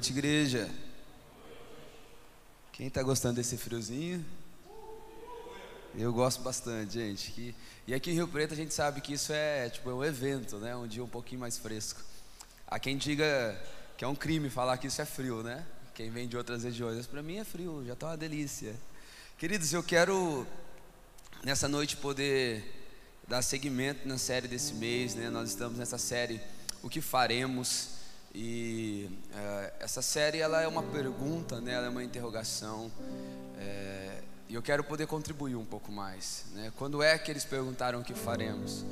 noite, 0.00 0.12
igreja. 0.12 0.70
Quem 2.72 2.86
está 2.86 3.02
gostando 3.02 3.34
desse 3.34 3.58
friozinho? 3.58 4.24
Eu 5.94 6.10
gosto 6.10 6.40
bastante, 6.40 6.94
gente. 6.94 7.54
E 7.86 7.92
aqui 7.92 8.10
em 8.10 8.14
Rio 8.14 8.26
Preto 8.26 8.54
a 8.54 8.56
gente 8.56 8.72
sabe 8.72 9.02
que 9.02 9.12
isso 9.12 9.30
é 9.30 9.68
tipo 9.68 9.90
é 9.90 9.94
um 9.94 10.02
evento, 10.02 10.56
né? 10.56 10.74
Um 10.74 10.86
dia 10.86 11.04
um 11.04 11.08
pouquinho 11.08 11.42
mais 11.42 11.58
fresco. 11.58 12.00
Há 12.66 12.78
quem 12.78 12.96
diga 12.96 13.62
que 13.98 14.02
é 14.02 14.08
um 14.08 14.14
crime 14.14 14.48
falar 14.48 14.78
que 14.78 14.86
isso 14.86 15.02
é 15.02 15.04
frio, 15.04 15.42
né? 15.42 15.66
Quem 15.92 16.10
vem 16.10 16.26
de 16.26 16.34
outras 16.34 16.64
regiões, 16.64 17.06
para 17.06 17.22
mim 17.22 17.36
é 17.36 17.44
frio, 17.44 17.84
já 17.86 17.92
está 17.92 18.06
uma 18.06 18.16
delícia. 18.16 18.74
Queridos, 19.36 19.70
eu 19.74 19.82
quero 19.82 20.46
nessa 21.44 21.68
noite 21.68 21.98
poder 21.98 22.64
dar 23.28 23.42
seguimento 23.42 24.08
na 24.08 24.16
série 24.16 24.48
desse 24.48 24.72
mês, 24.72 25.14
né? 25.14 25.28
Nós 25.28 25.50
estamos 25.50 25.76
nessa 25.76 25.98
série 25.98 26.40
O 26.82 26.88
que 26.88 27.02
faremos 27.02 27.99
e 28.34 29.10
é, 29.34 29.72
essa 29.80 30.00
série 30.00 30.38
ela 30.38 30.62
é 30.62 30.68
uma 30.68 30.82
pergunta, 30.82 31.60
né? 31.60 31.72
Ela 31.72 31.86
é 31.86 31.88
uma 31.88 32.04
interrogação. 32.04 32.90
É, 33.58 34.22
e 34.48 34.54
eu 34.54 34.62
quero 34.62 34.84
poder 34.84 35.06
contribuir 35.06 35.56
um 35.56 35.64
pouco 35.64 35.90
mais. 35.90 36.44
Né? 36.54 36.72
Quando 36.76 37.02
é 37.02 37.18
que 37.18 37.30
eles 37.30 37.44
perguntaram 37.44 38.00
o 38.00 38.04
que 38.04 38.14
faremos? 38.14 38.84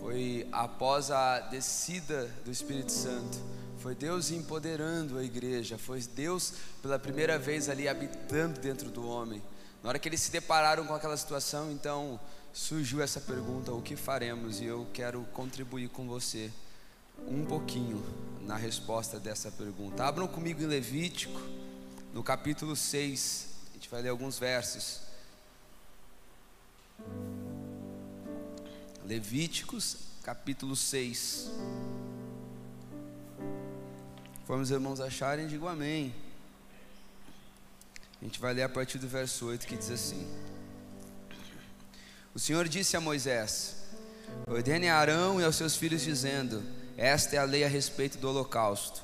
Foi 0.00 0.46
após 0.52 1.10
a 1.10 1.40
descida 1.40 2.26
do 2.44 2.50
Espírito 2.50 2.92
Santo. 2.92 3.38
Foi 3.78 3.94
Deus 3.94 4.30
empoderando 4.30 5.18
a 5.18 5.24
igreja. 5.24 5.78
Foi 5.78 6.00
Deus 6.00 6.54
pela 6.82 6.98
primeira 6.98 7.38
vez 7.38 7.68
ali 7.68 7.88
habitando 7.88 8.60
dentro 8.60 8.90
do 8.90 9.06
homem. 9.06 9.42
Na 9.82 9.90
hora 9.90 9.98
que 9.98 10.08
eles 10.08 10.20
se 10.20 10.30
depararam 10.30 10.86
com 10.86 10.94
aquela 10.94 11.16
situação, 11.16 11.70
então 11.70 12.20
surgiu 12.52 13.02
essa 13.02 13.20
pergunta: 13.20 13.72
o 13.72 13.82
que 13.82 13.96
faremos? 13.96 14.60
E 14.60 14.66
eu 14.66 14.86
quero 14.92 15.22
contribuir 15.32 15.88
com 15.88 16.06
você 16.06 16.50
um 17.26 17.44
pouquinho 17.44 18.02
na 18.42 18.56
resposta 18.56 19.18
dessa 19.18 19.50
pergunta. 19.50 20.04
Abram 20.04 20.26
comigo 20.26 20.62
em 20.62 20.66
Levítico, 20.66 21.40
no 22.12 22.22
capítulo 22.22 22.76
6. 22.76 23.48
A 23.70 23.74
gente 23.74 23.88
vai 23.88 24.02
ler 24.02 24.10
alguns 24.10 24.38
versos. 24.38 25.00
Levíticos, 29.04 29.98
capítulo 30.22 30.76
6. 30.76 31.50
Conforme 34.40 34.62
os 34.62 34.70
irmãos 34.70 35.00
acharem, 35.00 35.46
digo 35.46 35.66
amém. 35.66 36.14
A 38.20 38.24
gente 38.24 38.38
vai 38.40 38.54
ler 38.54 38.62
a 38.62 38.68
partir 38.68 38.98
do 38.98 39.08
verso 39.08 39.46
8 39.46 39.66
que 39.66 39.76
diz 39.76 39.90
assim: 39.90 40.26
O 42.34 42.38
Senhor 42.38 42.68
disse 42.68 42.96
a 42.96 43.00
Moisés: 43.00 43.84
Ordene 44.46 44.88
a 44.88 44.96
Arão 44.96 45.40
e 45.40 45.44
aos 45.44 45.56
seus 45.56 45.76
filhos, 45.76 46.02
dizendo: 46.02 46.62
esta 46.96 47.36
é 47.36 47.38
a 47.38 47.44
lei 47.44 47.64
a 47.64 47.68
respeito 47.68 48.18
do 48.18 48.28
holocausto. 48.28 49.02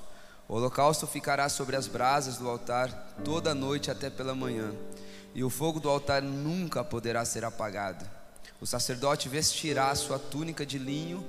O 0.48 0.54
holocausto 0.54 1.06
ficará 1.06 1.48
sobre 1.48 1.76
as 1.76 1.86
brasas 1.86 2.36
do 2.36 2.48
altar 2.48 2.90
toda 3.24 3.54
noite 3.54 3.90
até 3.90 4.10
pela 4.10 4.34
manhã, 4.34 4.72
e 5.34 5.44
o 5.44 5.50
fogo 5.50 5.78
do 5.78 5.88
altar 5.88 6.22
nunca 6.22 6.82
poderá 6.82 7.24
ser 7.24 7.44
apagado. 7.44 8.04
O 8.60 8.66
sacerdote 8.66 9.28
vestirá 9.28 9.90
a 9.90 9.94
sua 9.94 10.18
túnica 10.18 10.66
de 10.66 10.78
linho 10.78 11.24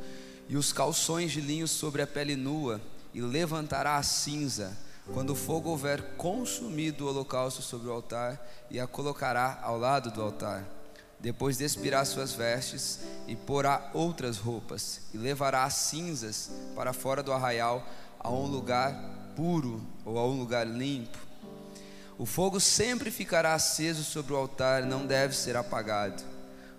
e 0.50 0.58
os 0.58 0.74
calções 0.74 1.32
de 1.32 1.40
linho 1.40 1.68
sobre 1.68 2.02
a 2.02 2.08
pele 2.08 2.36
nua, 2.36 2.82
e 3.14 3.22
levantará 3.22 3.98
a 3.98 4.04
cinza, 4.04 4.78
quando 5.14 5.32
o 5.32 5.36
fogo 5.36 5.70
houver 5.70 6.16
consumido 6.18 7.06
o 7.06 7.10
holocausto 7.10 7.62
sobre 7.62 7.90
o 7.90 7.92
altar, 7.92 8.40
e 8.70 8.80
a 8.80 8.88
colocará 8.88 9.60
ao 9.62 9.78
lado 9.78 10.12
do 10.12 10.22
altar. 10.22 10.66
Depois 11.22 11.56
despirá 11.56 12.04
suas 12.04 12.34
vestes 12.34 13.00
e 13.28 13.36
porá 13.36 13.92
outras 13.94 14.38
roupas, 14.38 15.02
e 15.14 15.18
levará 15.18 15.64
as 15.64 15.76
cinzas 15.76 16.50
para 16.76 16.94
fora 16.94 17.22
do 17.22 17.32
arraial 17.32 17.88
a 18.20 18.32
um 18.32 18.48
lugar 18.48 18.92
puro 19.36 19.86
ou 20.04 20.18
a 20.18 20.26
um 20.26 20.40
lugar 20.40 20.66
limpo. 20.66 21.20
O 22.18 22.26
fogo 22.26 22.60
sempre 22.60 23.12
ficará 23.12 23.54
aceso 23.54 24.04
sobre 24.04 24.34
o 24.34 24.36
altar, 24.36 24.84
não 24.84 25.06
deve 25.06 25.36
ser 25.36 25.56
apagado. 25.56 26.24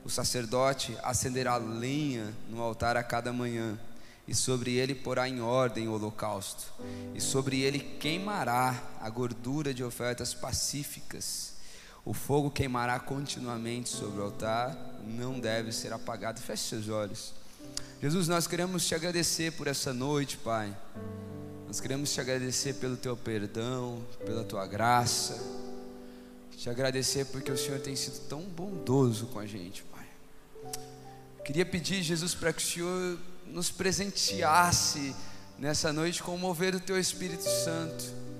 O 0.04 0.10
sacerdote 0.10 0.98
acenderá 1.04 1.56
lenha 1.56 2.34
no 2.48 2.60
altar 2.60 2.96
a 2.96 3.02
cada 3.02 3.32
manhã, 3.32 3.78
e 4.26 4.34
sobre 4.34 4.72
ele 4.72 4.94
porá 4.94 5.28
em 5.28 5.40
ordem 5.40 5.86
o 5.86 5.92
holocausto, 5.92 6.72
e 7.14 7.20
sobre 7.20 7.60
ele 7.60 7.78
queimará 7.78 8.82
a 9.00 9.08
gordura 9.08 9.72
de 9.72 9.84
ofertas 9.84 10.34
pacíficas 10.34 11.51
o 12.04 12.12
fogo 12.12 12.50
queimará 12.50 12.98
continuamente 12.98 13.88
sobre 13.88 14.20
o 14.20 14.24
altar, 14.24 14.76
não 15.04 15.38
deve 15.38 15.70
ser 15.72 15.92
apagado. 15.92 16.40
Feche 16.40 16.64
seus 16.64 16.88
olhos. 16.88 17.32
Jesus, 18.00 18.26
nós 18.26 18.46
queremos 18.48 18.84
te 18.86 18.94
agradecer 18.94 19.52
por 19.52 19.68
essa 19.68 19.92
noite, 19.94 20.36
Pai. 20.36 20.76
Nós 21.66 21.80
queremos 21.80 22.12
te 22.12 22.20
agradecer 22.20 22.74
pelo 22.74 22.96
teu 22.96 23.16
perdão, 23.16 24.04
pela 24.26 24.42
tua 24.42 24.66
graça. 24.66 25.40
Te 26.56 26.68
agradecer 26.68 27.26
porque 27.26 27.52
o 27.52 27.56
Senhor 27.56 27.78
tem 27.80 27.94
sido 27.94 28.18
tão 28.28 28.42
bondoso 28.42 29.26
com 29.26 29.38
a 29.38 29.46
gente, 29.46 29.84
Pai. 29.84 30.06
Queria 31.44 31.64
pedir, 31.64 32.02
Jesus, 32.02 32.34
para 32.34 32.52
que 32.52 32.62
o 32.62 32.66
Senhor 32.66 33.18
nos 33.46 33.70
presenteasse 33.70 35.14
nessa 35.56 35.92
noite 35.92 36.22
com 36.22 36.34
o 36.34 36.38
mover 36.38 36.72
do 36.72 36.80
teu 36.80 36.98
Espírito 36.98 37.44
Santo 37.44 38.31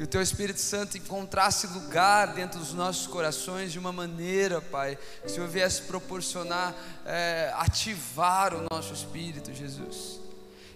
que 0.00 0.04
o 0.04 0.06
Teu 0.06 0.22
Espírito 0.22 0.60
Santo 0.60 0.96
encontrasse 0.96 1.66
lugar 1.66 2.32
dentro 2.32 2.58
dos 2.58 2.72
nossos 2.72 3.06
corações 3.06 3.70
de 3.70 3.78
uma 3.78 3.92
maneira, 3.92 4.58
Pai, 4.58 4.96
que 5.20 5.26
o 5.26 5.28
Senhor 5.30 5.46
viesse 5.46 5.82
proporcionar, 5.82 6.74
é, 7.04 7.52
ativar 7.54 8.54
o 8.54 8.66
nosso 8.72 8.94
espírito, 8.94 9.52
Jesus. 9.52 10.18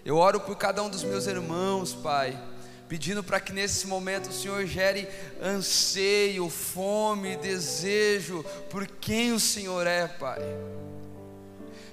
Eu 0.05 0.19
oro 0.19 0.41
por 0.41 0.55
cada 0.57 0.83
um 0.83 0.91
dos 0.91 1.03
meus 1.03 1.27
irmãos, 1.27 1.95
Pai, 1.95 2.39
pedindo 2.87 3.25
para 3.25 3.41
que 3.41 3.51
nesse 3.51 3.87
momento 3.87 4.29
o 4.29 4.33
Senhor 4.35 4.67
gere 4.67 5.09
anseio, 5.43 6.51
fome, 6.51 7.35
desejo 7.39 8.45
por 8.69 8.87
quem 8.87 9.33
o 9.33 9.41
Senhor 9.41 9.87
é, 9.87 10.07
Pai. 10.07 10.43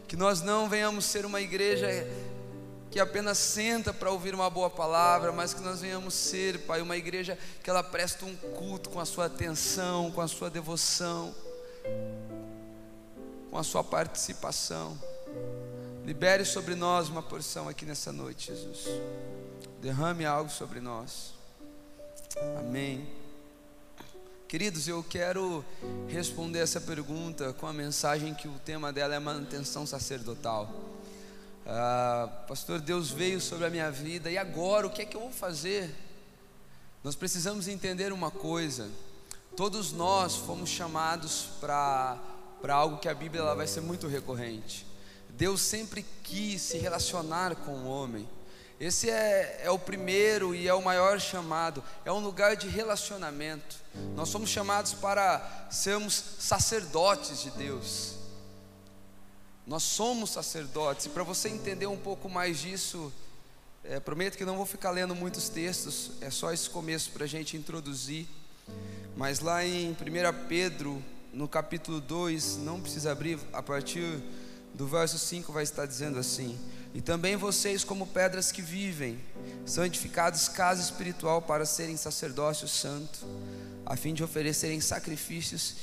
Que 0.06 0.18
nós 0.18 0.42
não 0.42 0.68
venhamos 0.68 1.06
ser 1.06 1.26
uma 1.26 1.40
igreja 1.40 1.88
que 2.92 3.00
apenas 3.00 3.38
senta 3.38 3.94
para 3.94 4.12
ouvir 4.12 4.36
uma 4.36 4.50
boa 4.50 4.70
palavra, 4.70 5.32
mas 5.32 5.54
que 5.54 5.62
nós 5.62 5.80
venhamos 5.80 6.14
ser, 6.14 6.60
Pai, 6.60 6.82
uma 6.82 6.98
igreja 6.98 7.38
que 7.64 7.70
ela 7.70 7.82
presta 7.82 8.26
um 8.26 8.36
culto 8.36 8.90
com 8.90 9.00
a 9.00 9.06
sua 9.06 9.28
atenção, 9.28 10.12
com 10.12 10.20
a 10.20 10.28
sua 10.28 10.50
devoção, 10.50 11.34
com 13.50 13.58
a 13.58 13.64
sua 13.64 13.82
participação. 13.82 15.00
Libere 16.06 16.44
sobre 16.44 16.76
nós 16.76 17.08
uma 17.08 17.24
porção 17.24 17.70
aqui 17.70 17.86
nessa 17.86 18.12
noite, 18.12 18.48
Jesus. 18.48 18.86
Derrame 19.80 20.26
algo 20.26 20.50
sobre 20.50 20.82
nós. 20.82 21.34
Amém. 22.60 23.08
Queridos, 24.50 24.90
eu 24.90 25.02
quero 25.02 25.64
responder 26.10 26.60
essa 26.60 26.82
pergunta 26.82 27.54
com 27.54 27.66
a 27.66 27.72
mensagem 27.72 28.34
que 28.34 28.50
o 28.50 28.60
tema 28.66 28.92
dela 28.92 29.16
é 29.16 29.20
manutenção 29.20 29.86
sacerdotal. 29.88 30.91
Ah, 31.66 32.28
pastor, 32.48 32.80
Deus 32.80 33.12
veio 33.12 33.40
sobre 33.40 33.66
a 33.66 33.70
minha 33.70 33.92
vida 33.92 34.32
e 34.32 34.38
agora 34.38 34.88
o 34.88 34.90
que 34.90 35.02
é 35.02 35.06
que 35.06 35.16
eu 35.16 35.22
vou 35.22 35.32
fazer? 35.32 35.94
Nós 37.04 37.16
precisamos 37.16 37.68
entender 37.68 38.12
uma 38.12 38.32
coisa: 38.32 38.90
todos 39.56 39.92
nós 39.92 40.36
fomos 40.36 40.70
chamados 40.70 41.50
para 41.60 42.20
algo 42.70 42.98
que 42.98 43.08
a 43.08 43.14
Bíblia 43.14 43.42
ela 43.42 43.56
vai 43.56 43.68
ser 43.68 43.82
muito 43.82 44.08
recorrente. 44.08 44.86
Deus 45.30 45.62
sempre 45.62 46.06
quis 46.24 46.62
se 46.62 46.78
relacionar 46.78 47.56
com 47.56 47.72
o 47.72 47.88
homem. 47.88 48.28
Esse 48.80 49.12
é, 49.12 49.62
é 49.64 49.70
o 49.70 49.78
primeiro 49.78 50.56
e 50.56 50.68
é 50.68 50.74
o 50.74 50.82
maior 50.82 51.20
chamado, 51.20 51.84
é 52.04 52.12
um 52.12 52.20
lugar 52.20 52.56
de 52.56 52.68
relacionamento. 52.68 53.76
Nós 54.16 54.30
somos 54.30 54.50
chamados 54.50 54.94
para 54.94 55.68
sermos 55.70 56.14
sacerdotes 56.40 57.44
de 57.44 57.52
Deus. 57.52 58.21
Nós 59.72 59.84
somos 59.84 60.32
sacerdotes, 60.32 61.06
e 61.06 61.10
para 61.10 61.24
você 61.24 61.48
entender 61.48 61.86
um 61.88 61.96
pouco 61.96 62.28
mais 62.28 62.60
disso, 62.60 63.10
é, 63.86 64.02
prometo 64.02 64.38
que 64.38 64.44
não 64.44 64.58
vou 64.58 64.66
ficar 64.66 64.92
lendo 64.92 65.16
muitos 65.16 65.48
textos, 65.48 66.12
é 66.20 66.30
só 66.30 66.52
esse 66.52 66.70
começo 66.70 67.12
para 67.12 67.24
a 67.24 67.28
gente 67.28 67.56
introduzir. 67.56 68.28
Mas 69.16 69.40
lá 69.40 69.66
em 69.66 69.92
1 69.92 69.96
Pedro, 70.50 71.02
no 71.32 71.48
capítulo 71.48 72.02
2, 72.02 72.58
não 72.58 72.82
precisa 72.82 73.14
abrir, 73.14 73.40
a 73.54 73.64
partir 73.64 74.22
do 74.74 74.86
verso 74.86 75.18
5 75.18 75.54
vai 75.54 75.64
estar 75.64 75.86
dizendo 75.86 76.20
assim: 76.20 76.60
E 76.94 77.00
também 77.00 77.38
vocês, 77.38 77.82
como 77.86 78.06
pedras 78.06 78.52
que 78.52 78.62
vivem, 78.62 79.18
são 79.66 79.86
edificados 79.86 80.50
casa 80.50 80.82
espiritual 80.82 81.42
para 81.42 81.66
serem 81.66 81.96
sacerdócio 81.96 82.68
santo, 82.68 83.26
a 83.86 83.96
fim 83.96 84.14
de 84.14 84.22
oferecerem 84.22 84.82
sacrifícios 84.82 85.78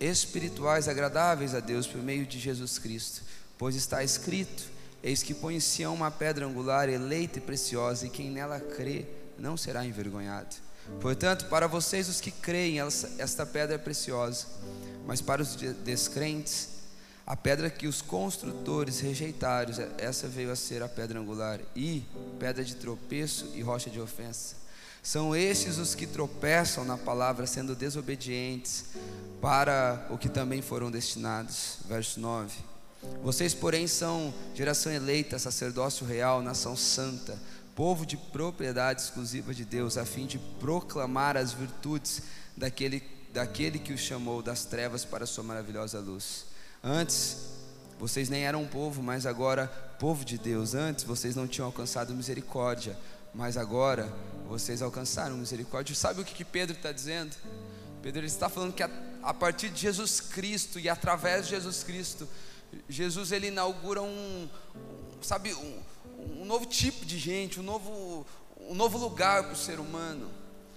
espirituais 0.00 0.88
agradáveis 0.88 1.54
a 1.54 1.60
Deus 1.60 1.86
por 1.86 2.02
meio 2.02 2.26
de 2.26 2.38
Jesus 2.38 2.78
Cristo, 2.78 3.22
pois 3.56 3.74
está 3.74 4.02
escrito: 4.02 4.64
Eis 5.02 5.22
que 5.22 5.34
põe 5.34 5.56
em 5.56 5.60
Sião 5.60 5.94
uma 5.94 6.10
pedra 6.10 6.46
angular, 6.46 6.88
eleita 6.88 7.38
e 7.38 7.42
preciosa, 7.42 8.06
e 8.06 8.10
quem 8.10 8.30
nela 8.30 8.60
crê 8.60 9.06
não 9.38 9.56
será 9.56 9.84
envergonhado. 9.84 10.56
Portanto, 11.00 11.46
para 11.46 11.66
vocês 11.66 12.08
os 12.08 12.20
que 12.20 12.30
creem, 12.30 12.78
esta 13.18 13.44
pedra 13.44 13.74
é 13.76 13.78
preciosa, 13.78 14.46
mas 15.06 15.20
para 15.20 15.42
os 15.42 15.54
descrentes, 15.56 16.70
a 17.26 17.36
pedra 17.36 17.68
que 17.68 17.86
os 17.86 18.00
construtores 18.00 19.00
rejeitaram, 19.00 19.72
essa 19.98 20.26
veio 20.26 20.50
a 20.50 20.56
ser 20.56 20.82
a 20.82 20.88
pedra 20.88 21.20
angular, 21.20 21.60
e 21.76 22.04
pedra 22.40 22.64
de 22.64 22.74
tropeço 22.74 23.52
e 23.54 23.60
rocha 23.60 23.90
de 23.90 24.00
ofensa. 24.00 24.56
São 25.02 25.34
estes 25.34 25.78
os 25.78 25.94
que 25.94 26.06
tropeçam 26.06 26.84
na 26.84 26.98
palavra, 26.98 27.46
sendo 27.46 27.74
desobedientes 27.74 28.86
para 29.40 30.06
o 30.10 30.18
que 30.18 30.28
também 30.28 30.60
foram 30.60 30.90
destinados. 30.90 31.78
Verso 31.86 32.20
9. 32.20 32.52
Vocês, 33.22 33.54
porém, 33.54 33.86
são 33.86 34.34
geração 34.54 34.92
eleita, 34.92 35.38
sacerdócio 35.38 36.04
real, 36.04 36.42
nação 36.42 36.76
santa, 36.76 37.38
povo 37.74 38.04
de 38.04 38.16
propriedade 38.16 39.02
exclusiva 39.02 39.54
de 39.54 39.64
Deus, 39.64 39.96
a 39.96 40.04
fim 40.04 40.26
de 40.26 40.38
proclamar 40.58 41.36
as 41.36 41.52
virtudes 41.52 42.22
daquele, 42.56 43.02
daquele 43.32 43.78
que 43.78 43.92
os 43.92 44.00
chamou 44.00 44.42
das 44.42 44.64
trevas 44.64 45.04
para 45.04 45.24
a 45.24 45.26
sua 45.26 45.44
maravilhosa 45.44 46.00
luz. 46.00 46.46
Antes, 46.82 47.36
vocês 47.98 48.28
nem 48.28 48.44
eram 48.44 48.66
povo, 48.66 49.02
mas 49.02 49.26
agora 49.26 49.66
povo 49.98 50.24
de 50.24 50.38
Deus. 50.38 50.74
Antes, 50.74 51.04
vocês 51.04 51.36
não 51.36 51.46
tinham 51.46 51.66
alcançado 51.66 52.14
misericórdia, 52.14 52.96
mas 53.34 53.56
agora 53.56 54.12
vocês 54.48 54.80
alcançaram 54.82 55.36
misericórdia. 55.36 55.94
Sabe 55.94 56.20
o 56.20 56.24
que, 56.24 56.34
que 56.34 56.44
Pedro 56.44 56.76
está 56.76 56.90
dizendo? 56.90 57.36
Pedro 58.02 58.24
está 58.24 58.48
falando 58.48 58.72
que 58.72 58.82
a, 58.82 58.90
a, 59.22 59.34
partir 59.34 59.68
de 59.70 59.80
Jesus 59.80 60.20
Cristo 60.20 60.78
e 60.78 60.88
através 60.88 61.46
de 61.46 61.50
Jesus 61.50 61.82
Cristo, 61.82 62.28
Jesus 62.88 63.32
ele 63.32 63.48
inaugura 63.48 64.00
um, 64.02 64.48
sabe, 65.20 65.52
um, 65.52 65.82
um, 66.18 66.44
novo 66.44 66.66
tipo 66.66 67.04
de 67.04 67.18
gente, 67.18 67.60
um 67.60 67.62
novo, 67.62 68.26
um 68.60 68.74
novo 68.74 68.96
lugar 68.98 69.44
para 69.44 69.52
o 69.52 69.56
ser 69.56 69.80
humano. 69.80 70.30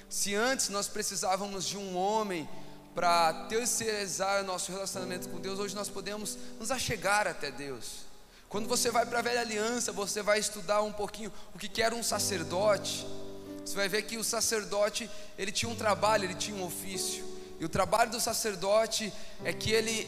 Se 0.09 0.35
antes 0.35 0.69
nós 0.69 0.87
precisávamos 0.87 1.65
de 1.65 1.77
um 1.77 1.95
homem 1.95 2.49
para 2.93 3.45
terceirizar 3.45 4.43
o 4.43 4.45
nosso 4.45 4.71
relacionamento 4.71 5.29
com 5.29 5.39
Deus, 5.39 5.59
hoje 5.59 5.73
nós 5.73 5.87
podemos 5.87 6.37
nos 6.59 6.71
achegar 6.71 7.27
até 7.27 7.49
Deus. 7.49 8.10
Quando 8.51 8.67
você 8.67 8.91
vai 8.91 9.05
para 9.05 9.19
a 9.19 9.21
velha 9.21 9.39
aliança, 9.39 9.93
você 9.93 10.21
vai 10.21 10.37
estudar 10.37 10.81
um 10.81 10.91
pouquinho 10.91 11.31
o 11.55 11.57
que 11.57 11.81
era 11.81 11.95
um 11.95 12.03
sacerdote. 12.03 13.07
Você 13.63 13.73
vai 13.73 13.87
ver 13.87 14.01
que 14.01 14.17
o 14.17 14.25
sacerdote, 14.25 15.09
ele 15.37 15.53
tinha 15.53 15.71
um 15.71 15.75
trabalho, 15.75 16.25
ele 16.25 16.35
tinha 16.35 16.57
um 16.57 16.65
ofício. 16.65 17.23
E 17.61 17.63
o 17.63 17.69
trabalho 17.69 18.11
do 18.11 18.19
sacerdote 18.19 19.13
é 19.45 19.53
que 19.53 19.71
ele 19.71 20.05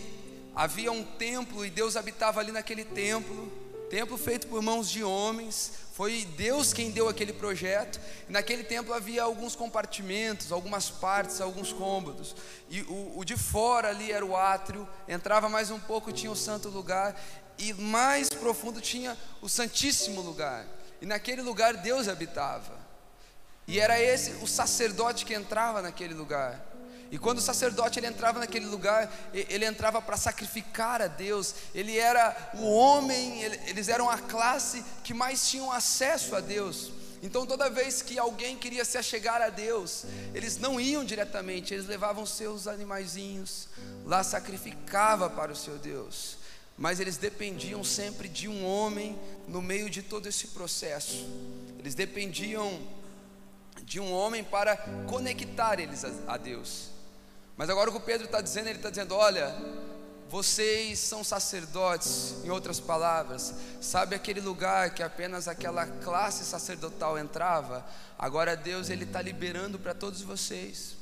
havia 0.53 0.91
um 0.91 1.05
templo 1.05 1.65
e 1.65 1.69
Deus 1.69 1.95
habitava 1.95 2.41
ali 2.41 2.51
naquele 2.51 2.83
templo, 2.83 3.49
templo 3.89 4.17
feito 4.17 4.47
por 4.47 4.61
mãos 4.61 4.89
de 4.89 5.05
homens. 5.05 5.71
Foi 5.93 6.25
Deus 6.35 6.73
quem 6.73 6.91
deu 6.91 7.07
aquele 7.07 7.31
projeto. 7.31 7.97
E 8.27 8.31
naquele 8.33 8.63
templo 8.65 8.93
havia 8.93 9.23
alguns 9.23 9.55
compartimentos, 9.55 10.51
algumas 10.51 10.89
partes, 10.89 11.39
alguns 11.39 11.71
cômodos. 11.71 12.35
E 12.69 12.81
o, 12.81 13.19
o 13.19 13.23
de 13.23 13.37
fora 13.37 13.87
ali 13.87 14.11
era 14.11 14.25
o 14.25 14.35
átrio. 14.35 14.85
Entrava 15.07 15.47
mais 15.47 15.69
um 15.69 15.79
pouco, 15.79 16.11
tinha 16.11 16.31
o 16.31 16.35
santo 16.35 16.67
lugar. 16.67 17.15
E 17.57 17.73
mais 17.73 18.29
profundo 18.29 18.81
tinha 18.81 19.17
o 19.41 19.49
santíssimo 19.49 20.21
lugar. 20.21 20.65
E 21.01 21.05
naquele 21.05 21.41
lugar 21.41 21.75
Deus 21.77 22.07
habitava. 22.07 22.77
E 23.67 23.79
era 23.79 24.01
esse 24.01 24.31
o 24.41 24.47
sacerdote 24.47 25.25
que 25.25 25.33
entrava 25.33 25.81
naquele 25.81 26.13
lugar. 26.13 26.59
E 27.11 27.17
quando 27.17 27.37
o 27.37 27.41
sacerdote 27.41 27.99
ele 27.99 28.07
entrava 28.07 28.39
naquele 28.39 28.65
lugar, 28.65 29.11
ele 29.33 29.65
entrava 29.65 30.01
para 30.01 30.17
sacrificar 30.17 31.01
a 31.01 31.07
Deus. 31.07 31.53
Ele 31.75 31.97
era 31.97 32.51
o 32.55 32.65
homem, 32.71 33.43
eles 33.43 33.87
eram 33.87 34.09
a 34.09 34.17
classe 34.17 34.83
que 35.03 35.13
mais 35.13 35.47
tinham 35.47 35.71
acesso 35.71 36.35
a 36.35 36.39
Deus. 36.39 36.91
Então 37.21 37.45
toda 37.45 37.69
vez 37.69 38.01
que 38.01 38.17
alguém 38.17 38.57
queria 38.57 38.83
se 38.83 38.97
achegar 38.97 39.41
a 39.41 39.49
Deus, 39.49 40.05
eles 40.33 40.57
não 40.57 40.81
iam 40.81 41.05
diretamente, 41.05 41.73
eles 41.73 41.85
levavam 41.85 42.25
seus 42.25 42.67
animaizinhos 42.67 43.69
lá 44.05 44.23
sacrificava 44.23 45.29
para 45.29 45.51
o 45.51 45.55
seu 45.55 45.77
Deus. 45.77 46.37
Mas 46.77 46.99
eles 46.99 47.17
dependiam 47.17 47.83
sempre 47.83 48.27
de 48.27 48.47
um 48.47 48.65
homem 48.65 49.17
no 49.47 49.61
meio 49.61 49.89
de 49.89 50.01
todo 50.01 50.27
esse 50.27 50.47
processo. 50.47 51.27
Eles 51.79 51.93
dependiam 51.93 52.79
de 53.83 53.99
um 53.99 54.11
homem 54.11 54.43
para 54.43 54.77
conectar 55.07 55.79
eles 55.79 56.03
a, 56.27 56.37
Deus. 56.37 56.89
Mas 57.55 57.69
agora 57.69 57.89
o 57.89 57.93
que 57.93 57.99
o 57.99 58.01
Pedro 58.01 58.25
está 58.25 58.41
dizendo, 58.41 58.67
ele 58.67 58.77
está 58.77 58.89
dizendo: 58.89 59.13
olha, 59.13 59.55
vocês 60.29 60.97
são 60.97 61.23
sacerdotes, 61.23 62.35
em 62.43 62.49
outras 62.49 62.79
palavras, 62.79 63.53
sabe 63.79 64.15
aquele 64.15 64.41
lugar 64.41 64.95
que 64.95 65.03
apenas 65.03 65.47
aquela 65.47 65.85
classe 65.85 66.43
sacerdotal 66.43 67.19
entrava? 67.19 67.85
Agora 68.17 68.55
Deus 68.55 68.89
ele 68.89 69.03
está 69.03 69.21
liberando 69.21 69.77
para 69.77 69.93
todos 69.93 70.21
vocês. 70.21 70.95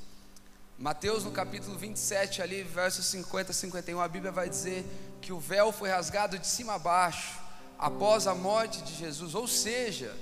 Mateus 0.78 1.24
no 1.24 1.32
capítulo 1.32 1.78
27, 1.78 2.42
ali, 2.42 2.64
versos 2.64 3.06
50 3.06 3.52
a 3.52 3.54
51, 3.54 4.02
a 4.02 4.08
Bíblia 4.08 4.32
vai 4.32 4.50
dizer 4.50 4.84
que 5.22 5.32
o 5.32 5.40
véu 5.40 5.72
foi 5.72 5.90
rasgado 5.90 6.38
de 6.38 6.48
cima 6.48 6.74
a 6.76 6.80
baixo, 6.80 7.40
após 7.78 8.28
a 8.28 8.36
morte 8.36 8.82
de 8.82 8.94
Jesus, 8.96 9.36
ou 9.36 9.48
seja, 9.48 10.16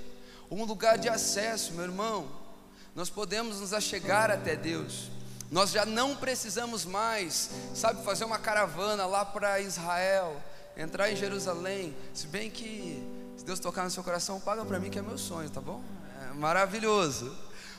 um 0.50 0.64
lugar 0.64 0.98
de 0.98 1.08
acesso, 1.08 1.72
meu 1.72 1.84
irmão 1.84 2.40
nós 2.94 3.08
podemos 3.08 3.60
nos 3.60 3.72
achegar 3.72 4.30
até 4.30 4.56
Deus. 4.56 5.10
Nós 5.50 5.70
já 5.70 5.84
não 5.84 6.14
precisamos 6.16 6.84
mais, 6.84 7.50
sabe, 7.74 8.04
fazer 8.04 8.24
uma 8.24 8.38
caravana 8.38 9.06
lá 9.06 9.24
para 9.24 9.60
Israel, 9.60 10.40
entrar 10.76 11.10
em 11.10 11.16
Jerusalém. 11.16 11.96
Se 12.14 12.26
bem 12.26 12.50
que, 12.50 13.02
se 13.36 13.44
Deus 13.44 13.58
tocar 13.58 13.84
no 13.84 13.90
seu 13.90 14.04
coração, 14.04 14.40
paga 14.40 14.64
para 14.64 14.78
mim 14.78 14.90
que 14.90 14.98
é 14.98 15.02
meu 15.02 15.18
sonho, 15.18 15.50
tá 15.50 15.60
bom? 15.60 15.82
É 16.30 16.34
maravilhoso. 16.34 17.36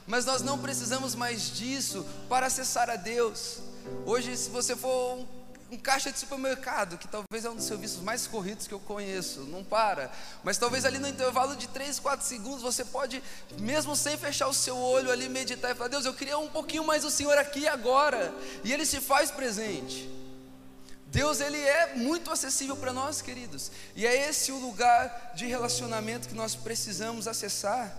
Mas 0.08 0.26
nós 0.26 0.42
não 0.42 0.58
precisamos 0.58 1.16
mais 1.16 1.56
disso 1.56 2.06
para 2.28 2.48
acessar 2.48 2.90
a 2.90 2.96
Deus. 2.96 3.60
Hoje, 4.06 4.36
se 4.36 4.50
você 4.50 4.76
for 4.76 5.20
um 5.20 5.26
um 5.72 5.78
caixa 5.78 6.12
de 6.12 6.20
supermercado, 6.20 6.98
que 6.98 7.08
talvez 7.08 7.46
é 7.46 7.50
um 7.50 7.56
dos 7.56 7.64
serviços 7.64 8.02
mais 8.02 8.28
corridos 8.28 8.68
que 8.68 8.74
eu 8.74 8.80
conheço, 8.80 9.42
não 9.44 9.64
para. 9.64 10.12
Mas 10.44 10.58
talvez 10.58 10.84
ali 10.84 11.00
no 11.00 11.08
intervalo 11.08 11.56
de 11.56 11.66
3, 11.70 11.98
4 11.98 12.26
segundos 12.26 12.62
você 12.62 12.84
pode, 12.84 13.24
mesmo 13.58 13.96
sem 13.96 14.18
fechar 14.18 14.50
o 14.50 14.54
seu 14.54 14.78
olho 14.78 15.10
ali, 15.10 15.30
meditar 15.30 15.72
e 15.72 15.76
falar: 15.76 15.88
Deus, 15.88 16.04
eu 16.04 16.14
queria 16.14 16.38
um 16.38 16.50
pouquinho 16.50 16.84
mais 16.84 17.04
do 17.04 17.10
Senhor 17.10 17.38
aqui 17.38 17.70
agora. 17.70 18.34
E 18.66 18.74
Ele 18.74 18.86
se 18.86 19.00
faz 19.00 19.32
presente. 19.32 20.10
Deus, 21.08 21.40
Ele 21.40 21.58
é 21.58 21.96
muito 21.96 22.30
acessível 22.32 22.76
para 22.76 22.92
nós, 22.92 23.22
queridos. 23.22 23.72
E 23.96 24.06
é 24.06 24.30
esse 24.30 24.52
o 24.52 24.60
lugar 24.60 25.32
de 25.36 25.46
relacionamento 25.46 26.28
que 26.28 26.36
nós 26.36 26.54
precisamos 26.54 27.30
acessar. 27.30 27.96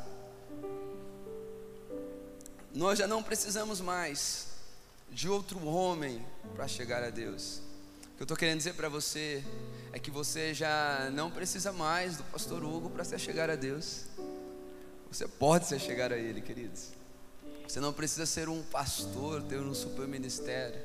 Nós 2.74 2.98
já 2.98 3.06
não 3.06 3.22
precisamos 3.22 3.80
mais 3.80 4.51
de 5.12 5.29
outro 5.29 5.64
homem 5.67 6.25
para 6.55 6.67
chegar 6.67 7.03
a 7.03 7.11
Deus. 7.11 7.61
O 8.14 8.17
que 8.17 8.23
eu 8.23 8.25
estou 8.25 8.37
querendo 8.37 8.59
dizer 8.59 8.75
para 8.75 8.88
você 8.88 9.44
é 9.93 9.99
que 9.99 10.11
você 10.11 10.55
já 10.55 11.11
não 11.12 11.31
precisa 11.31 11.70
mais 11.70 12.17
do 12.17 12.25
pastor 12.25 12.65
Hugo 12.65 12.89
para 12.89 13.05
se 13.05 13.19
chegar 13.19 13.51
a 13.51 13.56
Deus. 13.56 14.05
Você 15.10 15.29
pode 15.29 15.67
se 15.67 15.79
chegar 15.79 16.13
a 16.13 16.17
Ele, 16.17 16.41
queridos. 16.41 16.89
Você 17.69 17.79
não 17.79 17.93
precisa 17.93 18.25
ser 18.25 18.48
um 18.48 18.63
pastor, 18.63 19.43
ter 19.43 19.60
um 19.60 19.75
super 19.75 20.08
ministério. 20.08 20.81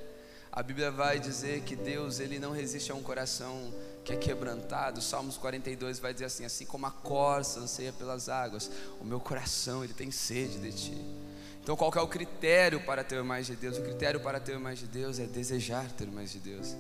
A 0.52 0.62
Bíblia 0.62 0.92
vai 0.92 1.20
dizer 1.20 1.62
que 1.62 1.76
Deus 1.76 2.20
ele 2.20 2.40
não 2.40 2.52
resiste 2.52 2.92
a 2.92 2.96
um 2.96 3.04
coração 3.04 3.74
que 4.04 4.12
é 4.12 4.16
quebrantado. 4.16 5.02
Salmos 5.02 5.38
42 5.38 6.00
vai 6.00 6.14
dizer 6.14 6.26
assim: 6.26 6.46
assim 6.46 6.66
como 6.66 6.86
a 6.86 6.92
corça 6.92 7.60
anseia 7.60 7.94
pelas 7.94 8.28
águas, 8.28 8.70
o 9.00 9.06
meu 9.06 9.20
coração 9.20 9.84
ele 9.84 9.94
tem 9.94 10.12
sede 10.12 10.58
de 10.58 10.72
ti. 10.72 11.27
Então, 11.68 11.76
qual 11.76 11.92
é 11.98 12.02
o 12.02 12.08
critério 12.08 12.80
para 12.80 13.04
ter 13.04 13.22
mais 13.24 13.46
de 13.46 13.54
Deus? 13.54 13.78
O 13.78 13.82
critério 13.82 14.22
para 14.22 14.40
ter 14.40 14.58
mais 14.58 14.80
de 14.80 14.88
Deus 14.88 15.20
é 15.20 15.26
desejar 15.26 15.92
ter 15.92 16.08
mais 16.08 16.32
de 16.32 16.40
Deus, 16.40 16.78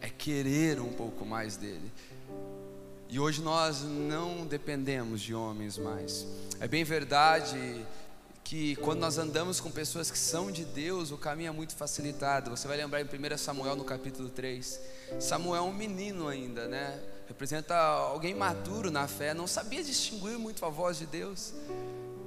é 0.00 0.08
querer 0.08 0.80
um 0.80 0.92
pouco 0.92 1.26
mais 1.26 1.56
dele. 1.56 1.90
E 3.08 3.18
hoje 3.18 3.42
nós 3.42 3.82
não 3.82 4.46
dependemos 4.46 5.20
de 5.20 5.34
homens 5.34 5.76
mais. 5.76 6.24
É 6.60 6.68
bem 6.68 6.84
verdade 6.84 7.84
que 8.44 8.76
quando 8.76 9.00
nós 9.00 9.18
andamos 9.18 9.58
com 9.58 9.68
pessoas 9.68 10.12
que 10.12 10.18
são 10.18 10.52
de 10.52 10.64
Deus, 10.64 11.10
o 11.10 11.18
caminho 11.18 11.48
é 11.48 11.52
muito 11.52 11.74
facilitado. 11.74 12.52
Você 12.52 12.68
vai 12.68 12.76
lembrar 12.76 13.00
em 13.00 13.06
1 13.06 13.36
Samuel 13.36 13.74
no 13.74 13.84
capítulo 13.84 14.28
3. 14.28 14.80
Samuel 15.18 15.56
é 15.56 15.66
um 15.66 15.72
menino 15.72 16.28
ainda, 16.28 16.68
né? 16.68 17.02
Representa 17.26 17.74
alguém 17.76 18.32
maduro 18.32 18.92
na 18.92 19.08
fé, 19.08 19.34
não 19.34 19.48
sabia 19.48 19.82
distinguir 19.82 20.38
muito 20.38 20.64
a 20.64 20.68
voz 20.68 20.98
de 20.98 21.06
Deus. 21.06 21.52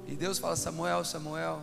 E 0.06 0.14
Deus 0.14 0.38
fala: 0.38 0.54
Samuel, 0.54 1.02
Samuel, 1.02 1.62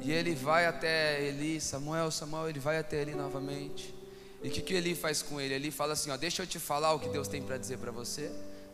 e 0.00 0.12
ele 0.12 0.34
vai 0.34 0.66
até 0.66 1.22
Eli, 1.22 1.60
Samuel, 1.60 2.10
Samuel, 2.10 2.48
ele 2.48 2.60
vai 2.60 2.78
até 2.78 3.00
Eli 3.02 3.14
novamente. 3.14 3.94
E 4.42 4.48
o 4.48 4.50
que, 4.50 4.60
que 4.60 4.74
Eli 4.74 4.94
faz 4.94 5.22
com 5.22 5.40
ele? 5.40 5.54
Ele 5.54 5.70
fala 5.70 5.92
assim: 5.92 6.10
ó, 6.10 6.16
deixa 6.16 6.42
eu 6.42 6.46
te 6.46 6.58
falar 6.58 6.92
o 6.92 6.98
que 6.98 7.08
Deus 7.08 7.28
tem 7.28 7.42
para 7.42 7.56
dizer 7.56 7.78
para 7.78 7.92
você. 7.92 8.30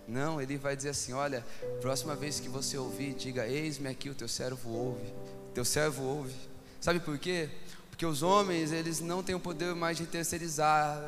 Não, 0.06 0.40
ele 0.40 0.56
vai 0.56 0.74
dizer 0.74 0.90
assim: 0.90 1.12
olha, 1.12 1.44
próxima 1.80 2.16
vez 2.16 2.40
que 2.40 2.48
você 2.48 2.78
ouvir, 2.78 3.14
diga: 3.14 3.46
eis-me 3.46 3.88
aqui, 3.88 4.08
o 4.08 4.14
teu 4.14 4.28
servo 4.28 4.70
ouve. 4.70 5.12
Teu 5.52 5.64
servo 5.64 6.02
ouve. 6.02 6.34
Sabe 6.80 7.00
por 7.00 7.18
quê? 7.18 7.50
Porque 7.98 8.06
os 8.06 8.22
homens, 8.22 8.70
eles 8.70 9.00
não 9.00 9.24
têm 9.24 9.34
o 9.34 9.40
poder 9.40 9.74
mais 9.74 9.96
de 9.96 10.06
terceirizar. 10.06 11.02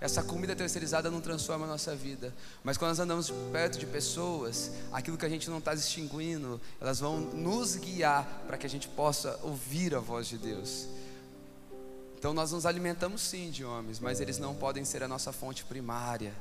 Essa 0.00 0.24
comida 0.24 0.56
terceirizada 0.56 1.08
não 1.08 1.20
transforma 1.20 1.66
a 1.66 1.68
nossa 1.68 1.94
vida. 1.94 2.34
Mas 2.64 2.76
quando 2.76 2.88
nós 2.88 2.98
andamos 2.98 3.32
perto 3.52 3.78
de 3.78 3.86
pessoas, 3.86 4.72
aquilo 4.90 5.16
que 5.16 5.24
a 5.24 5.28
gente 5.28 5.48
não 5.48 5.58
está 5.58 5.72
distinguindo, 5.72 6.60
elas 6.80 6.98
vão 6.98 7.20
nos 7.20 7.76
guiar 7.76 8.42
para 8.44 8.58
que 8.58 8.66
a 8.66 8.68
gente 8.68 8.88
possa 8.88 9.38
ouvir 9.44 9.94
a 9.94 10.00
voz 10.00 10.26
de 10.26 10.36
Deus. 10.36 10.88
Então 12.18 12.34
nós 12.34 12.50
nos 12.50 12.66
alimentamos 12.66 13.22
sim 13.22 13.48
de 13.48 13.64
homens, 13.64 14.00
mas 14.00 14.18
eles 14.18 14.38
não 14.38 14.52
podem 14.52 14.84
ser 14.84 15.04
a 15.04 15.06
nossa 15.06 15.30
fonte 15.30 15.62
primária. 15.62 16.34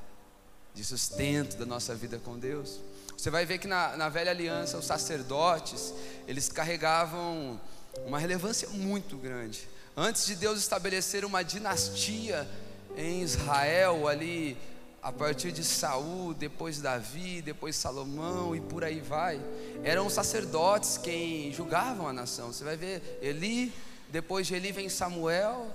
de 0.74 0.84
sustento 0.84 1.58
da 1.58 1.65
nossa 1.65 1.93
vida 1.93 2.17
com 2.17 2.39
Deus. 2.39 2.79
Você 3.15 3.29
vai 3.29 3.46
ver 3.46 3.60
que 3.60 3.67
na, 3.67 3.96
na 3.98 4.10
velha 4.10 4.31
aliança 4.31 4.79
os 4.79 4.86
sacerdotes 4.86 5.93
eles 6.27 6.50
carregavam 6.50 7.62
uma 8.08 8.17
relevância 8.17 8.67
muito 8.70 9.15
grande. 9.15 9.67
Antes 9.95 10.25
de 10.25 10.36
Deus 10.36 10.57
estabelecer 10.57 11.25
uma 11.25 11.43
dinastia 11.43 12.48
em 12.95 13.21
Israel 13.24 14.07
ali 14.07 14.57
a 15.03 15.12
partir 15.12 15.51
de 15.51 15.65
Saul, 15.65 16.33
depois 16.33 16.79
Davi, 16.79 17.41
depois 17.41 17.75
Salomão 17.75 18.55
e 18.55 18.62
por 18.62 18.86
aí 18.86 19.01
vai, 19.01 19.41
eram 19.83 20.07
os 20.07 20.13
sacerdotes 20.13 20.98
quem 20.98 21.51
julgavam 21.51 22.07
a 22.07 22.13
nação. 22.13 22.53
Você 22.53 22.63
vai 22.63 22.77
ver 22.77 23.19
Eli, 23.21 23.74
depois 24.10 24.48
de 24.48 24.55
Eli 24.55 24.71
vem 24.71 24.88
Samuel. 24.88 25.67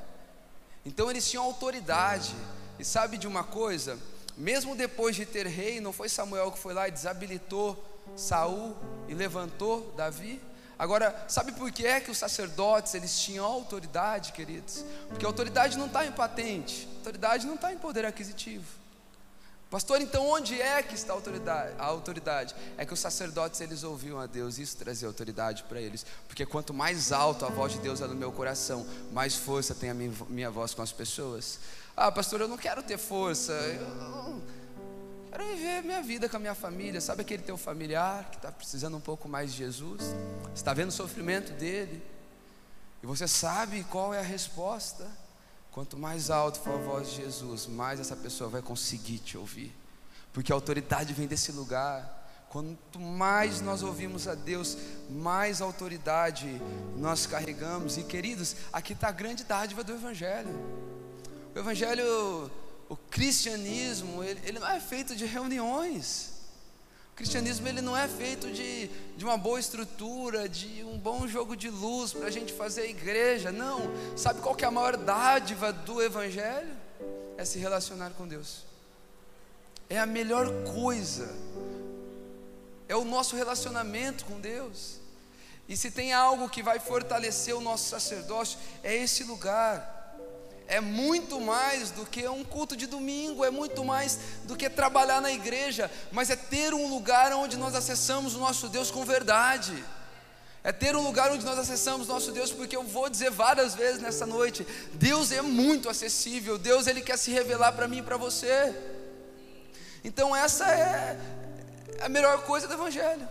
Então 0.85 1.11
eles 1.11 1.29
tinham 1.29 1.45
autoridade. 1.45 2.35
E 2.79 2.85
sabe 2.85 3.19
de 3.19 3.27
uma 3.27 3.45
coisa? 3.45 3.99
Mesmo 4.35 4.75
depois 4.75 5.15
de 5.15 5.27
ter 5.27 5.47
rei, 5.47 5.79
não 5.79 5.93
foi 5.93 6.09
Samuel 6.09 6.53
que 6.53 6.59
foi 6.59 6.73
lá 6.73 6.89
e 6.89 6.93
desabilitou 6.93 7.85
Saul 8.17 8.75
e 9.09 9.15
levantou 9.15 9.93
Davi? 9.95 10.41
Agora, 10.79 11.25
sabe 11.27 11.53
por 11.53 11.71
que 11.71 11.87
é 11.87 12.01
que 12.01 12.11
os 12.11 12.19
sacerdotes 12.19 12.95
eles 12.95 13.19
tinham 13.19 13.45
autoridade, 13.45 14.33
queridos? 14.33 14.85
Porque 15.09 15.25
a 15.25 15.29
autoridade 15.29 15.79
não 15.79 15.87
está 15.87 16.05
em 16.05 16.13
patente, 16.13 16.87
a 16.93 16.99
autoridade 16.99 17.47
não 17.47 17.55
está 17.55 17.73
em 17.73 17.79
poder 17.79 18.05
aquisitivo. 18.05 18.67
Pastor, 19.71 20.01
então 20.01 20.25
onde 20.29 20.61
é 20.61 20.81
que 20.83 20.95
está 20.95 21.13
a 21.13 21.17
autoridade? 21.17 21.75
A 21.79 21.87
autoridade 21.87 22.55
é 22.79 22.87
que 22.87 22.95
os 22.95 23.01
sacerdotes 23.01 23.61
eles 23.61 23.83
ouviam 23.83 24.21
a 24.21 24.27
Deus, 24.27 24.59
isso 24.59 24.77
trazia 24.77 25.09
autoridade 25.09 25.65
para 25.65 25.81
eles, 25.81 26.07
porque 26.29 26.47
quanto 26.47 26.73
mais 26.73 27.11
alto 27.11 27.45
a 27.45 27.49
voz 27.49 27.73
de 27.73 27.81
Deus 27.81 28.01
é 28.01 28.07
no 28.07 28.15
meu 28.15 28.31
coração, 28.31 28.87
mais 29.13 29.35
força 29.35 29.75
tem 29.75 29.91
a 29.91 29.95
minha, 29.95 30.51
voz 30.51 30.73
com 30.73 30.83
as 30.83 30.93
pessoas. 30.93 31.59
Ah, 31.97 32.13
pastor, 32.13 32.43
eu 32.43 32.49
não 32.49 32.57
quero 32.57 32.83
ter 32.83 32.97
força, 32.97 33.53
eu 33.53 34.41
quero 35.37 35.55
viver 35.55 35.83
minha 35.83 36.03
vida 36.03 36.31
com 36.31 36.37
a 36.39 36.41
minha 36.41 36.55
família. 36.55 36.99
Sabe 36.99 37.21
aquele 37.21 37.43
teu 37.43 37.59
familiar 37.59 38.31
que 38.31 38.37
está 38.37 38.51
precisando 38.51 38.97
um 38.97 39.01
pouco 39.01 39.29
mais 39.29 39.53
de 39.53 39.59
Jesus? 39.59 40.03
Está 40.55 40.73
vendo 40.73 40.89
o 40.89 40.93
sofrimento 40.93 41.53
dele? 41.53 42.03
E 43.03 43.07
você 43.07 43.29
sabe 43.29 43.85
qual 43.85 44.15
é 44.15 44.21
a 44.21 44.23
resposta? 44.23 45.07
Quanto 45.71 45.99
mais 45.99 46.31
alto 46.31 46.59
for 46.61 46.77
a 46.77 46.79
voz 46.79 47.11
de 47.11 47.17
Jesus, 47.17 47.67
mais 47.67 48.01
essa 48.01 48.17
pessoa 48.17 48.49
vai 48.49 48.63
conseguir 48.63 49.19
te 49.19 49.37
ouvir, 49.37 49.77
porque 50.33 50.51
a 50.51 50.55
autoridade 50.55 51.13
vem 51.13 51.27
desse 51.27 51.53
lugar. 51.53 52.25
Quanto 52.49 52.99
mais 52.99 53.61
nós 53.61 53.83
ouvimos 53.83 54.27
a 54.27 54.35
Deus, 54.35 54.79
mais 55.11 55.61
autoridade 55.61 56.49
nós 56.97 57.27
carregamos. 57.27 57.99
E 57.99 58.05
queridos, 58.05 58.57
aqui 58.73 58.95
está 58.95 59.09
a 59.09 59.13
grande 59.13 59.45
dádiva 59.45 59.85
do 59.85 59.93
Evangelho. 59.93 60.49
O 61.55 61.59
Evangelho, 61.59 62.51
o 62.89 62.97
cristianismo, 62.97 64.23
ele, 64.23 64.41
ele 64.45 64.59
não 64.59 64.69
é 64.69 64.79
feito 64.79 65.17
de 65.17 65.25
reuniões. 65.25 66.33
O 67.13 67.17
cristianismo 67.17 67.67
ele 67.67 67.81
não 67.81 67.97
é 67.97 68.07
feito 68.07 68.51
de, 68.51 68.89
de 69.17 69.25
uma 69.25 69.37
boa 69.37 69.59
estrutura, 69.59 70.49
de 70.49 70.85
um 70.85 70.99
bom 70.99 71.27
jogo 71.27 71.57
de 71.57 71.71
luz 71.71 72.13
para 72.13 72.27
a 72.27 72.31
gente 72.31 72.53
fazer 72.53 72.83
a 72.83 72.87
igreja. 72.87 73.51
Não. 73.51 73.91
Sabe 74.17 74.41
qual 74.41 74.55
que 74.55 74.65
é 74.65 74.69
a 74.69 74.71
maior 74.71 74.97
dádiva 74.97 75.73
do 75.73 76.03
Evangelho? 76.03 76.77
É 77.37 77.45
se 77.45 77.59
relacionar 77.59 78.11
com 78.11 78.29
Deus. 78.29 78.65
É 79.89 79.99
a 79.99 80.07
melhor 80.07 80.49
coisa. 80.75 81.35
É 82.89 82.95
o 82.95 83.05
nosso 83.05 83.35
relacionamento 83.35 84.25
com 84.27 84.39
Deus. 84.39 85.01
E 85.69 85.77
se 85.77 85.91
tem 85.91 86.13
algo 86.13 86.49
que 86.49 86.63
vai 86.63 86.79
fortalecer 86.79 87.57
o 87.57 87.61
nosso 87.61 87.89
sacerdócio, 87.89 88.59
é 88.85 88.95
esse 88.95 89.25
lugar 89.25 89.96
é 90.69 90.81
muito 90.81 91.41
mais 91.41 91.91
do 91.91 92.05
que 92.05 92.27
um 92.29 92.45
culto 92.45 92.77
de 92.77 92.87
domingo, 92.87 93.45
é 93.45 93.51
muito 93.51 93.85
mais 93.85 94.19
do 94.45 94.57
que 94.57 94.69
trabalhar 94.69 95.21
na 95.21 95.31
igreja, 95.31 95.91
mas 96.11 96.31
é 96.31 96.37
ter 96.37 96.75
um 96.75 96.89
lugar 96.89 97.33
onde 97.33 97.57
nós 97.57 97.75
acessamos 97.75 98.35
o 98.35 98.39
nosso 98.39 98.69
Deus 98.69 98.91
com 98.91 99.05
verdade. 99.05 99.85
É 100.65 100.73
ter 100.73 100.97
um 100.97 101.01
lugar 101.01 101.31
onde 101.31 101.45
nós 101.45 101.57
acessamos 101.59 102.09
nosso 102.09 102.33
Deus, 102.33 102.51
porque 102.51 102.77
eu 102.77 102.83
vou 102.83 103.09
dizer 103.09 103.31
várias 103.31 103.77
vezes 103.77 104.01
nessa 104.01 104.27
noite, 104.27 104.67
Deus 104.95 105.31
é 105.31 105.41
muito 105.41 105.89
acessível, 105.89 106.59
Deus 106.59 106.89
ele 106.89 107.01
quer 107.01 107.17
se 107.17 107.31
revelar 107.31 107.73
para 107.73 107.87
mim 107.87 107.99
e 107.99 108.03
para 108.03 108.17
você. 108.17 108.75
Então 110.03 110.35
essa 110.35 110.67
é 110.67 111.17
a 112.01 112.09
melhor 112.09 112.43
coisa 112.43 112.67
do 112.67 112.75
evangelho. 112.75 113.29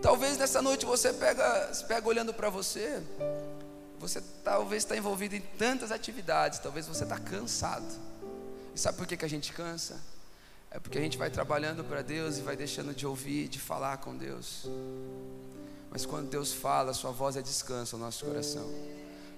Talvez 0.00 0.38
nessa 0.38 0.62
noite 0.62 0.86
você 0.86 1.12
pega, 1.12 1.72
pega 1.88 2.08
olhando 2.08 2.32
para 2.32 2.48
você, 2.48 3.02
você 4.02 4.20
talvez 4.42 4.82
está 4.82 4.96
envolvido 4.96 5.36
em 5.36 5.40
tantas 5.40 5.92
atividades, 5.92 6.58
talvez 6.58 6.88
você 6.88 7.04
está 7.04 7.20
cansado. 7.20 7.86
E 8.74 8.80
sabe 8.80 8.98
por 8.98 9.06
que, 9.06 9.16
que 9.16 9.24
a 9.24 9.28
gente 9.28 9.52
cansa? 9.52 10.00
É 10.72 10.80
porque 10.80 10.98
a 10.98 11.00
gente 11.00 11.16
vai 11.16 11.30
trabalhando 11.30 11.84
para 11.84 12.02
Deus 12.02 12.36
e 12.36 12.40
vai 12.40 12.56
deixando 12.56 12.92
de 12.92 13.06
ouvir, 13.06 13.46
de 13.46 13.60
falar 13.60 13.98
com 13.98 14.16
Deus. 14.16 14.66
Mas 15.88 16.04
quando 16.04 16.28
Deus 16.28 16.52
fala, 16.52 16.92
Sua 16.92 17.12
voz 17.12 17.36
é 17.36 17.42
descanso 17.42 17.94
ao 17.94 18.00
nosso 18.00 18.24
coração. 18.24 18.68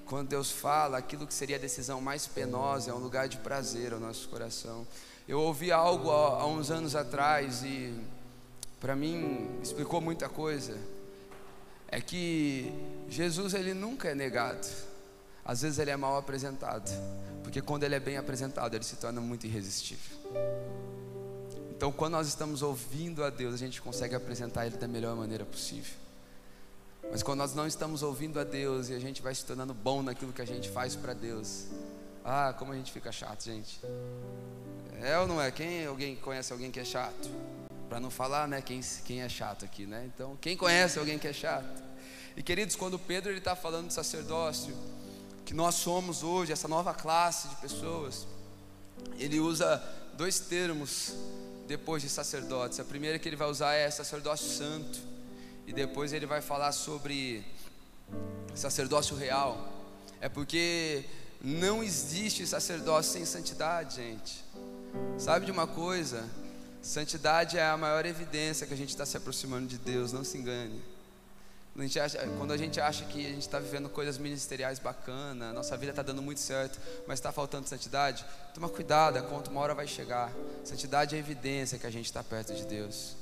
Quando 0.06 0.28
Deus 0.28 0.50
fala, 0.50 0.96
aquilo 0.96 1.26
que 1.26 1.34
seria 1.34 1.56
a 1.56 1.58
decisão 1.58 2.00
mais 2.00 2.26
penosa 2.26 2.90
é 2.90 2.94
um 2.94 2.98
lugar 2.98 3.28
de 3.28 3.36
prazer 3.36 3.92
ao 3.92 4.00
nosso 4.00 4.30
coração. 4.30 4.86
Eu 5.28 5.40
ouvi 5.40 5.70
algo 5.70 6.10
há, 6.10 6.40
há 6.40 6.46
uns 6.46 6.70
anos 6.70 6.96
atrás 6.96 7.62
e 7.62 7.94
para 8.80 8.96
mim 8.96 9.60
explicou 9.62 10.00
muita 10.00 10.26
coisa 10.26 10.74
é 11.88 12.00
que 12.00 12.72
Jesus 13.08 13.54
ele 13.54 13.74
nunca 13.74 14.08
é 14.08 14.14
negado. 14.14 14.66
Às 15.44 15.62
vezes 15.62 15.78
ele 15.78 15.90
é 15.90 15.96
mal 15.96 16.16
apresentado, 16.16 16.90
porque 17.42 17.60
quando 17.60 17.84
ele 17.84 17.94
é 17.94 18.00
bem 18.00 18.16
apresentado, 18.16 18.74
ele 18.74 18.84
se 18.84 18.96
torna 18.96 19.20
muito 19.20 19.46
irresistível. 19.46 20.16
Então, 21.76 21.92
quando 21.92 22.12
nós 22.12 22.28
estamos 22.28 22.62
ouvindo 22.62 23.22
a 23.22 23.28
Deus, 23.28 23.52
a 23.52 23.58
gente 23.58 23.82
consegue 23.82 24.14
apresentar 24.14 24.66
Ele 24.66 24.76
da 24.76 24.88
melhor 24.88 25.14
maneira 25.16 25.44
possível. 25.44 25.92
Mas 27.10 27.22
quando 27.22 27.40
nós 27.40 27.54
não 27.54 27.66
estamos 27.66 28.02
ouvindo 28.02 28.40
a 28.40 28.44
Deus 28.44 28.88
e 28.88 28.94
a 28.94 28.98
gente 28.98 29.20
vai 29.20 29.34
se 29.34 29.44
tornando 29.44 29.74
bom 29.74 30.02
naquilo 30.02 30.32
que 30.32 30.40
a 30.40 30.46
gente 30.46 30.70
faz 30.70 30.96
para 30.96 31.12
Deus, 31.12 31.66
ah, 32.24 32.54
como 32.58 32.72
a 32.72 32.74
gente 32.74 32.90
fica 32.90 33.12
chato, 33.12 33.44
gente. 33.44 33.80
É 35.02 35.18
ou 35.18 35.26
não 35.26 35.42
é? 35.42 35.50
Quem 35.50 35.84
alguém 35.84 36.16
conhece 36.16 36.52
alguém 36.52 36.70
que 36.70 36.80
é 36.80 36.84
chato? 36.84 37.28
Para 37.88 38.00
não 38.00 38.10
falar, 38.10 38.48
né, 38.48 38.60
quem, 38.62 38.80
quem 39.04 39.22
é 39.22 39.28
chato 39.28 39.64
aqui, 39.64 39.86
né? 39.86 40.10
Então, 40.12 40.36
quem 40.40 40.56
conhece 40.56 40.98
alguém 40.98 41.18
que 41.18 41.28
é 41.28 41.32
chato? 41.32 41.82
E 42.36 42.42
queridos, 42.42 42.74
quando 42.74 42.98
Pedro 42.98 43.30
ele 43.30 43.38
está 43.38 43.54
falando 43.54 43.88
de 43.88 43.94
sacerdócio, 43.94 44.74
que 45.44 45.54
nós 45.54 45.76
somos 45.76 46.22
hoje, 46.22 46.52
essa 46.52 46.66
nova 46.66 46.92
classe 46.94 47.48
de 47.48 47.56
pessoas, 47.56 48.26
ele 49.18 49.38
usa 49.38 49.82
dois 50.14 50.38
termos 50.40 51.14
depois 51.66 52.02
de 52.02 52.08
sacerdotes. 52.08 52.80
A 52.80 52.84
primeira 52.84 53.18
que 53.18 53.28
ele 53.28 53.36
vai 53.36 53.48
usar 53.48 53.74
é 53.74 53.90
sacerdócio 53.90 54.48
santo, 54.48 54.98
e 55.66 55.72
depois 55.72 56.12
ele 56.12 56.26
vai 56.26 56.40
falar 56.40 56.72
sobre 56.72 57.44
sacerdócio 58.54 59.16
real. 59.16 59.72
É 60.20 60.28
porque 60.28 61.04
não 61.40 61.82
existe 61.82 62.46
sacerdócio 62.46 63.12
sem 63.12 63.24
santidade, 63.24 63.96
gente. 63.96 64.44
Sabe 65.18 65.46
de 65.46 65.52
uma 65.52 65.66
coisa? 65.66 66.28
Santidade 66.84 67.56
é 67.56 67.64
a 67.64 67.78
maior 67.78 68.04
evidência 68.04 68.66
que 68.66 68.74
a 68.74 68.76
gente 68.76 68.90
está 68.90 69.06
se 69.06 69.16
aproximando 69.16 69.66
de 69.66 69.78
Deus, 69.78 70.12
não 70.12 70.22
se 70.22 70.36
engane. 70.36 70.82
A 71.74 72.04
acha, 72.04 72.18
quando 72.36 72.52
a 72.52 72.58
gente 72.58 72.78
acha 72.78 73.06
que 73.06 73.26
a 73.26 73.30
gente 73.30 73.40
está 73.40 73.58
vivendo 73.58 73.88
coisas 73.88 74.18
ministeriais 74.18 74.78
bacanas, 74.78 75.54
nossa 75.54 75.78
vida 75.78 75.92
está 75.92 76.02
dando 76.02 76.20
muito 76.20 76.40
certo, 76.40 76.78
mas 77.08 77.18
está 77.18 77.32
faltando 77.32 77.66
santidade, 77.66 78.22
toma 78.52 78.68
cuidado, 78.68 79.16
a 79.16 79.22
conta 79.22 79.50
uma 79.50 79.62
hora 79.62 79.74
vai 79.74 79.86
chegar. 79.86 80.30
Santidade 80.62 81.16
é 81.16 81.18
evidência 81.18 81.78
que 81.78 81.86
a 81.86 81.90
gente 81.90 82.04
está 82.04 82.22
perto 82.22 82.54
de 82.54 82.66
Deus. 82.66 83.16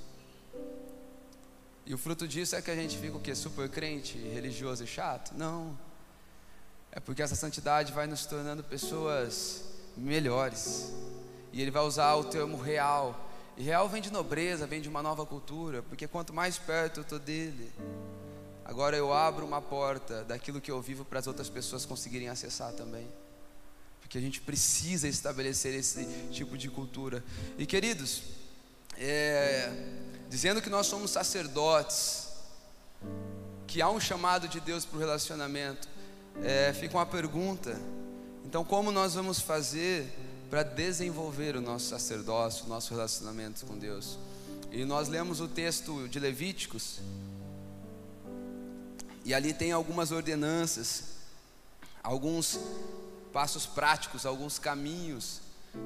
E 1.86 1.94
o 1.94 1.98
fruto 1.98 2.26
disso 2.26 2.56
é 2.56 2.60
que 2.60 2.70
a 2.70 2.74
gente 2.74 2.98
fica 2.98 3.16
o 3.16 3.20
quê? 3.20 3.32
Super 3.32 3.68
crente, 3.68 4.18
religioso 4.18 4.82
e 4.82 4.88
chato? 4.88 5.34
Não. 5.36 5.78
É 6.90 6.98
porque 6.98 7.22
essa 7.22 7.36
santidade 7.36 7.92
vai 7.92 8.08
nos 8.08 8.26
tornando 8.26 8.64
pessoas 8.64 9.62
melhores. 9.96 10.92
E 11.52 11.62
ele 11.62 11.70
vai 11.70 11.84
usar 11.84 12.12
o 12.16 12.24
termo 12.24 12.60
real. 12.60 13.28
E 13.56 13.62
real 13.62 13.88
vem 13.88 14.00
de 14.00 14.10
nobreza, 14.10 14.66
vem 14.66 14.80
de 14.80 14.88
uma 14.88 15.02
nova 15.02 15.26
cultura, 15.26 15.82
porque 15.82 16.08
quanto 16.08 16.32
mais 16.32 16.58
perto 16.58 17.00
eu 17.00 17.02
estou 17.02 17.18
dele, 17.18 17.70
Agora 18.64 18.96
eu 18.96 19.12
abro 19.12 19.44
uma 19.44 19.60
porta 19.60 20.24
daquilo 20.24 20.60
que 20.60 20.70
eu 20.70 20.80
vivo 20.80 21.04
para 21.04 21.18
as 21.18 21.26
outras 21.26 21.48
pessoas 21.50 21.84
conseguirem 21.84 22.28
acessar 22.28 22.72
também. 22.72 23.06
Porque 24.00 24.16
a 24.16 24.20
gente 24.20 24.40
precisa 24.40 25.08
estabelecer 25.08 25.74
esse 25.74 26.06
tipo 26.30 26.56
de 26.56 26.70
cultura. 26.70 27.24
E 27.58 27.66
queridos, 27.66 28.22
é, 28.96 29.70
dizendo 30.28 30.62
que 30.62 30.70
nós 30.70 30.86
somos 30.86 31.10
sacerdotes, 31.10 32.28
que 33.66 33.82
há 33.82 33.90
um 33.90 34.00
chamado 34.00 34.46
de 34.46 34.60
Deus 34.60 34.84
para 34.84 34.96
o 34.96 35.00
relacionamento, 35.00 35.88
é, 36.42 36.72
fica 36.72 36.96
uma 36.96 37.06
pergunta. 37.06 37.78
Então, 38.44 38.64
como 38.64 38.92
nós 38.92 39.14
vamos 39.14 39.40
fazer 39.40 40.06
para 40.52 40.64
desenvolver 40.64 41.56
o 41.56 41.62
nosso 41.62 41.86
sacerdócio, 41.86 42.66
o 42.66 42.68
nosso 42.68 42.92
relacionamento 42.92 43.64
com 43.64 43.78
Deus? 43.78 44.18
E 44.70 44.84
nós 44.84 45.08
lemos 45.08 45.40
o 45.40 45.48
texto 45.48 46.06
de 46.08 46.20
Levíticos, 46.20 47.00
e 49.24 49.32
ali 49.32 49.54
tem 49.54 49.72
algumas 49.72 50.12
ordenanças, 50.12 51.04
alguns 52.02 52.60
passos 53.32 53.64
práticos, 53.64 54.26
alguns 54.26 54.58
caminhos 54.58 55.40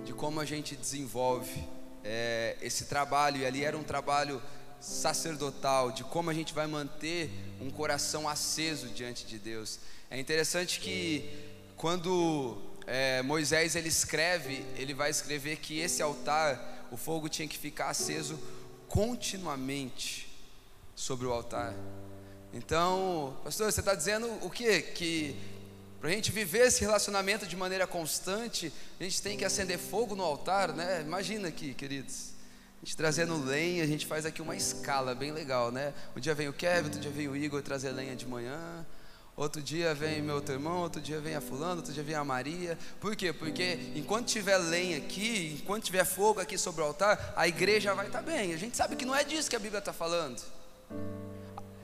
de 0.04 0.12
como 0.12 0.40
a 0.40 0.44
gente 0.44 0.74
desenvolve 0.74 1.64
é, 2.02 2.56
esse 2.60 2.86
trabalho, 2.86 3.36
e 3.36 3.46
ali 3.46 3.62
era 3.62 3.78
um 3.78 3.84
trabalho 3.84 4.42
sacerdotal, 4.80 5.92
de 5.92 6.02
como 6.02 6.28
a 6.28 6.34
gente 6.34 6.52
vai 6.52 6.66
manter 6.66 7.30
um 7.60 7.70
coração 7.70 8.28
aceso 8.28 8.88
diante 8.88 9.26
de 9.26 9.38
Deus. 9.38 9.78
É 10.10 10.18
interessante 10.18 10.80
que 10.80 11.54
quando 11.76 12.65
é, 12.86 13.20
Moisés 13.22 13.74
ele 13.74 13.88
escreve, 13.88 14.64
ele 14.76 14.94
vai 14.94 15.10
escrever 15.10 15.56
que 15.56 15.78
esse 15.78 16.00
altar, 16.00 16.86
o 16.90 16.96
fogo 16.96 17.28
tinha 17.28 17.48
que 17.48 17.58
ficar 17.58 17.88
aceso 17.88 18.38
continuamente 18.88 20.32
sobre 20.94 21.26
o 21.26 21.32
altar. 21.32 21.74
Então, 22.52 23.36
pastor, 23.42 23.70
você 23.70 23.80
está 23.80 23.94
dizendo 23.94 24.26
o 24.42 24.48
quê? 24.48 24.80
Que 24.80 25.36
para 26.00 26.10
a 26.10 26.12
gente 26.12 26.30
viver 26.30 26.66
esse 26.66 26.80
relacionamento 26.82 27.46
de 27.46 27.56
maneira 27.56 27.86
constante, 27.86 28.72
a 29.00 29.02
gente 29.02 29.20
tem 29.20 29.36
que 29.36 29.44
acender 29.44 29.78
fogo 29.78 30.14
no 30.14 30.22
altar, 30.22 30.72
né? 30.72 31.02
Imagina 31.02 31.48
aqui, 31.48 31.74
queridos. 31.74 32.30
A 32.80 32.86
gente 32.86 32.96
trazendo 32.96 33.36
lenha, 33.44 33.82
a 33.82 33.86
gente 33.86 34.06
faz 34.06 34.24
aqui 34.24 34.40
uma 34.40 34.54
escala 34.54 35.14
bem 35.14 35.32
legal, 35.32 35.72
né? 35.72 35.92
Um 36.14 36.20
dia 36.20 36.34
vem 36.34 36.48
o 36.48 36.52
Kevin, 36.52 36.84
outro 36.84 37.00
dia 37.00 37.10
vem 37.10 37.26
o 37.26 37.36
Igor 37.36 37.60
trazer 37.62 37.90
lenha 37.90 38.14
de 38.14 38.26
manhã. 38.26 38.86
Outro 39.36 39.60
dia 39.60 39.94
vem 39.94 40.22
meu 40.22 40.36
outro 40.36 40.54
irmão, 40.54 40.80
outro 40.80 40.98
dia 40.98 41.20
vem 41.20 41.34
a 41.34 41.42
fulano, 41.42 41.76
outro 41.76 41.92
dia 41.92 42.02
vem 42.02 42.14
a 42.14 42.24
Maria. 42.24 42.78
Por 42.98 43.14
quê? 43.14 43.34
Porque 43.34 43.78
enquanto 43.94 44.28
tiver 44.28 44.56
lenha 44.56 44.96
aqui, 44.96 45.58
enquanto 45.60 45.84
tiver 45.84 46.06
fogo 46.06 46.40
aqui 46.40 46.56
sobre 46.56 46.80
o 46.80 46.86
altar, 46.86 47.34
a 47.36 47.46
igreja 47.46 47.92
vai 47.94 48.06
estar 48.06 48.22
bem. 48.22 48.54
A 48.54 48.56
gente 48.56 48.76
sabe 48.76 48.96
que 48.96 49.04
não 49.04 49.14
é 49.14 49.22
disso 49.22 49.50
que 49.50 49.56
a 49.56 49.58
Bíblia 49.58 49.80
está 49.80 49.92
falando. 49.92 50.42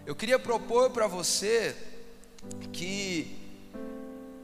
Eu 0.06 0.14
queria 0.14 0.38
propor 0.38 0.90
para 0.90 1.06
você 1.06 1.76
que 2.72 3.38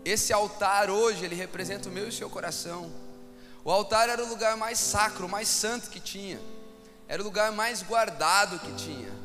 esse 0.05 0.31
altar 0.31 0.91
hoje, 0.91 1.25
ele 1.25 1.35
representa 1.35 1.89
o 1.89 1.93
meu 1.93 2.05
e 2.05 2.09
o 2.09 2.13
seu 2.13 2.29
coração. 2.29 2.93
O 3.65 3.71
altar 3.71 4.11
era 4.11 4.23
o 4.23 4.29
lugar 4.29 4.55
mais 4.57 4.79
sacro, 4.79 5.27
mais 5.27 5.49
santo 5.49 5.89
que 5.89 5.99
tinha. 5.99 6.39
Era 7.09 7.23
o 7.23 7.25
lugar 7.25 7.53
mais 7.53 7.83
guardado 7.83 8.59
que 8.59 8.73
tinha. 8.75 9.18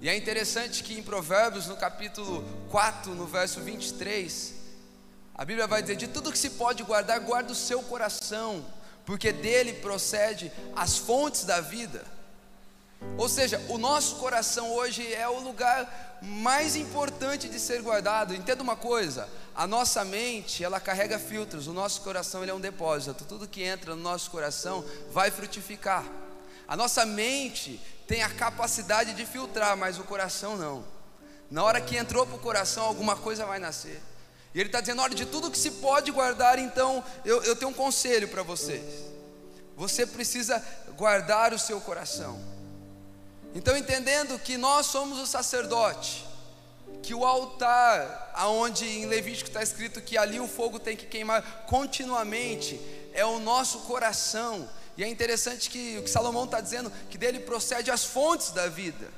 E 0.00 0.08
é 0.08 0.16
interessante 0.16 0.82
que 0.82 0.98
em 0.98 1.02
Provérbios, 1.02 1.66
no 1.66 1.76
capítulo 1.76 2.42
4, 2.70 3.14
no 3.14 3.26
verso 3.26 3.60
23, 3.60 4.54
a 5.34 5.44
Bíblia 5.44 5.66
vai 5.66 5.82
dizer: 5.82 5.96
De 5.96 6.08
tudo 6.08 6.32
que 6.32 6.38
se 6.38 6.50
pode 6.50 6.82
guardar, 6.82 7.20
guarda 7.20 7.52
o 7.52 7.54
seu 7.54 7.82
coração, 7.82 8.64
porque 9.04 9.30
dele 9.30 9.74
procede 9.74 10.50
as 10.74 10.96
fontes 10.96 11.44
da 11.44 11.60
vida. 11.60 12.02
Ou 13.18 13.28
seja, 13.28 13.60
o 13.68 13.76
nosso 13.76 14.16
coração 14.16 14.72
hoje 14.72 15.12
é 15.12 15.28
o 15.28 15.40
lugar 15.40 16.18
mais 16.22 16.76
importante 16.76 17.48
de 17.48 17.58
ser 17.58 17.82
guardado. 17.82 18.34
Entenda 18.34 18.62
uma 18.62 18.76
coisa: 18.76 19.28
a 19.54 19.66
nossa 19.66 20.02
mente 20.02 20.64
ela 20.64 20.80
carrega 20.80 21.18
filtros, 21.18 21.66
o 21.66 21.74
nosso 21.74 22.00
coração 22.00 22.42
ele 22.42 22.50
é 22.50 22.54
um 22.54 22.60
depósito. 22.60 23.26
Tudo 23.26 23.46
que 23.46 23.62
entra 23.62 23.94
no 23.94 24.02
nosso 24.02 24.30
coração 24.30 24.82
vai 25.12 25.30
frutificar. 25.30 26.04
A 26.70 26.76
nossa 26.76 27.04
mente 27.04 27.80
tem 28.06 28.22
a 28.22 28.30
capacidade 28.30 29.12
de 29.14 29.26
filtrar, 29.26 29.76
mas 29.76 29.98
o 29.98 30.04
coração 30.04 30.56
não. 30.56 30.84
Na 31.50 31.64
hora 31.64 31.80
que 31.80 31.96
entrou 31.96 32.24
para 32.24 32.36
o 32.36 32.38
coração, 32.38 32.84
alguma 32.84 33.16
coisa 33.16 33.44
vai 33.44 33.58
nascer. 33.58 34.00
E 34.54 34.60
ele 34.60 34.68
está 34.68 34.80
dizendo: 34.80 35.02
olha, 35.02 35.12
de 35.12 35.26
tudo 35.26 35.50
que 35.50 35.58
se 35.58 35.72
pode 35.72 36.12
guardar, 36.12 36.60
então 36.60 37.02
eu, 37.24 37.42
eu 37.42 37.56
tenho 37.56 37.72
um 37.72 37.74
conselho 37.74 38.28
para 38.28 38.44
vocês. 38.44 38.84
Você 39.76 40.06
precisa 40.06 40.64
guardar 40.96 41.52
o 41.52 41.58
seu 41.58 41.80
coração. 41.80 42.40
Então, 43.52 43.76
entendendo 43.76 44.38
que 44.38 44.56
nós 44.56 44.86
somos 44.86 45.18
o 45.18 45.26
sacerdote, 45.26 46.24
que 47.02 47.12
o 47.12 47.24
altar, 47.24 48.30
aonde 48.32 48.86
em 48.86 49.06
Levítico 49.06 49.50
está 49.50 49.60
escrito 49.60 50.00
que 50.00 50.16
ali 50.16 50.38
o 50.38 50.46
fogo 50.46 50.78
tem 50.78 50.96
que 50.96 51.06
queimar 51.06 51.64
continuamente, 51.66 52.80
é 53.12 53.24
o 53.24 53.40
nosso 53.40 53.80
coração 53.80 54.70
e 54.96 55.04
é 55.04 55.08
interessante 55.08 55.70
que 55.70 55.98
o 55.98 56.02
que 56.02 56.10
Salomão 56.10 56.44
está 56.44 56.60
dizendo, 56.60 56.92
que 57.08 57.16
dele 57.16 57.40
procede 57.40 57.90
as 57.90 58.04
fontes 58.04 58.50
da 58.50 58.68
vida. 58.68 59.08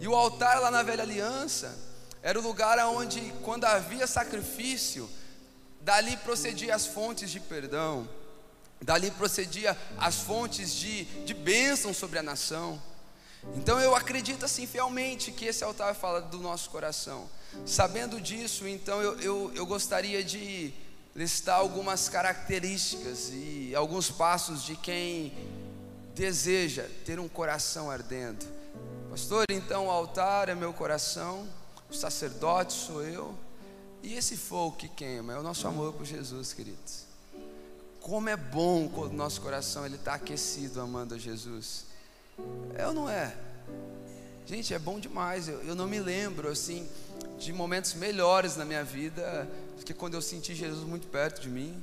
E 0.00 0.06
o 0.06 0.14
altar 0.14 0.60
lá 0.60 0.70
na 0.70 0.82
velha 0.82 1.02
aliança 1.02 1.76
era 2.22 2.38
o 2.38 2.42
lugar 2.42 2.78
onde, 2.88 3.20
quando 3.42 3.64
havia 3.64 4.06
sacrifício, 4.06 5.08
dali 5.80 6.16
procedia 6.18 6.74
as 6.74 6.86
fontes 6.86 7.30
de 7.30 7.40
perdão, 7.40 8.08
dali 8.80 9.10
procedia 9.10 9.76
as 9.98 10.16
fontes 10.16 10.74
de, 10.74 11.04
de 11.24 11.34
bênção 11.34 11.94
sobre 11.94 12.18
a 12.18 12.22
nação. 12.22 12.80
Então 13.56 13.78
eu 13.80 13.94
acredito 13.94 14.44
assim 14.44 14.66
fielmente 14.66 15.30
que 15.30 15.44
esse 15.44 15.62
altar 15.62 15.94
fala 15.94 16.20
do 16.20 16.38
nosso 16.38 16.70
coração. 16.70 17.28
Sabendo 17.66 18.20
disso, 18.20 18.66
então 18.66 19.02
eu, 19.02 19.20
eu, 19.20 19.52
eu 19.54 19.66
gostaria 19.66 20.24
de 20.24 20.72
listar 21.14 21.58
algumas 21.58 22.08
características 22.08 23.30
e 23.32 23.72
alguns 23.74 24.10
passos 24.10 24.64
de 24.64 24.74
quem 24.76 25.32
deseja 26.14 26.86
ter 27.04 27.20
um 27.20 27.28
coração 27.28 27.90
ardendo. 27.90 28.44
Pastor, 29.10 29.44
então 29.48 29.86
o 29.86 29.90
altar 29.90 30.48
é 30.48 30.54
meu 30.54 30.72
coração, 30.72 31.48
o 31.88 31.94
sacerdote 31.94 32.72
sou 32.72 33.02
eu, 33.02 33.34
e 34.02 34.14
esse 34.14 34.36
fogo 34.36 34.76
que 34.76 34.88
queima 34.88 35.32
é 35.32 35.38
o 35.38 35.42
nosso 35.42 35.66
amor 35.68 35.92
por 35.92 36.04
Jesus, 36.04 36.52
queridos. 36.52 37.04
Como 38.00 38.28
é 38.28 38.36
bom 38.36 38.88
quando 38.88 39.12
o 39.12 39.16
nosso 39.16 39.40
coração 39.40 39.86
ele 39.86 39.94
está 39.94 40.14
aquecido 40.14 40.80
amando 40.80 41.14
a 41.14 41.18
Jesus. 41.18 41.86
É 42.74 42.86
ou 42.86 42.92
não 42.92 43.08
é? 43.08 43.34
Gente, 44.44 44.74
é 44.74 44.78
bom 44.78 45.00
demais. 45.00 45.48
Eu, 45.48 45.62
eu 45.62 45.74
não 45.74 45.86
me 45.86 46.00
lembro 46.00 46.48
assim 46.48 46.86
de 47.38 47.50
momentos 47.52 47.94
melhores 47.94 48.56
na 48.56 48.64
minha 48.64 48.84
vida 48.84 49.48
do 49.76 49.84
que 49.84 49.94
quando 49.94 50.14
eu 50.14 50.22
senti 50.22 50.54
Jesus 50.54 50.86
muito 50.86 51.06
perto 51.08 51.40
de 51.40 51.48
mim. 51.48 51.82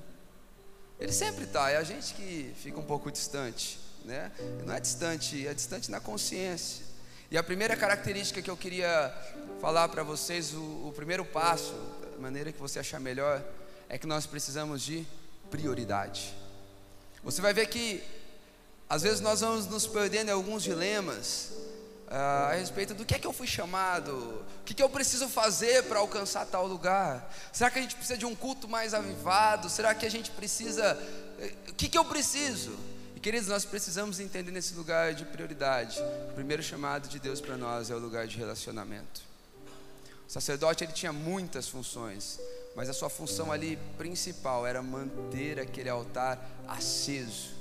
Ele 1.00 1.12
sempre 1.12 1.46
está, 1.46 1.70
é 1.72 1.78
a 1.78 1.84
gente 1.84 2.14
que 2.14 2.54
fica 2.62 2.80
um 2.80 2.84
pouco 2.84 3.12
distante, 3.12 3.80
né? 4.06 4.32
Não 4.66 4.74
é 4.74 4.80
distante, 4.80 5.48
é 5.48 5.54
distante 5.54 5.90
na 5.90 6.00
consciência. 6.00 6.86
E 7.30 7.38
a 7.38 7.44
primeira 7.44 7.76
característica 7.76 8.42
que 8.42 8.50
eu 8.50 8.58
queria 8.58 9.14
falar 9.60 9.88
para 9.90 10.04
vocês, 10.04 10.54
o, 10.54 10.88
o 10.88 10.94
primeiro 10.96 11.24
passo, 11.24 11.74
da 12.02 12.18
maneira 12.20 12.52
que 12.52 12.60
você 12.60 12.78
achar 12.80 13.00
melhor, 13.00 13.44
é 13.88 13.98
que 13.98 14.06
nós 14.06 14.26
precisamos 14.26 14.82
de 14.82 15.08
prioridade. 15.50 16.36
Você 17.24 17.42
vai 17.42 17.54
ver 17.54 17.68
que 17.68 18.04
às 18.90 19.04
vezes 19.04 19.22
nós 19.22 19.40
vamos 19.40 19.68
nos 19.68 19.88
perdendo 19.88 20.30
em 20.30 20.32
alguns 20.32 20.64
dilemas 20.64 21.54
a 22.14 22.54
respeito 22.56 22.94
do 22.94 23.06
que 23.06 23.16
é 23.16 23.20
que 23.20 23.26
eu 23.26 23.32
fui 23.32 23.48
chamado, 23.48 24.12
o 24.12 24.64
que, 24.66 24.74
que 24.74 24.84
eu 24.84 24.90
preciso 24.90 25.30
fazer 25.30 25.84
para 25.84 26.00
alcançar 26.00 26.46
tal 26.46 26.68
lugar. 26.68 27.34
Será 27.54 27.72
que 27.72 27.80
a 27.80 27.82
gente 27.82 27.96
precisa 27.96 28.18
de 28.18 28.26
um 28.26 28.36
culto 28.36 28.68
mais 28.68 28.94
avivado? 28.94 29.70
Será 29.70 29.96
que 29.96 30.06
a 30.06 30.12
gente 30.12 30.30
precisa. 30.32 30.98
Eh, 31.40 31.54
o 31.70 31.74
que, 31.74 31.88
que 31.88 31.98
eu 31.98 32.04
preciso? 32.04 32.78
E 33.16 33.20
queridos, 33.20 33.48
nós 33.48 33.64
precisamos 33.64 34.20
entender 34.20 34.52
nesse 34.52 34.74
lugar 34.74 35.14
de 35.14 35.24
prioridade. 35.24 36.02
O 36.30 36.34
primeiro 36.34 36.62
chamado 36.62 37.08
de 37.08 37.18
Deus 37.18 37.40
para 37.40 37.56
nós 37.56 37.90
é 37.90 37.96
o 37.96 38.00
lugar 38.00 38.28
de 38.28 38.38
relacionamento. 38.38 39.22
O 40.28 40.32
sacerdote 40.32 40.84
ele 40.84 40.92
tinha 40.92 41.14
muitas 41.14 41.70
funções, 41.70 42.40
mas 42.76 42.90
a 42.90 42.94
sua 42.94 43.10
função 43.10 43.54
ali 43.54 43.80
principal 43.98 44.68
era 44.68 44.82
manter 44.82 45.62
aquele 45.62 45.90
altar 45.90 46.46
aceso. 46.68 47.52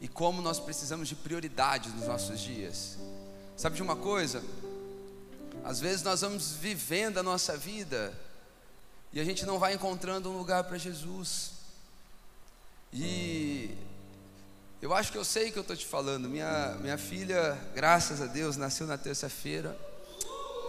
E 0.00 0.08
como 0.08 0.42
nós 0.42 0.58
precisamos 0.58 1.08
de 1.08 1.14
prioridade 1.14 1.90
nos 1.90 2.06
nossos 2.06 2.40
dias. 2.40 2.98
Sabe 3.60 3.76
de 3.76 3.82
uma 3.82 3.94
coisa? 3.94 4.42
Às 5.62 5.80
vezes 5.80 6.02
nós 6.02 6.22
vamos 6.22 6.52
vivendo 6.52 7.18
a 7.18 7.22
nossa 7.22 7.58
vida 7.58 8.18
e 9.12 9.20
a 9.20 9.24
gente 9.24 9.44
não 9.44 9.58
vai 9.58 9.74
encontrando 9.74 10.30
um 10.30 10.38
lugar 10.38 10.64
para 10.64 10.78
Jesus. 10.78 11.50
E 12.90 13.76
eu 14.80 14.94
acho 14.94 15.12
que 15.12 15.18
eu 15.18 15.24
sei 15.26 15.50
o 15.50 15.52
que 15.52 15.58
eu 15.58 15.60
estou 15.60 15.76
te 15.76 15.84
falando. 15.84 16.26
Minha, 16.26 16.78
minha 16.80 16.96
filha, 16.96 17.52
graças 17.74 18.22
a 18.22 18.26
Deus, 18.26 18.56
nasceu 18.56 18.86
na 18.86 18.96
terça-feira. 18.96 19.78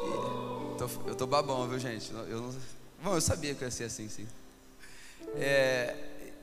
Eu 0.04 1.14
estou 1.14 1.26
babão, 1.26 1.70
viu 1.70 1.80
gente? 1.80 2.12
Eu, 2.12 2.42
não, 2.42 2.56
bom, 3.02 3.16
eu 3.16 3.22
sabia 3.22 3.56
que 3.56 3.64
ia 3.64 3.72
ser 3.72 3.86
assim, 3.86 4.10
sim. 4.10 4.28
É, 5.36 5.96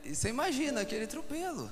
e 0.02 0.14
você 0.14 0.30
imagina 0.30 0.80
aquele 0.80 1.06
tropelo 1.06 1.70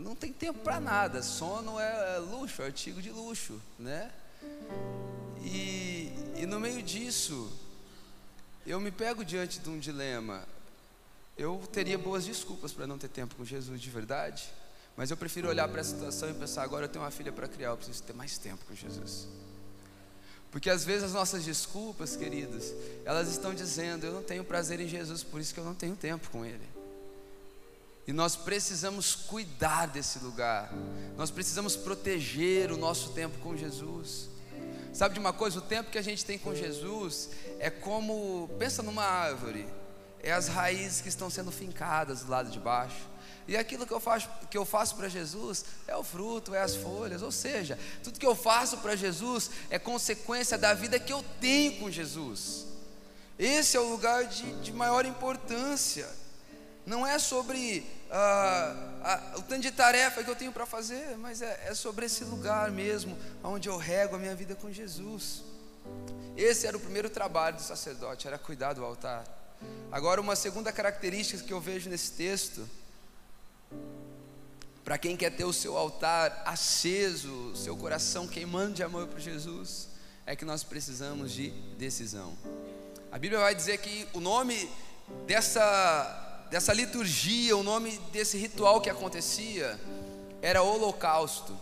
não 0.00 0.14
tem 0.14 0.32
tempo 0.32 0.60
para 0.60 0.80
nada. 0.80 1.22
Sono 1.22 1.78
é 1.78 2.18
luxo, 2.18 2.62
é 2.62 2.66
artigo 2.66 3.00
de 3.00 3.10
luxo, 3.10 3.60
né? 3.78 4.10
E, 5.42 6.12
e 6.36 6.46
no 6.46 6.58
meio 6.58 6.82
disso, 6.82 7.50
eu 8.66 8.80
me 8.80 8.90
pego 8.90 9.24
diante 9.24 9.58
de 9.60 9.68
um 9.68 9.78
dilema. 9.78 10.44
Eu 11.36 11.62
teria 11.72 11.96
boas 11.96 12.24
desculpas 12.24 12.72
para 12.72 12.86
não 12.86 12.98
ter 12.98 13.08
tempo 13.08 13.34
com 13.34 13.44
Jesus 13.44 13.80
de 13.80 13.90
verdade, 13.90 14.50
mas 14.96 15.10
eu 15.10 15.16
prefiro 15.16 15.48
olhar 15.48 15.68
para 15.68 15.80
a 15.80 15.84
situação 15.84 16.30
e 16.30 16.34
pensar: 16.34 16.62
agora 16.62 16.84
eu 16.84 16.88
tenho 16.88 17.04
uma 17.04 17.10
filha 17.10 17.32
para 17.32 17.48
criar, 17.48 17.68
eu 17.68 17.76
preciso 17.76 18.02
ter 18.02 18.12
mais 18.12 18.36
tempo 18.38 18.64
com 18.66 18.74
Jesus. 18.74 19.28
Porque 20.50 20.68
às 20.68 20.84
vezes 20.84 21.04
as 21.04 21.12
nossas 21.12 21.44
desculpas, 21.44 22.16
queridos, 22.16 22.72
elas 23.04 23.28
estão 23.28 23.54
dizendo: 23.54 24.04
eu 24.04 24.12
não 24.12 24.22
tenho 24.22 24.44
prazer 24.44 24.80
em 24.80 24.88
Jesus, 24.88 25.22
por 25.22 25.40
isso 25.40 25.54
que 25.54 25.60
eu 25.60 25.64
não 25.64 25.74
tenho 25.74 25.96
tempo 25.96 26.28
com 26.30 26.44
Ele. 26.44 26.79
E 28.06 28.12
nós 28.12 28.34
precisamos 28.34 29.14
cuidar 29.14 29.86
desse 29.86 30.18
lugar. 30.18 30.72
Nós 31.16 31.30
precisamos 31.30 31.76
proteger 31.76 32.72
o 32.72 32.76
nosso 32.76 33.10
tempo 33.10 33.38
com 33.38 33.56
Jesus. 33.56 34.28
Sabe 34.92 35.14
de 35.14 35.20
uma 35.20 35.32
coisa? 35.32 35.58
O 35.58 35.62
tempo 35.62 35.90
que 35.90 35.98
a 35.98 36.02
gente 36.02 36.24
tem 36.24 36.38
com 36.38 36.54
Jesus 36.54 37.30
é 37.58 37.70
como, 37.70 38.50
pensa 38.58 38.82
numa 38.82 39.04
árvore, 39.04 39.66
é 40.22 40.32
as 40.32 40.48
raízes 40.48 41.00
que 41.00 41.08
estão 41.08 41.30
sendo 41.30 41.52
fincadas 41.52 42.22
do 42.22 42.30
lado 42.30 42.50
de 42.50 42.58
baixo. 42.58 43.08
E 43.46 43.56
aquilo 43.56 43.86
que 43.86 43.92
eu 43.92 44.00
faço, 44.00 44.28
que 44.50 44.58
eu 44.58 44.64
faço 44.64 44.94
para 44.96 45.08
Jesus 45.08 45.64
é 45.86 45.96
o 45.96 46.04
fruto, 46.04 46.54
é 46.54 46.60
as 46.60 46.76
folhas, 46.76 47.22
ou 47.22 47.32
seja, 47.32 47.78
tudo 48.02 48.18
que 48.18 48.26
eu 48.26 48.34
faço 48.34 48.78
para 48.78 48.94
Jesus 48.94 49.50
é 49.70 49.78
consequência 49.78 50.58
da 50.58 50.74
vida 50.74 50.98
que 51.00 51.12
eu 51.12 51.24
tenho 51.40 51.78
com 51.80 51.90
Jesus. 51.90 52.66
Esse 53.38 53.76
é 53.76 53.80
o 53.80 53.90
lugar 53.90 54.24
de, 54.26 54.52
de 54.60 54.72
maior 54.72 55.06
importância. 55.06 56.08
Não 56.86 57.06
é 57.06 57.18
sobre 57.18 57.86
ah, 58.10 58.74
ah, 59.02 59.38
o 59.38 59.42
tanto 59.42 59.62
de 59.62 59.70
tarefa 59.70 60.24
que 60.24 60.30
eu 60.30 60.36
tenho 60.36 60.52
para 60.52 60.66
fazer, 60.66 61.16
mas 61.18 61.42
é, 61.42 61.68
é 61.68 61.74
sobre 61.74 62.06
esse 62.06 62.24
lugar 62.24 62.70
mesmo, 62.70 63.16
onde 63.44 63.68
eu 63.68 63.76
rego 63.76 64.16
a 64.16 64.18
minha 64.18 64.34
vida 64.34 64.54
com 64.54 64.72
Jesus. 64.72 65.42
Esse 66.36 66.66
era 66.66 66.76
o 66.76 66.80
primeiro 66.80 67.10
trabalho 67.10 67.56
do 67.56 67.62
sacerdote, 67.62 68.26
era 68.26 68.38
cuidar 68.38 68.72
do 68.72 68.84
altar. 68.84 69.24
Agora, 69.92 70.20
uma 70.20 70.36
segunda 70.36 70.72
característica 70.72 71.42
que 71.42 71.52
eu 71.52 71.60
vejo 71.60 71.90
nesse 71.90 72.12
texto, 72.12 72.68
para 74.84 74.96
quem 74.96 75.16
quer 75.16 75.30
ter 75.30 75.44
o 75.44 75.52
seu 75.52 75.76
altar 75.76 76.42
aceso, 76.46 77.54
seu 77.54 77.76
coração 77.76 78.26
queimando 78.26 78.74
de 78.74 78.82
amor 78.82 79.06
por 79.06 79.20
Jesus, 79.20 79.88
é 80.26 80.34
que 80.34 80.44
nós 80.44 80.64
precisamos 80.64 81.32
de 81.32 81.50
decisão. 81.76 82.36
A 83.12 83.18
Bíblia 83.18 83.40
vai 83.40 83.54
dizer 83.54 83.78
que 83.78 84.06
o 84.12 84.20
nome 84.20 84.70
dessa, 85.26 86.29
dessa 86.50 86.72
liturgia, 86.72 87.56
o 87.56 87.62
nome 87.62 87.96
desse 88.12 88.36
ritual 88.36 88.80
que 88.80 88.90
acontecia, 88.90 89.80
era 90.42 90.62
holocausto. 90.62 91.56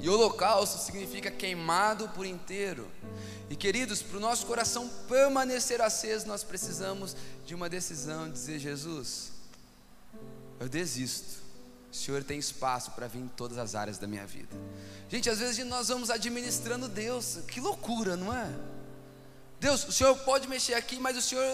E 0.00 0.08
holocausto 0.08 0.78
significa 0.78 1.30
queimado 1.30 2.08
por 2.08 2.24
inteiro. 2.24 2.90
E 3.50 3.54
queridos, 3.54 4.02
para 4.02 4.16
o 4.16 4.20
nosso 4.20 4.46
coração 4.46 4.88
permanecer 5.06 5.80
aceso, 5.80 6.26
nós 6.26 6.42
precisamos 6.42 7.14
de 7.44 7.54
uma 7.54 7.68
decisão, 7.68 8.26
de 8.26 8.32
dizer: 8.32 8.58
Jesus, 8.58 9.32
eu 10.58 10.68
desisto. 10.68 11.44
O 11.92 11.94
Senhor 11.96 12.24
tem 12.24 12.38
espaço 12.38 12.90
para 12.90 13.06
vir 13.06 13.20
em 13.20 13.28
todas 13.28 13.56
as 13.56 13.74
áreas 13.74 13.96
da 13.98 14.06
minha 14.06 14.26
vida. 14.26 14.54
Gente, 15.08 15.30
às 15.30 15.38
vezes 15.38 15.64
nós 15.66 15.88
vamos 15.88 16.10
administrando 16.10 16.88
Deus, 16.88 17.38
que 17.48 17.60
loucura, 17.60 18.16
não 18.16 18.34
é? 18.34 18.50
Deus, 19.60 19.86
o 19.88 19.92
Senhor 19.92 20.14
pode 20.18 20.48
mexer 20.48 20.74
aqui, 20.74 20.98
mas 20.98 21.16
o 21.16 21.22
Senhor 21.22 21.44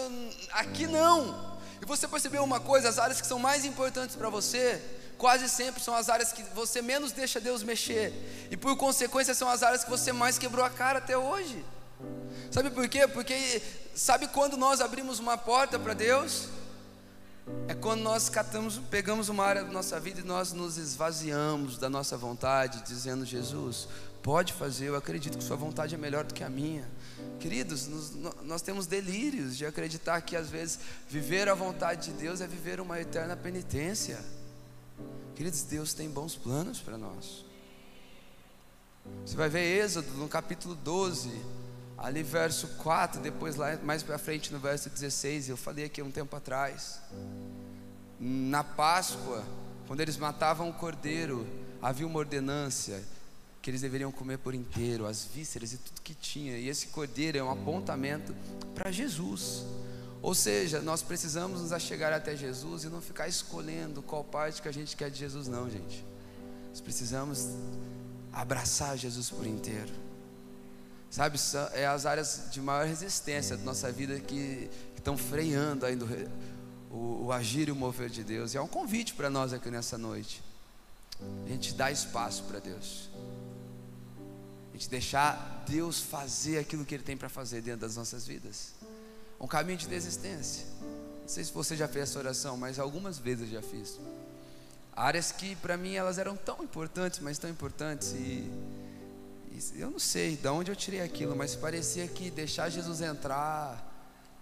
aqui 0.51 0.87
não. 0.87 1.52
E 1.83 1.85
você 1.85 2.07
percebeu 2.07 2.41
uma 2.41 2.61
coisa: 2.61 2.87
as 2.87 2.97
áreas 2.97 3.19
que 3.19 3.27
são 3.27 3.37
mais 3.37 3.65
importantes 3.65 4.15
para 4.15 4.29
você, 4.29 4.81
quase 5.17 5.49
sempre 5.49 5.83
são 5.83 5.93
as 5.93 6.07
áreas 6.07 6.31
que 6.31 6.41
você 6.55 6.81
menos 6.81 7.11
deixa 7.11 7.41
Deus 7.41 7.61
mexer, 7.61 8.47
e 8.49 8.55
por 8.55 8.77
consequência 8.77 9.33
são 9.35 9.49
as 9.49 9.61
áreas 9.63 9.83
que 9.83 9.89
você 9.89 10.13
mais 10.13 10.37
quebrou 10.37 10.63
a 10.63 10.69
cara 10.69 10.99
até 10.99 11.17
hoje. 11.17 11.63
Sabe 12.49 12.69
por 12.69 12.87
quê? 12.87 13.05
Porque 13.05 13.61
sabe 13.93 14.27
quando 14.27 14.55
nós 14.55 14.79
abrimos 14.79 15.19
uma 15.19 15.37
porta 15.37 15.77
para 15.77 15.93
Deus? 15.93 16.47
É 17.67 17.73
quando 17.73 17.99
nós 17.99 18.29
catamos, 18.29 18.77
pegamos 18.89 19.27
uma 19.27 19.43
área 19.43 19.65
da 19.65 19.71
nossa 19.71 19.99
vida 19.99 20.21
e 20.21 20.23
nós 20.23 20.53
nos 20.53 20.77
esvaziamos 20.77 21.77
da 21.77 21.89
nossa 21.89 22.15
vontade, 22.15 22.81
dizendo: 22.83 23.25
Jesus, 23.25 23.89
pode 24.21 24.53
fazer, 24.53 24.85
eu 24.85 24.95
acredito 24.95 25.37
que 25.37 25.43
Sua 25.43 25.57
vontade 25.57 25.93
é 25.93 25.97
melhor 25.97 26.23
do 26.23 26.33
que 26.33 26.45
a 26.45 26.49
minha. 26.49 26.87
Queridos, 27.39 27.87
nós, 28.43 28.61
temos 28.61 28.87
delírios 28.87 29.57
de 29.57 29.65
acreditar 29.65 30.21
que 30.21 30.35
às 30.35 30.49
vezes 30.49 30.79
viver 31.09 31.49
a 31.49 31.53
vontade 31.53 32.11
de 32.11 32.17
Deus 32.17 32.41
é 32.41 32.47
viver 32.47 32.79
uma 32.79 32.99
eterna 32.99 33.35
penitência. 33.35 34.19
Queridos, 35.35 35.63
Deus 35.63 35.93
tem 35.93 36.09
bons 36.09 36.35
planos 36.35 36.79
para 36.79 36.97
nós. 36.97 37.45
Você 39.25 39.35
vai 39.35 39.49
ver 39.49 39.83
Êxodo 39.83 40.09
no 40.13 40.29
capítulo 40.29 40.75
12 40.75 41.29
ali 41.97 42.23
verso 42.23 42.67
4, 42.79 43.21
depois 43.21 43.55
lá 43.55 43.77
mais 43.77 44.03
para 44.03 44.17
frente 44.17 44.51
no 44.51 44.59
verso 44.59 44.89
16, 44.89 45.49
eu 45.49 45.57
falei 45.57 45.85
aqui 45.85 46.01
um 46.01 46.11
tempo 46.11 46.35
atrás. 46.35 46.99
Na 48.19 48.63
Páscoa, 48.63 49.43
quando 49.87 50.01
eles 50.01 50.17
matavam 50.17 50.69
o 50.69 50.73
cordeiro, 50.73 51.47
havia 51.81 52.07
uma 52.07 52.19
ordenância 52.19 53.01
que 53.63 53.69
eles 53.69 53.79
deveriam 53.79 54.11
comer 54.11 54.37
por 54.39 54.53
inteiro, 54.53 55.05
as 55.05 55.23
vísceras 55.23 55.71
e 55.71 55.77
tudo 55.77 56.01
que 56.01 56.13
tinha. 56.13 56.57
E 56.57 56.67
esse 56.67 56.87
cordeiro 56.87 57.37
é 57.37 57.43
um 57.43 57.49
apontamento 57.49 58.35
para 58.75 58.91
Jesus. 58.91 59.63
Ou 60.21 60.35
seja, 60.35 60.81
nós 60.81 61.01
precisamos 61.01 61.61
nos 61.61 61.71
achegar 61.71 62.11
até 62.11 62.35
Jesus 62.35 62.83
e 62.83 62.89
não 62.89 63.01
ficar 63.01 63.29
escolhendo 63.29 64.01
qual 64.01 64.21
parte 64.21 64.61
que 64.61 64.67
a 64.67 64.71
gente 64.71 64.97
quer 64.97 65.09
de 65.09 65.17
Jesus, 65.17 65.47
não, 65.47 65.69
gente. 65.69 66.05
Nós 66.71 66.81
precisamos 66.81 67.47
abraçar 68.33 68.97
Jesus 68.97 69.29
por 69.29 69.47
inteiro. 69.47 69.93
Sabe, 71.09 71.39
é 71.71 71.85
as 71.85 72.05
áreas 72.05 72.49
de 72.51 72.59
maior 72.59 72.85
resistência 72.85 73.55
da 73.55 73.63
nossa 73.63 73.89
vida 73.93 74.19
que, 74.19 74.69
estão 74.97 75.17
freando 75.17 75.85
ainda 75.85 76.05
o, 76.89 77.25
o, 77.25 77.31
agir 77.31 77.69
e 77.69 77.71
o 77.71 77.75
mover 77.75 78.09
de 78.09 78.25
Deus. 78.25 78.53
E 78.53 78.57
é 78.57 78.61
um 78.61 78.67
convite 78.67 79.13
para 79.13 79.29
nós 79.29 79.53
aqui 79.53 79.69
nessa 79.69 79.97
noite. 79.97 80.43
A 81.45 81.49
gente 81.49 81.73
dá 81.73 81.91
espaço 81.91 82.43
para 82.43 82.59
Deus. 82.59 83.09
A 84.73 84.77
gente 84.77 84.89
deixar 84.89 85.63
Deus 85.67 85.99
fazer 85.99 86.57
aquilo 86.57 86.83
que 86.83 86.95
Ele 86.95 87.03
tem 87.03 87.15
para 87.15 87.29
fazer 87.29 87.61
dentro 87.61 87.81
das 87.81 87.95
nossas 87.95 88.25
vidas. 88.25 88.73
Um 89.39 89.47
caminho 89.47 89.77
de 89.77 89.87
desistência. 89.87 90.65
Não 91.21 91.27
sei 91.27 91.43
se 91.43 91.53
você 91.53 91.77
já 91.77 91.87
fez 91.87 92.09
essa 92.09 92.19
oração, 92.19 92.57
mas 92.57 92.79
algumas 92.79 93.19
vezes 93.19 93.51
eu 93.51 93.61
já 93.61 93.67
fiz. 93.67 93.99
Áreas 94.95 95.31
que 95.31 95.55
para 95.57 95.77
mim 95.77 95.93
elas 95.93 96.17
eram 96.17 96.35
tão 96.35 96.63
importantes, 96.63 97.19
mas 97.19 97.37
tão 97.37 97.49
importantes 97.49 98.13
e 98.13 98.49
eu 99.75 99.91
não 99.91 99.99
sei 99.99 100.35
de 100.35 100.47
onde 100.47 100.71
eu 100.71 100.75
tirei 100.75 101.01
aquilo, 101.01 101.35
mas 101.35 101.55
parecia 101.55 102.07
que 102.07 102.31
deixar 102.31 102.69
Jesus 102.69 103.01
entrar. 103.01 103.91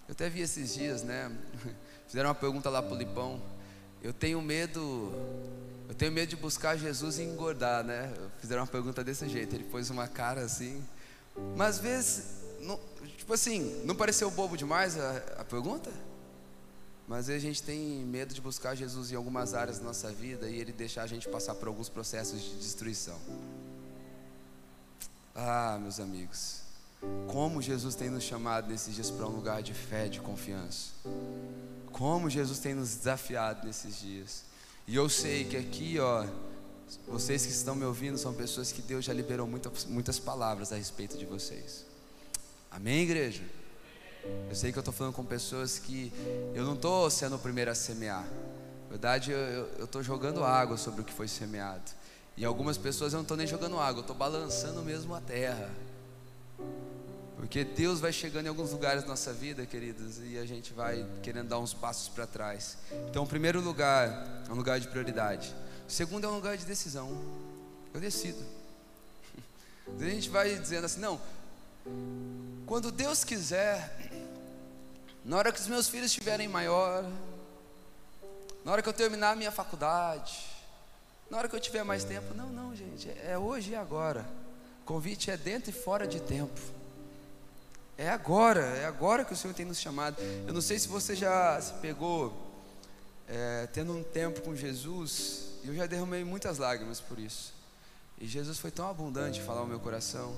Eu 0.08 0.12
até 0.12 0.28
vi 0.28 0.40
esses 0.40 0.74
dias, 0.74 1.02
né? 1.02 1.30
Fizeram 2.08 2.28
uma 2.28 2.34
pergunta 2.34 2.70
lá 2.70 2.82
pro 2.82 2.96
Lipão. 2.96 3.40
Eu 4.02 4.12
tenho 4.12 4.40
medo, 4.40 5.12
eu 5.88 5.94
tenho 5.94 6.12
medo 6.12 6.28
de 6.28 6.36
buscar 6.36 6.76
Jesus 6.76 7.18
e 7.18 7.22
engordar, 7.22 7.84
né? 7.84 8.12
Fizeram 8.38 8.62
uma 8.62 8.68
pergunta 8.68 9.02
desse 9.04 9.28
jeito. 9.28 9.54
Ele 9.54 9.64
pôs 9.64 9.90
uma 9.90 10.08
cara 10.08 10.42
assim. 10.42 10.82
Mas 11.56 11.76
às 11.76 11.78
vezes, 11.80 12.24
não, 12.60 12.78
tipo 13.16 13.32
assim, 13.32 13.82
não 13.84 13.94
pareceu 13.94 14.30
bobo 14.30 14.56
demais 14.56 14.98
a, 14.98 15.16
a 15.38 15.44
pergunta? 15.44 15.90
Mas 17.06 17.28
a 17.28 17.38
gente 17.38 17.62
tem 17.62 17.78
medo 18.04 18.32
de 18.32 18.40
buscar 18.40 18.74
Jesus 18.74 19.12
em 19.12 19.16
algumas 19.16 19.54
áreas 19.54 19.78
da 19.78 19.84
nossa 19.84 20.10
vida 20.12 20.48
e 20.48 20.58
ele 20.58 20.72
deixar 20.72 21.02
a 21.02 21.06
gente 21.06 21.28
passar 21.28 21.54
por 21.54 21.68
alguns 21.68 21.88
processos 21.88 22.40
de 22.40 22.56
destruição. 22.56 23.18
Ah, 25.34 25.78
meus 25.80 25.98
amigos, 25.98 26.62
como 27.26 27.60
Jesus 27.60 27.94
tem 27.94 28.08
nos 28.08 28.22
chamado 28.22 28.68
nesses 28.68 28.94
dias 28.94 29.10
para 29.10 29.26
um 29.26 29.30
lugar 29.30 29.62
de 29.62 29.74
fé, 29.74 30.08
de 30.08 30.20
confiança. 30.20 30.90
Como 31.90 32.30
Jesus 32.30 32.58
tem 32.60 32.74
nos 32.74 32.94
desafiado 32.94 33.66
nesses 33.66 33.98
dias. 33.98 34.44
E 34.86 34.96
eu 34.96 35.08
sei 35.08 35.44
que 35.44 35.56
aqui, 35.56 35.98
ó, 35.98 36.26
vocês 37.06 37.46
que 37.46 37.52
estão 37.52 37.74
me 37.74 37.84
ouvindo 37.84 38.18
são 38.18 38.34
pessoas 38.34 38.72
que 38.72 38.82
Deus 38.82 39.04
já 39.04 39.12
liberou 39.12 39.46
muitas, 39.46 39.84
muitas 39.84 40.18
palavras 40.18 40.72
a 40.72 40.76
respeito 40.76 41.16
de 41.16 41.24
vocês. 41.24 41.86
Amém, 42.70 43.02
igreja? 43.02 43.42
Eu 44.48 44.54
sei 44.54 44.72
que 44.72 44.78
eu 44.78 44.80
estou 44.80 44.94
falando 44.94 45.14
com 45.14 45.24
pessoas 45.24 45.78
que 45.78 46.12
eu 46.54 46.64
não 46.64 46.74
estou 46.74 47.10
sendo 47.10 47.36
o 47.36 47.38
primeiro 47.38 47.70
a 47.70 47.74
semear. 47.74 48.24
Na 48.24 48.88
verdade, 48.90 49.32
eu 49.32 49.84
estou 49.84 50.02
jogando 50.02 50.44
água 50.44 50.76
sobre 50.76 51.00
o 51.00 51.04
que 51.04 51.12
foi 51.12 51.26
semeado. 51.26 51.90
E 52.36 52.44
algumas 52.44 52.78
pessoas 52.78 53.12
eu 53.12 53.18
não 53.18 53.22
estou 53.22 53.36
nem 53.36 53.46
jogando 53.46 53.78
água, 53.78 53.98
eu 53.98 54.02
estou 54.02 54.16
balançando 54.16 54.82
mesmo 54.82 55.14
a 55.14 55.20
terra. 55.20 55.70
Porque 57.36 57.64
Deus 57.64 58.00
vai 58.00 58.12
chegando 58.12 58.46
em 58.46 58.48
alguns 58.48 58.70
lugares 58.70 59.02
da 59.02 59.08
nossa 59.08 59.32
vida, 59.32 59.64
queridos, 59.66 60.18
e 60.18 60.38
a 60.38 60.46
gente 60.46 60.72
vai 60.72 61.06
querendo 61.22 61.48
dar 61.48 61.58
uns 61.58 61.72
passos 61.74 62.08
para 62.08 62.26
trás. 62.26 62.76
Então, 63.08 63.24
o 63.24 63.26
primeiro 63.26 63.60
lugar 63.60 64.44
é 64.48 64.52
um 64.52 64.56
lugar 64.56 64.78
de 64.78 64.88
prioridade. 64.88 65.54
O 65.88 65.90
segundo 65.90 66.24
é 66.24 66.28
um 66.28 66.34
lugar 66.34 66.56
de 66.56 66.64
decisão. 66.64 67.10
Eu 67.92 68.00
decido. 68.00 68.42
A 69.98 70.04
gente 70.04 70.30
vai 70.30 70.56
dizendo 70.58 70.84
assim: 70.84 71.00
não, 71.00 71.20
quando 72.66 72.92
Deus 72.92 73.24
quiser, 73.24 74.10
na 75.24 75.36
hora 75.36 75.52
que 75.52 75.60
os 75.60 75.66
meus 75.66 75.88
filhos 75.88 76.06
estiverem 76.06 76.48
maior, 76.48 77.04
na 78.64 78.72
hora 78.72 78.82
que 78.82 78.88
eu 78.88 78.92
terminar 78.92 79.32
a 79.32 79.36
minha 79.36 79.50
faculdade, 79.50 80.46
na 81.28 81.38
hora 81.38 81.48
que 81.48 81.56
eu 81.56 81.60
tiver 81.60 81.82
mais 81.82 82.04
tempo. 82.04 82.34
Não, 82.34 82.48
não, 82.50 82.74
gente, 82.74 83.10
é 83.24 83.36
hoje 83.36 83.72
e 83.72 83.74
agora. 83.74 84.24
O 84.82 84.84
convite 84.84 85.30
é 85.30 85.36
dentro 85.36 85.70
e 85.70 85.72
fora 85.72 86.06
de 86.06 86.20
tempo. 86.20 86.60
É 88.02 88.08
agora, 88.08 88.62
é 88.78 88.84
agora 88.84 89.24
que 89.24 89.32
o 89.32 89.36
Senhor 89.36 89.54
tem 89.54 89.64
nos 89.64 89.78
chamado. 89.78 90.16
Eu 90.44 90.52
não 90.52 90.60
sei 90.60 90.76
se 90.76 90.88
você 90.88 91.14
já 91.14 91.60
se 91.60 91.72
pegou 91.74 92.36
é, 93.28 93.68
tendo 93.72 93.92
um 93.92 94.02
tempo 94.02 94.40
com 94.40 94.56
Jesus, 94.56 95.50
eu 95.62 95.72
já 95.72 95.86
derramei 95.86 96.24
muitas 96.24 96.58
lágrimas 96.58 96.98
por 96.98 97.16
isso. 97.16 97.54
E 98.18 98.26
Jesus 98.26 98.58
foi 98.58 98.72
tão 98.72 98.90
abundante 98.90 99.40
falar 99.40 99.60
ao 99.60 99.68
meu 99.68 99.78
coração. 99.78 100.34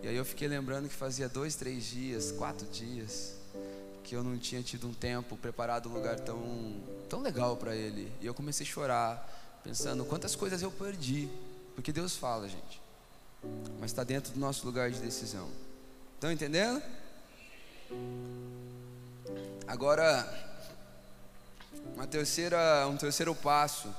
E 0.00 0.06
aí 0.06 0.14
eu 0.14 0.24
fiquei 0.24 0.46
lembrando 0.46 0.88
que 0.88 0.94
fazia 0.94 1.28
dois, 1.28 1.56
três 1.56 1.86
dias, 1.86 2.30
quatro 2.30 2.68
dias, 2.68 3.34
que 4.04 4.14
eu 4.14 4.22
não 4.22 4.38
tinha 4.38 4.62
tido 4.62 4.86
um 4.86 4.94
tempo 4.94 5.36
preparado 5.36 5.88
um 5.88 5.94
lugar 5.94 6.20
tão, 6.20 6.40
tão 7.08 7.20
legal 7.20 7.56
para 7.56 7.74
Ele. 7.74 8.12
E 8.20 8.26
eu 8.26 8.32
comecei 8.32 8.64
a 8.64 8.70
chorar 8.70 9.60
pensando 9.64 10.04
quantas 10.04 10.36
coisas 10.36 10.62
eu 10.62 10.70
perdi, 10.70 11.28
porque 11.74 11.90
Deus 11.90 12.14
fala, 12.14 12.48
gente, 12.48 12.80
mas 13.80 13.90
está 13.90 14.04
dentro 14.04 14.32
do 14.32 14.38
nosso 14.38 14.64
lugar 14.64 14.88
de 14.88 15.00
decisão. 15.00 15.50
Estão 16.22 16.30
entendendo? 16.30 16.80
Agora, 19.66 20.24
uma 21.96 22.06
terceira, 22.06 22.86
um 22.86 22.96
terceiro 22.96 23.34
passo 23.34 23.92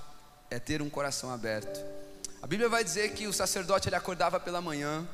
é 0.50 0.58
ter 0.58 0.82
um 0.82 0.90
coração 0.90 1.34
aberto. 1.34 1.84
A 2.42 2.48
Bíblia 2.48 2.70
vai 2.70 2.82
dizer 2.82 3.12
que 3.12 3.28
o 3.28 3.34
sacerdote 3.34 3.90
ele 3.90 3.98
acordava 3.98 4.40
pela 4.40 4.62
manhã, 4.62 5.06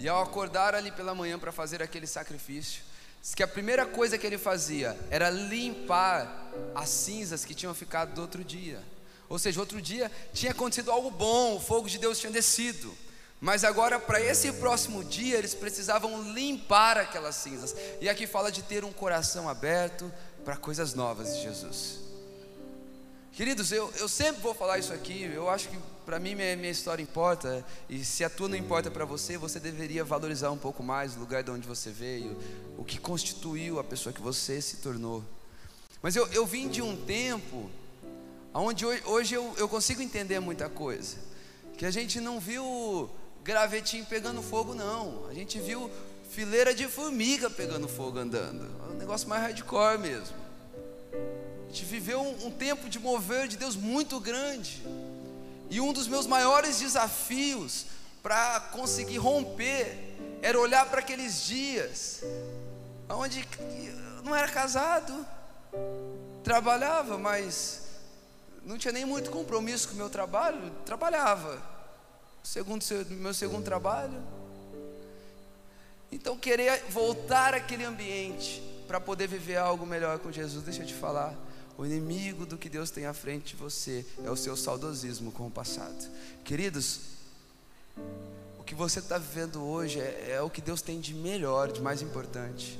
e 0.00 0.08
ao 0.08 0.20
acordar 0.20 0.74
ali 0.74 0.90
pela 0.90 1.14
manhã 1.14 1.38
para 1.38 1.52
fazer 1.52 1.80
aquele 1.80 2.08
sacrifício, 2.08 2.82
diz 3.22 3.32
que 3.32 3.44
a 3.44 3.46
primeira 3.46 3.86
coisa 3.86 4.18
que 4.18 4.26
ele 4.26 4.36
fazia 4.36 4.98
era 5.12 5.30
limpar 5.30 6.50
as 6.74 6.88
cinzas 6.88 7.44
que 7.44 7.54
tinham 7.54 7.72
ficado 7.72 8.14
do 8.14 8.22
outro 8.22 8.42
dia. 8.42 8.82
Ou 9.28 9.38
seja, 9.38 9.60
outro 9.60 9.80
dia 9.80 10.10
tinha 10.34 10.50
acontecido 10.50 10.90
algo 10.90 11.08
bom, 11.08 11.54
o 11.54 11.60
fogo 11.60 11.88
de 11.88 11.98
Deus 11.98 12.18
tinha 12.18 12.32
descido. 12.32 12.92
Mas 13.40 13.64
agora, 13.64 13.98
para 13.98 14.20
esse 14.20 14.52
próximo 14.52 15.02
dia, 15.02 15.38
eles 15.38 15.54
precisavam 15.54 16.30
limpar 16.32 16.98
aquelas 16.98 17.36
cinzas. 17.36 17.74
E 18.00 18.08
aqui 18.08 18.26
fala 18.26 18.52
de 18.52 18.62
ter 18.62 18.84
um 18.84 18.92
coração 18.92 19.48
aberto 19.48 20.12
para 20.44 20.56
coisas 20.56 20.92
novas 20.92 21.34
de 21.34 21.42
Jesus. 21.42 22.00
Queridos, 23.32 23.72
eu, 23.72 23.90
eu 23.98 24.08
sempre 24.08 24.42
vou 24.42 24.54
falar 24.54 24.78
isso 24.78 24.92
aqui. 24.92 25.22
Eu 25.22 25.48
acho 25.48 25.70
que 25.70 25.78
para 26.04 26.18
mim 26.18 26.34
minha, 26.34 26.54
minha, 26.54 26.70
história 26.70 27.02
importa. 27.02 27.64
E 27.88 28.04
se 28.04 28.22
a 28.22 28.28
tua 28.28 28.46
não 28.46 28.56
importa 28.56 28.90
para 28.90 29.06
você, 29.06 29.38
você 29.38 29.58
deveria 29.58 30.04
valorizar 30.04 30.50
um 30.50 30.58
pouco 30.58 30.82
mais 30.82 31.16
o 31.16 31.20
lugar 31.20 31.42
de 31.42 31.50
onde 31.50 31.66
você 31.66 31.90
veio, 31.90 32.36
o 32.76 32.84
que 32.84 32.98
constituiu 32.98 33.78
a 33.78 33.84
pessoa 33.84 34.12
que 34.12 34.20
você 34.20 34.60
se 34.60 34.78
tornou. 34.78 35.24
Mas 36.02 36.14
eu, 36.14 36.26
eu 36.28 36.44
vim 36.44 36.68
de 36.68 36.82
um 36.82 36.94
tempo 36.94 37.70
onde 38.52 38.84
hoje, 38.84 39.02
hoje 39.06 39.34
eu, 39.34 39.54
eu 39.56 39.68
consigo 39.68 40.02
entender 40.02 40.40
muita 40.40 40.68
coisa. 40.68 41.16
Que 41.78 41.86
a 41.86 41.90
gente 41.90 42.20
não 42.20 42.38
viu 42.38 43.08
gravetinho 43.42 44.04
pegando 44.06 44.42
fogo, 44.42 44.74
não. 44.74 45.26
A 45.28 45.34
gente 45.34 45.58
viu 45.58 45.90
fileira 46.30 46.74
de 46.74 46.86
formiga 46.86 47.50
pegando 47.50 47.88
fogo 47.88 48.18
andando. 48.18 48.68
É 48.88 48.92
um 48.92 48.96
negócio 48.96 49.28
mais 49.28 49.42
hardcore 49.42 49.98
mesmo. 49.98 50.36
A 51.12 51.72
gente 51.72 51.84
viveu 51.84 52.20
um, 52.20 52.46
um 52.46 52.50
tempo 52.50 52.88
de 52.88 52.98
mover 52.98 53.48
de 53.48 53.56
Deus 53.56 53.76
muito 53.76 54.20
grande. 54.20 54.82
E 55.68 55.80
um 55.80 55.92
dos 55.92 56.08
meus 56.08 56.26
maiores 56.26 56.78
desafios 56.78 57.86
para 58.22 58.60
conseguir 58.72 59.18
romper 59.18 60.16
era 60.42 60.58
olhar 60.58 60.86
para 60.86 61.00
aqueles 61.00 61.44
dias 61.44 62.22
onde 63.08 63.46
não 64.22 64.34
era 64.34 64.48
casado, 64.48 65.26
trabalhava, 66.44 67.18
mas 67.18 67.82
não 68.64 68.78
tinha 68.78 68.92
nem 68.92 69.04
muito 69.04 69.30
compromisso 69.30 69.88
com 69.88 69.94
o 69.94 69.96
meu 69.96 70.10
trabalho, 70.10 70.70
trabalhava 70.84 71.79
segundo 72.42 72.84
meu 73.10 73.34
segundo 73.34 73.64
trabalho. 73.64 74.22
Então 76.12 76.36
querer 76.36 76.84
voltar 76.90 77.54
àquele 77.54 77.84
ambiente 77.84 78.62
para 78.86 79.00
poder 79.00 79.28
viver 79.28 79.56
algo 79.56 79.86
melhor 79.86 80.18
com 80.18 80.32
Jesus, 80.32 80.64
deixa 80.64 80.82
eu 80.82 80.86
te 80.86 80.94
falar. 80.94 81.34
O 81.78 81.86
inimigo 81.86 82.44
do 82.44 82.58
que 82.58 82.68
Deus 82.68 82.90
tem 82.90 83.06
à 83.06 83.14
frente 83.14 83.54
de 83.54 83.56
você 83.56 84.04
é 84.24 84.30
o 84.30 84.36
seu 84.36 84.56
saudosismo 84.56 85.30
com 85.30 85.46
o 85.46 85.50
passado. 85.50 86.10
Queridos, 86.44 87.00
o 88.58 88.64
que 88.64 88.74
você 88.74 88.98
está 88.98 89.16
vivendo 89.16 89.62
hoje 89.62 90.00
é, 90.00 90.32
é 90.32 90.42
o 90.42 90.50
que 90.50 90.60
Deus 90.60 90.82
tem 90.82 91.00
de 91.00 91.14
melhor, 91.14 91.70
de 91.70 91.80
mais 91.80 92.02
importante. 92.02 92.78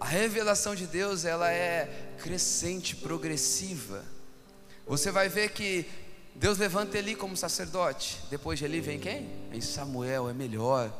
A 0.00 0.04
revelação 0.04 0.74
de 0.74 0.86
Deus 0.86 1.24
ela 1.24 1.50
é 1.50 2.12
crescente, 2.18 2.96
progressiva. 2.96 4.04
Você 4.86 5.10
vai 5.10 5.28
ver 5.28 5.52
que 5.52 5.86
Deus 6.34 6.58
levanta 6.58 6.98
Eli 6.98 7.14
como 7.14 7.36
sacerdote. 7.36 8.20
Depois 8.28 8.58
de 8.58 8.64
Eli 8.64 8.80
vem 8.80 8.98
quem? 8.98 9.30
Vem 9.50 9.60
Samuel, 9.60 10.28
é 10.28 10.32
melhor. 10.32 10.92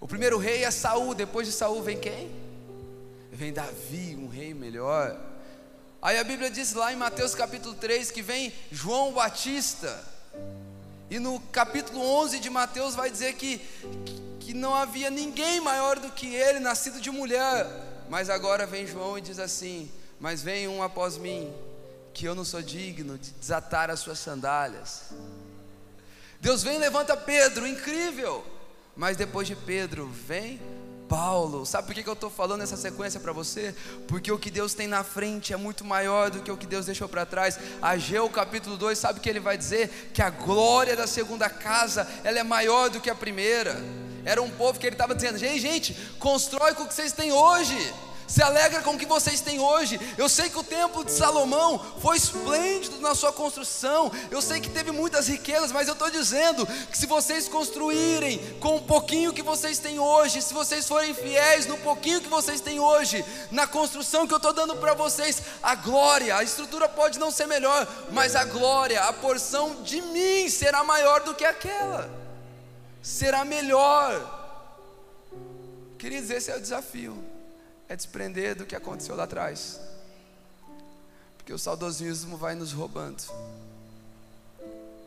O 0.00 0.08
primeiro 0.08 0.38
rei 0.38 0.64
é 0.64 0.70
Saul, 0.70 1.14
depois 1.14 1.46
de 1.46 1.52
Saul 1.52 1.82
vem 1.82 1.98
quem? 1.98 2.30
Vem 3.30 3.52
Davi, 3.52 4.16
um 4.16 4.28
rei 4.28 4.54
melhor. 4.54 5.18
Aí 6.00 6.18
a 6.18 6.24
Bíblia 6.24 6.50
diz 6.50 6.72
lá 6.72 6.90
em 6.90 6.96
Mateus 6.96 7.34
capítulo 7.34 7.74
3 7.74 8.10
que 8.10 8.22
vem 8.22 8.52
João 8.72 9.12
Batista. 9.12 10.02
E 11.10 11.18
no 11.18 11.38
capítulo 11.52 12.00
11 12.00 12.40
de 12.40 12.48
Mateus 12.48 12.94
vai 12.94 13.10
dizer 13.10 13.34
que, 13.34 13.60
que 14.40 14.54
não 14.54 14.74
havia 14.74 15.10
ninguém 15.10 15.60
maior 15.60 15.98
do 15.98 16.10
que 16.10 16.34
ele, 16.34 16.58
nascido 16.58 17.00
de 17.00 17.10
mulher. 17.10 17.66
Mas 18.08 18.30
agora 18.30 18.66
vem 18.66 18.86
João 18.86 19.18
e 19.18 19.20
diz 19.20 19.38
assim: 19.38 19.90
Mas 20.18 20.42
vem 20.42 20.66
um 20.68 20.82
após 20.82 21.18
mim, 21.18 21.52
que 22.20 22.26
eu 22.26 22.34
não 22.34 22.44
sou 22.44 22.60
digno 22.60 23.16
de 23.16 23.30
desatar 23.30 23.88
as 23.88 24.00
suas 24.00 24.18
sandálias. 24.18 25.04
Deus 26.38 26.62
vem 26.62 26.76
e 26.76 26.78
levanta 26.78 27.16
Pedro, 27.16 27.66
incrível. 27.66 28.44
Mas 28.94 29.16
depois 29.16 29.48
de 29.48 29.56
Pedro 29.56 30.06
vem 30.06 30.60
Paulo. 31.08 31.64
Sabe 31.64 31.86
por 31.86 31.94
que 31.94 32.06
eu 32.06 32.12
estou 32.12 32.28
falando 32.28 32.60
essa 32.60 32.76
sequência 32.76 33.18
para 33.18 33.32
você? 33.32 33.74
Porque 34.06 34.30
o 34.30 34.38
que 34.38 34.50
Deus 34.50 34.74
tem 34.74 34.86
na 34.86 35.02
frente 35.02 35.54
é 35.54 35.56
muito 35.56 35.82
maior 35.82 36.28
do 36.28 36.42
que 36.42 36.52
o 36.52 36.58
que 36.58 36.66
Deus 36.66 36.84
deixou 36.84 37.08
para 37.08 37.24
trás. 37.24 37.58
Ageu 37.80 38.28
capítulo 38.28 38.76
2, 38.76 38.98
sabe 38.98 39.18
o 39.18 39.22
que 39.22 39.30
ele 39.30 39.40
vai 39.40 39.56
dizer? 39.56 40.10
Que 40.12 40.20
a 40.20 40.28
glória 40.28 40.94
da 40.94 41.06
segunda 41.06 41.48
casa 41.48 42.06
ela 42.22 42.38
é 42.38 42.42
maior 42.42 42.90
do 42.90 43.00
que 43.00 43.08
a 43.08 43.14
primeira. 43.14 43.82
Era 44.26 44.42
um 44.42 44.50
povo 44.50 44.78
que 44.78 44.86
ele 44.86 44.94
estava 44.94 45.14
dizendo: 45.14 45.38
gente, 45.38 45.58
gente, 45.58 45.94
constrói 46.18 46.74
com 46.74 46.82
o 46.82 46.86
que 46.86 46.92
vocês 46.92 47.12
têm 47.12 47.32
hoje 47.32 47.94
se 48.30 48.40
alegra 48.44 48.80
com 48.80 48.92
o 48.92 48.98
que 48.98 49.06
vocês 49.06 49.40
têm 49.40 49.58
hoje. 49.58 49.98
Eu 50.16 50.28
sei 50.28 50.48
que 50.48 50.58
o 50.58 50.62
templo 50.62 51.04
de 51.04 51.10
Salomão 51.10 51.84
foi 52.00 52.16
esplêndido 52.16 53.00
na 53.00 53.12
sua 53.12 53.32
construção. 53.32 54.12
Eu 54.30 54.40
sei 54.40 54.60
que 54.60 54.70
teve 54.70 54.92
muitas 54.92 55.26
riquezas, 55.26 55.72
mas 55.72 55.88
eu 55.88 55.94
estou 55.94 56.08
dizendo 56.08 56.64
que 56.64 56.96
se 56.96 57.06
vocês 57.06 57.48
construírem 57.48 58.38
com 58.60 58.76
o 58.76 58.82
pouquinho 58.82 59.32
que 59.32 59.42
vocês 59.42 59.80
têm 59.80 59.98
hoje, 59.98 60.40
se 60.40 60.54
vocês 60.54 60.86
forem 60.86 61.12
fiéis 61.12 61.66
no 61.66 61.76
pouquinho 61.78 62.20
que 62.20 62.28
vocês 62.28 62.60
têm 62.60 62.78
hoje, 62.78 63.24
na 63.50 63.66
construção 63.66 64.28
que 64.28 64.32
eu 64.32 64.36
estou 64.36 64.52
dando 64.52 64.76
para 64.76 64.94
vocês, 64.94 65.42
a 65.60 65.74
glória, 65.74 66.36
a 66.36 66.44
estrutura 66.44 66.88
pode 66.88 67.18
não 67.18 67.32
ser 67.32 67.48
melhor, 67.48 67.84
mas 68.12 68.36
a 68.36 68.44
glória, 68.44 69.02
a 69.02 69.12
porção 69.12 69.82
de 69.82 70.00
mim 70.00 70.48
será 70.48 70.84
maior 70.84 71.24
do 71.24 71.34
que 71.34 71.44
aquela, 71.44 72.08
será 73.02 73.44
melhor. 73.44 74.38
Queridos, 75.98 76.30
esse 76.30 76.48
é 76.48 76.56
o 76.56 76.60
desafio 76.60 77.29
é 77.90 77.96
desprender 77.96 78.54
do 78.54 78.64
que 78.64 78.76
aconteceu 78.76 79.16
lá 79.16 79.24
atrás. 79.24 79.80
Porque 81.36 81.52
o 81.52 81.58
saudosismo 81.58 82.36
vai 82.36 82.54
nos 82.54 82.72
roubando. 82.72 83.20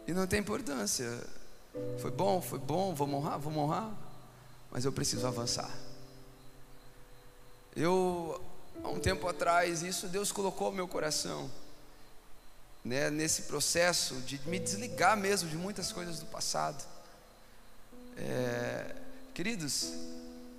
E 0.05 0.11
não 0.11 0.27
tem 0.27 0.41
importância. 0.41 1.07
Foi 2.01 2.11
bom, 2.11 2.41
foi 2.41 2.59
bom, 2.59 2.93
vou 2.93 3.07
honrar, 3.07 3.39
vou 3.39 3.53
honrar. 3.57 3.89
Mas 4.69 4.83
eu 4.83 4.91
preciso 4.91 5.25
avançar. 5.25 5.71
Eu, 7.73 8.43
há 8.83 8.89
um 8.89 8.99
tempo 8.99 9.29
atrás, 9.29 9.81
isso 9.81 10.09
Deus 10.09 10.29
colocou 10.29 10.69
no 10.69 10.75
meu 10.75 10.87
coração. 10.87 11.49
Né, 12.83 13.09
nesse 13.09 13.43
processo 13.43 14.15
de 14.15 14.37
me 14.45 14.59
desligar 14.59 15.15
mesmo 15.15 15.47
de 15.47 15.55
muitas 15.55 15.93
coisas 15.93 16.19
do 16.19 16.25
passado. 16.25 16.83
É, 18.17 18.93
queridos, 19.33 19.93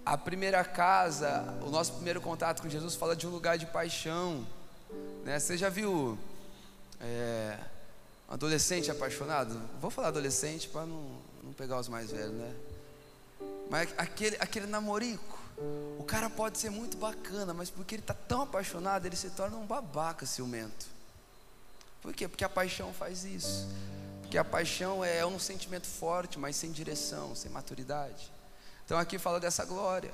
a 0.05 0.19
primeira 0.19 0.63
casa, 0.65 1.57
o 1.63 1.71
nosso 1.71 1.95
primeiro 1.95 2.21
contato 2.21 2.61
com 2.61 2.69
Jesus 2.69 2.95
fala 2.95 3.17
de 3.17 3.27
um 3.27 3.31
lugar 3.31 3.57
de 3.57 3.67
paixão. 3.67 4.47
Né? 5.25 5.39
Você 5.39 5.57
já 5.57 5.69
viu 5.71 6.19
é, 7.01 7.59
adolescente 8.29 8.91
apaixonado? 8.91 9.59
Vou 9.81 9.91
falar 9.91 10.09
adolescente 10.09 10.69
para 10.69 10.85
não, 10.85 11.19
não 11.43 11.53
pegar 11.53 11.79
os 11.79 11.89
mais 11.89 12.11
velhos, 12.11 12.35
né? 12.35 12.55
Mas 13.71 13.95
aquele, 13.97 14.37
aquele 14.41 14.67
namorico, 14.67 15.39
o 15.99 16.05
cara 16.05 16.29
pode 16.29 16.59
ser 16.59 16.71
muito 16.71 16.99
bacana, 16.99 17.55
mas 17.55 17.71
porque 17.71 17.95
ele 17.95 18.03
está 18.03 18.13
tão 18.15 18.43
apaixonado, 18.43 19.07
ele 19.07 19.17
se 19.17 19.31
torna 19.31 19.57
um 19.57 19.65
babaca 19.65 20.27
ciumento. 20.27 20.87
Por 22.03 22.13
quê? 22.13 22.29
Porque 22.29 22.45
a 22.45 22.49
paixão 22.49 22.93
faz 22.93 23.25
isso. 23.25 23.67
Porque 24.21 24.37
a 24.37 24.45
paixão 24.45 25.03
é 25.03 25.25
um 25.25 25.39
sentimento 25.39 25.87
forte, 25.87 26.39
mas 26.39 26.57
sem 26.57 26.71
direção, 26.71 27.35
sem 27.35 27.51
maturidade. 27.51 28.34
Então 28.85 28.99
aqui 28.99 29.19
fala 29.19 29.41
dessa 29.41 29.65
glória. 29.65 30.13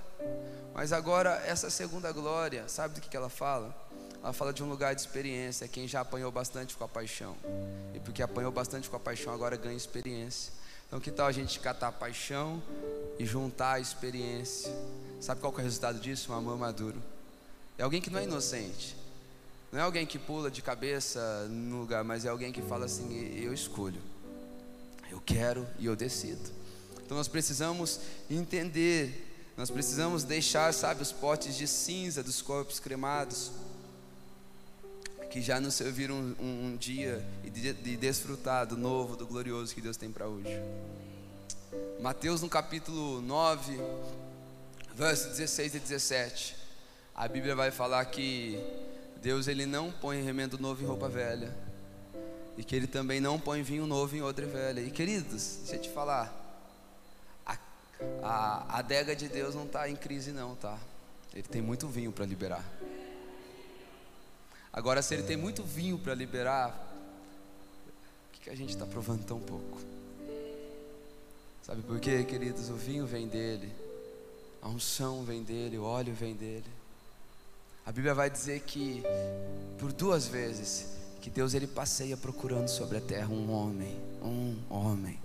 Mas 0.75 0.93
agora, 0.93 1.43
essa 1.45 1.69
segunda 1.69 2.13
glória, 2.13 2.69
sabe 2.69 2.95
do 2.95 3.01
que, 3.01 3.17
ela 3.17 3.29
fala? 3.29 3.75
Ela 4.23 4.33
fala 4.33 4.53
de 4.53 4.63
um 4.63 4.69
lugar 4.69 4.95
de 4.95 5.01
experiência, 5.01 5.67
quem 5.67 5.89
já 5.89 6.01
apanhou 6.01 6.31
bastante 6.31 6.77
com 6.77 6.85
a 6.85 6.89
paixão. 6.89 7.37
E 7.95 8.01
porque 8.01 8.23
apanhou 8.23 8.53
bastante 8.53 8.89
com 8.89 8.97
a 8.97 9.01
paixão, 9.01 9.33
agora 9.33 9.57
ganha 9.57 9.77
experiência. 9.77 10.53
Então 10.87 11.01
que 11.01 11.11
tal 11.11 11.27
a 11.27 11.33
gente 11.33 11.59
catar 11.61 11.89
a 11.89 11.93
paixão 11.93 12.63
e 13.19 13.27
juntar 13.27 13.73
a 13.73 13.81
experiência? 13.81 14.73
Sabe 15.21 15.41
qual 15.41 15.53
é 15.53 15.57
o 15.57 15.59
resultado 15.61 15.99
disso? 15.99 16.33
Um 16.33 16.37
amor 16.37 16.57
maduro. 16.57 17.03
É 17.77 17.83
alguém 17.83 18.01
que 18.01 18.11
não 18.11 18.21
é 18.21 18.25
inocente. 18.25 18.97
Não 19.73 19.79
é 19.79 19.83
alguém 19.83 20.05
que 20.05 20.19
pula 20.19 20.51
de 20.51 20.63
cabeça 20.63 21.47
no 21.49 21.81
lugar, 21.81 22.03
mas 22.03 22.25
é 22.25 22.29
alguém 22.29 22.53
que 22.53 22.63
fala 22.63 22.87
assim: 22.87 23.39
eu 23.41 23.53
escolho. 23.53 24.01
Eu 25.11 25.21
quero 25.21 25.67
e 25.79 25.87
eu 25.87 25.95
decido. 25.95 26.60
Então 27.11 27.19
nós 27.19 27.27
precisamos 27.27 27.99
entender, 28.31 29.53
nós 29.57 29.69
precisamos 29.69 30.23
deixar, 30.23 30.73
sabe, 30.73 31.03
os 31.03 31.11
potes 31.11 31.57
de 31.57 31.67
cinza 31.67 32.23
dos 32.23 32.41
corpos 32.41 32.79
cremados, 32.79 33.51
que 35.29 35.43
já 35.43 35.59
nos 35.59 35.75
serviram 35.75 36.15
um, 36.15 36.67
um, 36.67 36.77
dia 36.77 37.27
de, 37.43 37.73
de 37.73 37.97
desfrutar 37.97 38.65
do 38.65 38.77
novo, 38.77 39.17
do 39.17 39.27
glorioso 39.27 39.75
que 39.75 39.81
Deus 39.81 39.97
tem 39.97 40.13
para 40.13 40.29
hoje. 40.29 40.57
Mateus 42.01 42.43
no 42.43 42.49
capítulo 42.49 43.21
9, 43.23 43.77
versos 44.95 45.37
16 45.37 45.75
e 45.75 45.79
17, 45.81 46.57
a 47.13 47.27
Bíblia 47.27 47.57
vai 47.57 47.73
falar 47.73 48.05
que 48.05 48.57
Deus 49.21 49.49
ele 49.49 49.67
não 49.67 49.91
põe 49.91 50.23
remendo 50.23 50.61
novo 50.61 50.81
em 50.81 50.87
roupa 50.87 51.09
velha. 51.09 51.53
e 52.57 52.63
que 52.63 52.77
ele 52.77 52.87
também 52.87 53.21
não 53.21 53.37
põe 53.37 53.65
vinho 53.65 53.85
novo 53.85 54.15
em 54.15 54.23
outra 54.23 54.47
velha. 54.47 54.81
E 54.81 54.93
queridos, 54.93 55.57
deixa 55.63 55.75
eu 55.75 55.81
te 55.81 55.91
falar, 55.91 56.41
a, 58.23 58.79
adega 58.79 59.15
de 59.15 59.29
Deus 59.29 59.55
não 59.55 59.65
está 59.65 59.89
em 59.89 59.97
crise 59.97 60.33
não, 60.33 60.55
tá? 60.55 60.79
Ele 61.33 61.43
tem 61.43 61.63
muito 61.63 61.87
vinho 61.89 62.13
para 62.13 62.27
liberar. 62.27 62.65
Agora, 64.73 65.03
se 65.03 65.15
ele 65.15 65.23
tem 65.23 65.37
muito 65.37 65.63
vinho 65.63 65.99
para 65.99 66.15
liberar, 66.15 66.71
o 68.29 68.33
que, 68.33 68.41
que 68.43 68.51
a 68.51 68.57
gente 68.57 68.71
está 68.71 68.87
provando 68.87 69.25
tão 69.25 69.41
pouco? 69.41 69.79
Sabe 71.63 71.83
por 71.83 72.01
quê, 72.01 72.25
queridos? 72.25 72.69
O 72.69 72.75
vinho 72.75 73.07
vem 73.07 73.29
dele, 73.29 73.73
a 74.63 74.69
unção 74.69 75.25
vem 75.25 75.43
dele, 75.43 75.79
o 75.79 75.85
óleo 75.85 76.15
vem 76.15 76.35
dele. 76.35 76.65
A 77.85 77.93
Bíblia 77.93 78.15
vai 78.15 78.31
dizer 78.31 78.61
que 78.61 79.03
por 79.79 79.93
duas 79.93 80.27
vezes 80.27 80.97
que 81.21 81.31
Deus 81.31 81.55
ele 81.55 81.67
passeia 81.67 82.17
procurando 82.17 82.69
sobre 82.69 82.99
a 82.99 83.01
terra 83.01 83.29
um 83.29 83.53
homem, 83.53 83.97
um 84.23 84.57
homem. 84.69 85.19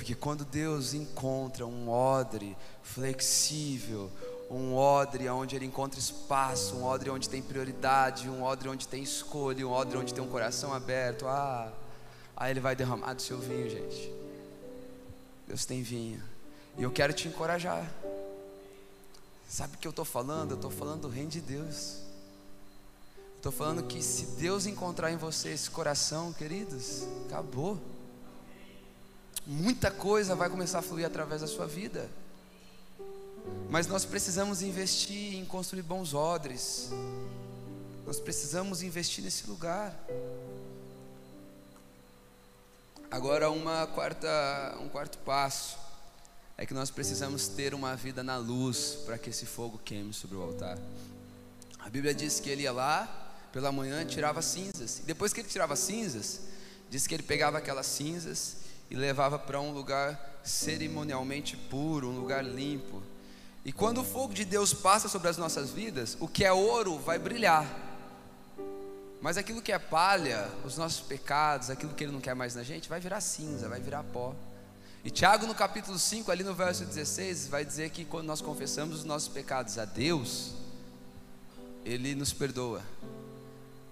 Porque 0.00 0.14
quando 0.14 0.46
Deus 0.46 0.94
encontra 0.94 1.66
um 1.66 1.90
odre 1.90 2.56
flexível, 2.82 4.10
um 4.50 4.74
odre 4.74 5.28
onde 5.28 5.54
ele 5.54 5.66
encontra 5.66 6.00
espaço, 6.00 6.74
um 6.76 6.84
odre 6.84 7.10
onde 7.10 7.28
tem 7.28 7.42
prioridade, 7.42 8.26
um 8.26 8.42
odre 8.42 8.70
onde 8.70 8.88
tem 8.88 9.02
escolha, 9.02 9.68
um 9.68 9.70
odre 9.70 9.98
onde 9.98 10.14
tem 10.14 10.24
um 10.24 10.28
coração 10.30 10.72
aberto, 10.72 11.28
ah, 11.28 11.70
aí 12.34 12.50
ele 12.50 12.60
vai 12.60 12.74
derramar 12.74 13.12
do 13.12 13.20
seu 13.20 13.38
vinho, 13.38 13.68
gente. 13.68 14.10
Deus 15.46 15.66
tem 15.66 15.82
vinho. 15.82 16.22
E 16.78 16.82
eu 16.82 16.90
quero 16.90 17.12
te 17.12 17.28
encorajar. 17.28 17.86
Sabe 19.46 19.74
o 19.74 19.78
que 19.78 19.86
eu 19.86 19.90
estou 19.90 20.06
falando? 20.06 20.52
Eu 20.52 20.56
estou 20.56 20.70
falando 20.70 21.02
do 21.02 21.08
reino 21.10 21.28
de 21.28 21.42
Deus. 21.42 21.98
Estou 23.36 23.52
falando 23.52 23.82
que 23.82 24.02
se 24.02 24.24
Deus 24.40 24.64
encontrar 24.64 25.12
em 25.12 25.18
você 25.18 25.50
esse 25.50 25.68
coração, 25.68 26.32
queridos, 26.32 27.02
acabou. 27.26 27.78
Muita 29.46 29.90
coisa 29.90 30.34
vai 30.34 30.48
começar 30.48 30.78
a 30.78 30.82
fluir 30.82 31.06
através 31.06 31.40
da 31.40 31.46
sua 31.46 31.66
vida. 31.66 32.08
Mas 33.68 33.86
nós 33.86 34.04
precisamos 34.04 34.62
investir 34.62 35.34
em 35.34 35.44
construir 35.44 35.82
bons 35.82 36.14
odres. 36.14 36.90
Nós 38.06 38.20
precisamos 38.20 38.82
investir 38.82 39.24
nesse 39.24 39.46
lugar. 39.48 39.98
Agora 43.10 43.50
uma 43.50 43.86
quarta, 43.88 44.28
um 44.80 44.88
quarto 44.88 45.18
passo 45.18 45.78
é 46.56 46.64
que 46.64 46.74
nós 46.74 46.90
precisamos 46.90 47.48
ter 47.48 47.74
uma 47.74 47.96
vida 47.96 48.22
na 48.22 48.36
luz 48.36 48.98
para 49.06 49.18
que 49.18 49.30
esse 49.30 49.46
fogo 49.46 49.80
queime 49.84 50.12
sobre 50.12 50.36
o 50.36 50.42
altar. 50.42 50.78
A 51.78 51.88
Bíblia 51.88 52.14
diz 52.14 52.38
que 52.38 52.50
ele 52.50 52.62
ia 52.62 52.72
lá 52.72 53.30
pela 53.52 53.72
manhã 53.72 54.04
tirava 54.04 54.40
cinzas. 54.42 55.00
E 55.00 55.02
depois 55.02 55.32
que 55.32 55.40
ele 55.40 55.48
tirava 55.48 55.74
cinzas, 55.74 56.42
diz 56.88 57.06
que 57.06 57.14
ele 57.14 57.22
pegava 57.22 57.58
aquelas 57.58 57.86
cinzas 57.86 58.56
e 58.90 58.96
levava 58.96 59.38
para 59.38 59.60
um 59.60 59.72
lugar 59.72 60.40
cerimonialmente 60.42 61.56
puro, 61.56 62.08
um 62.08 62.18
lugar 62.18 62.44
limpo. 62.44 63.02
E 63.64 63.72
quando 63.72 63.98
o 64.00 64.04
fogo 64.04 64.34
de 64.34 64.44
Deus 64.44 64.74
passa 64.74 65.08
sobre 65.08 65.28
as 65.28 65.36
nossas 65.36 65.70
vidas, 65.70 66.16
o 66.18 66.26
que 66.26 66.44
é 66.44 66.52
ouro 66.52 66.98
vai 66.98 67.18
brilhar. 67.18 67.66
Mas 69.20 69.36
aquilo 69.36 69.60
que 69.60 69.70
é 69.70 69.78
palha, 69.78 70.48
os 70.64 70.76
nossos 70.76 71.00
pecados, 71.00 71.68
aquilo 71.68 71.94
que 71.94 72.04
ele 72.04 72.12
não 72.12 72.20
quer 72.20 72.34
mais 72.34 72.54
na 72.54 72.62
gente, 72.62 72.88
vai 72.88 72.98
virar 72.98 73.20
cinza, 73.20 73.68
vai 73.68 73.78
virar 73.78 74.02
pó. 74.02 74.34
E 75.04 75.10
Tiago, 75.10 75.46
no 75.46 75.54
capítulo 75.54 75.98
5, 75.98 76.30
ali 76.30 76.42
no 76.42 76.54
verso 76.54 76.84
16, 76.84 77.48
vai 77.48 77.64
dizer 77.64 77.90
que 77.90 78.04
quando 78.04 78.26
nós 78.26 78.40
confessamos 78.40 78.98
os 78.98 79.04
nossos 79.04 79.28
pecados 79.28 79.78
a 79.78 79.84
Deus, 79.84 80.54
Ele 81.84 82.14
nos 82.14 82.32
perdoa. 82.32 82.82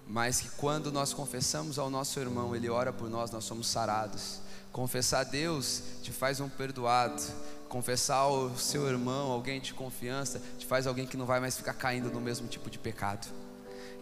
Mas 0.08 0.40
que 0.40 0.48
quando 0.50 0.90
nós 0.90 1.12
confessamos 1.12 1.78
ao 1.78 1.90
nosso 1.90 2.18
irmão, 2.18 2.56
Ele 2.56 2.68
ora 2.68 2.92
por 2.92 3.10
nós, 3.10 3.30
nós 3.30 3.44
somos 3.44 3.68
sarados. 3.68 4.40
Confessar 4.72 5.20
a 5.20 5.24
Deus 5.24 5.82
te 6.02 6.10
faz 6.10 6.40
um 6.40 6.48
perdoado. 6.48 7.22
Confessar 7.68 8.16
ao 8.16 8.56
seu 8.56 8.88
irmão, 8.88 9.30
alguém 9.30 9.60
de 9.60 9.74
confiança, 9.74 10.40
te 10.58 10.64
faz 10.64 10.86
alguém 10.86 11.06
que 11.06 11.18
não 11.18 11.26
vai 11.26 11.38
mais 11.38 11.56
ficar 11.56 11.74
caindo 11.74 12.10
no 12.10 12.20
mesmo 12.20 12.48
tipo 12.48 12.70
de 12.70 12.78
pecado. 12.78 13.28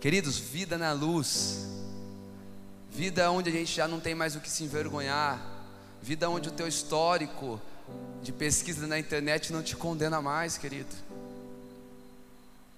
Queridos, 0.00 0.38
vida 0.38 0.78
na 0.78 0.92
luz, 0.92 1.66
vida 2.88 3.28
onde 3.30 3.50
a 3.50 3.52
gente 3.52 3.74
já 3.74 3.88
não 3.88 3.98
tem 3.98 4.14
mais 4.14 4.36
o 4.36 4.40
que 4.40 4.48
se 4.48 4.62
envergonhar, 4.62 5.56
Vida 6.06 6.30
onde 6.30 6.48
o 6.48 6.52
teu 6.52 6.68
histórico 6.68 7.60
de 8.22 8.32
pesquisa 8.32 8.86
na 8.86 8.98
internet 8.98 9.52
não 9.52 9.62
te 9.62 9.76
condena 9.76 10.22
mais, 10.22 10.56
querido. 10.56 10.94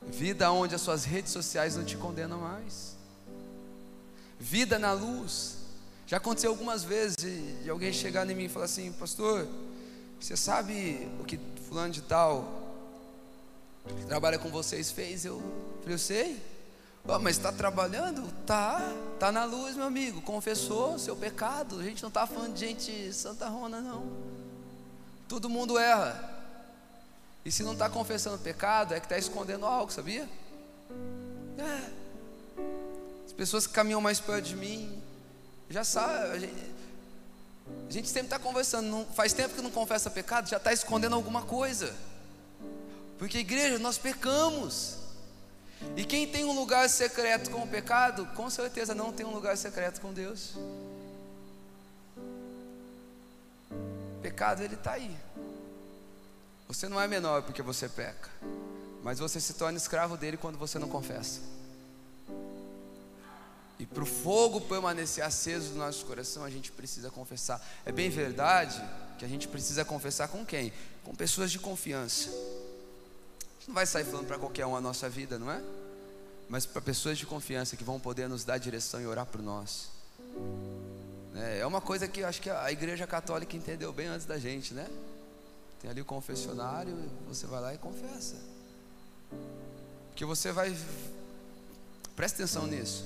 Vida 0.07 0.51
onde 0.51 0.75
as 0.75 0.81
suas 0.81 1.05
redes 1.05 1.33
sociais 1.33 1.77
não 1.77 1.85
te 1.85 1.97
condenam 1.97 2.41
mais. 2.41 2.97
Vida 4.39 4.79
na 4.79 4.93
luz. 4.93 5.57
Já 6.07 6.17
aconteceu 6.17 6.51
algumas 6.51 6.85
vezes 6.85 7.17
de, 7.17 7.69
alguém 7.69 7.93
chegar 7.93 8.29
em 8.31 8.35
mim 8.35 8.45
e 8.45 8.49
falar 8.49 8.65
assim, 8.65 8.91
pastor, 8.93 9.47
você 10.19 10.37
sabe 10.37 11.09
o 11.21 11.25
que 11.25 11.39
fulano 11.69 11.93
de 11.93 12.03
tal 12.03 12.67
que 13.87 14.07
trabalha 14.07 14.39
com 14.39 14.49
vocês 14.49 14.91
fez? 14.91 15.25
Eu 15.25 15.41
falei, 15.81 15.95
eu 15.95 15.99
sei. 15.99 16.43
Oh, 17.07 17.19
mas 17.19 17.37
está 17.37 17.51
trabalhando? 17.51 18.23
Tá, 18.45 18.93
tá 19.19 19.33
na 19.33 19.45
luz, 19.45 19.77
meu 19.77 19.87
amigo. 19.87 20.21
Confessou 20.21 20.99
seu 20.99 21.17
pecado. 21.17 21.81
A 21.81 21.83
gente 21.83 22.03
não 22.03 22.09
está 22.09 22.27
falando 22.27 22.55
de 22.55 22.61
gente 22.61 23.13
santa 23.13 23.49
rona, 23.49 23.81
não. 23.81 24.05
Todo 25.27 25.49
mundo 25.49 25.79
erra. 25.79 26.37
E 27.45 27.53
se 27.53 27.63
não 27.63 27.73
está 27.73 27.89
confessando 27.89 28.39
pecado, 28.39 28.93
é 28.93 29.01
que 29.01 29.07
está 29.07 29.17
escondendo 29.17 29.65
algo, 29.65 29.91
sabia? 29.91 30.29
É. 31.59 31.91
As 33.39 33.43
pessoas 33.43 33.69
que 33.69 33.73
caminham 33.73 34.01
mais 34.01 34.19
perto 34.19 34.47
de 34.47 34.57
mim 34.57 35.01
já 35.71 35.85
sabem. 35.85 36.33
A 36.33 36.39
gente, 36.41 36.75
a 37.89 37.93
gente 37.93 38.09
sempre 38.09 38.27
está 38.27 38.37
conversando. 38.37 38.89
Não, 38.89 39.07
faz 39.07 39.33
tempo 39.33 39.55
que 39.55 39.63
não 39.63 39.71
confessa 39.71 40.11
pecado, 40.11 40.49
já 40.49 40.57
está 40.57 40.73
escondendo 40.73 41.15
alguma 41.15 41.43
coisa. 41.43 41.95
Porque 43.17 43.39
igreja, 43.39 43.79
nós 43.79 43.97
pecamos. 43.97 44.97
E 45.97 46.05
quem 46.05 46.27
tem 46.27 46.45
um 46.45 46.53
lugar 46.53 46.91
secreto 46.91 47.49
com 47.49 47.63
o 47.63 47.69
pecado, 47.69 48.27
com 48.35 48.51
certeza 48.51 48.93
não 48.93 49.13
tem 49.13 49.25
um 49.25 49.33
lugar 49.33 49.57
secreto 49.57 50.01
com 50.01 50.13
Deus. 50.13 50.55
Pecado 54.21 54.65
ele 54.65 54.75
está 54.75 54.95
aí. 54.95 55.17
Você 56.67 56.89
não 56.89 57.01
é 57.01 57.07
menor 57.07 57.45
porque 57.45 57.63
você 57.63 57.89
peca, 57.89 58.29
mas 59.05 59.21
você 59.21 59.41
se 59.41 59.55
torna 59.55 59.79
escravo 59.79 60.17
dele 60.17 60.37
quando 60.37 60.59
você 60.59 60.77
não 60.77 60.89
confessa. 60.89 61.57
E 63.79 63.87
para 63.87 64.03
o 64.03 64.07
fogo 64.07 64.61
permanecer 64.63 65.25
aceso 65.25 65.71
no 65.73 65.79
nosso 65.79 66.05
coração, 66.05 66.45
a 66.45 66.51
gente 66.51 66.73
precisa 66.73 67.11
confessar. 67.11 67.65
É 67.87 67.93
bem 67.93 68.11
verdade 68.11 68.83
que 69.19 69.25
a 69.25 69.29
gente 69.29 69.47
precisa 69.47 69.85
confessar 69.85 70.29
com 70.29 70.45
quem? 70.45 70.73
Com 71.05 71.15
pessoas 71.15 71.51
de 71.51 71.59
confiança 71.59 72.31
não 73.69 73.75
vai 73.75 73.85
sair 73.85 74.05
falando 74.05 74.27
para 74.27 74.39
qualquer 74.39 74.65
um 74.65 74.75
a 74.75 74.81
nossa 74.81 75.11
vida, 75.11 75.39
não 75.39 75.51
é? 75.51 75.63
Mas 76.49 76.65
para 76.65 76.81
pessoas 76.81 77.19
de 77.19 77.27
confiança 77.27 77.77
que 77.77 77.85
vão 77.85 78.01
poder 78.01 78.27
nos 78.27 78.43
dar 78.43 78.57
direção 78.57 78.99
e 79.01 79.07
orar 79.07 79.27
por 79.27 79.43
nós. 79.43 79.91
É, 81.35 81.59
é 81.59 81.67
uma 81.67 81.81
coisa 81.83 82.09
que 82.09 82.21
eu 82.21 82.27
acho 82.27 82.41
que 82.41 82.49
a 82.49 82.73
igreja 82.73 83.07
católica 83.07 83.55
entendeu 83.55 83.93
bem 83.93 84.07
antes 84.07 84.25
da 84.25 84.39
gente, 84.39 84.73
né? 84.73 84.89
Tem 85.81 85.91
ali 85.91 86.01
o 86.01 86.05
confessionário, 86.05 86.97
você 87.29 87.47
vai 87.47 87.61
lá 87.61 87.75
e 87.75 87.79
confessa. 87.79 88.37
Porque 90.09 90.25
você 90.25 90.51
vai. 90.51 90.75
Presta 92.17 92.43
atenção 92.43 92.67
nisso. 92.67 93.05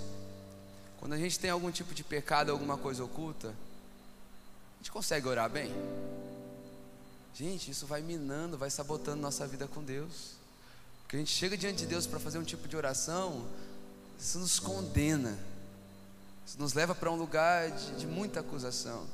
Quando 1.03 1.15
a 1.15 1.19
gente 1.19 1.37
tem 1.37 1.51
algum 1.51 1.71
tipo 1.71 1.93
de 1.93 2.05
pecado, 2.05 2.53
alguma 2.53 2.79
coisa 2.79 3.03
oculta, 3.03 3.49
a 3.49 4.77
gente 4.79 4.91
consegue 4.91 5.27
orar 5.27 5.51
bem? 5.51 5.75
Gente, 7.35 7.71
isso 7.71 7.87
vai 7.87 8.01
minando, 8.01 8.57
vai 8.57 8.71
sabotando 8.71 9.21
nossa 9.21 9.47
vida 9.47 9.67
com 9.67 9.83
Deus 9.83 10.41
que 11.13 11.17
a 11.17 11.19
gente 11.19 11.31
chega 11.31 11.59
diante 11.59 11.81
de 11.81 11.87
Deus 11.87 12.07
para 12.07 12.19
fazer 12.19 12.39
um 12.39 12.43
tipo 12.43 12.67
de 12.67 12.75
oração, 12.75 13.47
isso 14.19 14.39
nos 14.39 14.59
condena, 14.59 15.39
isso 16.47 16.59
nos 16.59 16.73
leva 16.73 16.95
para 16.95 17.11
um 17.11 17.17
lugar 17.17 17.71
de, 17.71 17.97
de 17.97 18.07
muita 18.07 18.41
acusação. 18.41 19.07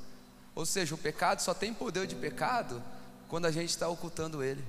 Ou 0.55 0.65
seja, 0.65 0.95
o 0.95 0.99
pecado 0.99 1.41
só 1.41 1.53
tem 1.53 1.75
poder 1.75 2.07
de 2.07 2.15
pecado 2.15 2.81
quando 3.29 3.47
a 3.47 3.51
gente 3.51 3.71
está 3.71 3.89
ocultando 3.89 4.45
ele. 4.45 4.65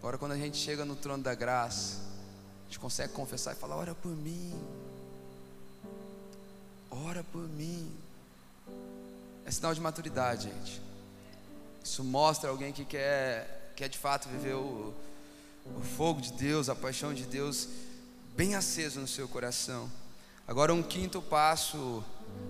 Agora, 0.00 0.18
quando 0.18 0.32
a 0.32 0.36
gente 0.36 0.56
chega 0.56 0.84
no 0.84 0.96
trono 0.96 1.22
da 1.22 1.32
graça, 1.32 1.98
a 2.62 2.64
gente 2.64 2.80
consegue 2.80 3.12
confessar 3.12 3.52
e 3.52 3.56
falar: 3.56 3.76
ora 3.76 3.94
por 3.94 4.10
mim, 4.10 4.52
ora 6.90 7.24
por 7.24 7.48
mim. 7.48 7.90
É 9.44 9.50
sinal 9.50 9.74
de 9.74 9.80
maturidade, 9.80 10.44
gente. 10.44 10.82
Isso 11.82 12.04
mostra 12.04 12.50
alguém 12.50 12.72
que 12.72 12.84
quer, 12.84 13.72
quer 13.74 13.88
de 13.88 13.98
fato 13.98 14.28
viver 14.28 14.54
o, 14.54 14.94
o 15.64 15.80
fogo 15.96 16.20
de 16.20 16.32
Deus, 16.32 16.68
a 16.68 16.74
paixão 16.74 17.14
de 17.14 17.24
Deus 17.24 17.68
bem 18.36 18.54
aceso 18.54 19.00
no 19.00 19.08
seu 19.08 19.26
coração. 19.26 19.90
Agora, 20.46 20.72
um 20.72 20.82
quinto 20.82 21.20
passo 21.20 22.04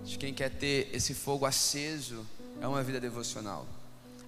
de 0.05 0.19
quem 0.19 0.35
quer 0.35 0.51
ter 0.51 0.91
esse 0.93 1.15
fogo 1.15 1.47
aceso 1.47 2.27
é 2.61 2.67
uma 2.67 2.83
vida 2.83 3.01
devocional. 3.01 3.67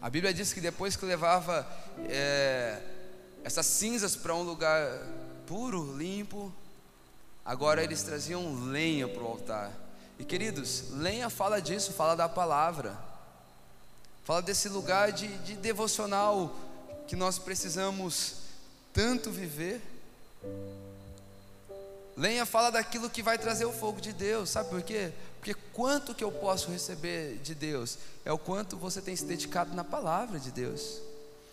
A 0.00 0.08
Bíblia 0.08 0.32
diz 0.32 0.52
que 0.52 0.60
depois 0.60 0.96
que 0.96 1.04
levava 1.04 1.66
é, 2.08 2.80
essas 3.44 3.66
cinzas 3.66 4.16
para 4.16 4.34
um 4.34 4.42
lugar 4.42 4.80
puro, 5.46 5.96
limpo, 5.96 6.52
agora 7.44 7.82
eles 7.82 8.02
traziam 8.02 8.54
lenha 8.70 9.06
para 9.06 9.22
o 9.22 9.26
altar. 9.26 9.89
E 10.20 10.24
queridos, 10.24 10.90
lenha 10.90 11.30
fala 11.30 11.62
disso, 11.62 11.94
fala 11.94 12.14
da 12.14 12.28
palavra, 12.28 12.94
fala 14.22 14.42
desse 14.42 14.68
lugar 14.68 15.12
de, 15.12 15.26
de 15.38 15.56
devocional 15.56 16.54
que 17.08 17.16
nós 17.16 17.38
precisamos 17.38 18.34
tanto 18.92 19.30
viver. 19.30 19.80
Lenha 22.18 22.44
fala 22.44 22.70
daquilo 22.70 23.08
que 23.08 23.22
vai 23.22 23.38
trazer 23.38 23.64
o 23.64 23.72
fogo 23.72 23.98
de 23.98 24.12
Deus, 24.12 24.50
sabe 24.50 24.68
por 24.68 24.82
quê? 24.82 25.10
Porque 25.38 25.54
quanto 25.72 26.14
que 26.14 26.22
eu 26.22 26.30
posso 26.30 26.70
receber 26.70 27.38
de 27.38 27.54
Deus 27.54 27.96
é 28.22 28.30
o 28.30 28.36
quanto 28.36 28.76
você 28.76 29.00
tem 29.00 29.16
se 29.16 29.24
dedicado 29.24 29.74
na 29.74 29.84
palavra 29.84 30.38
de 30.38 30.50
Deus. 30.50 31.00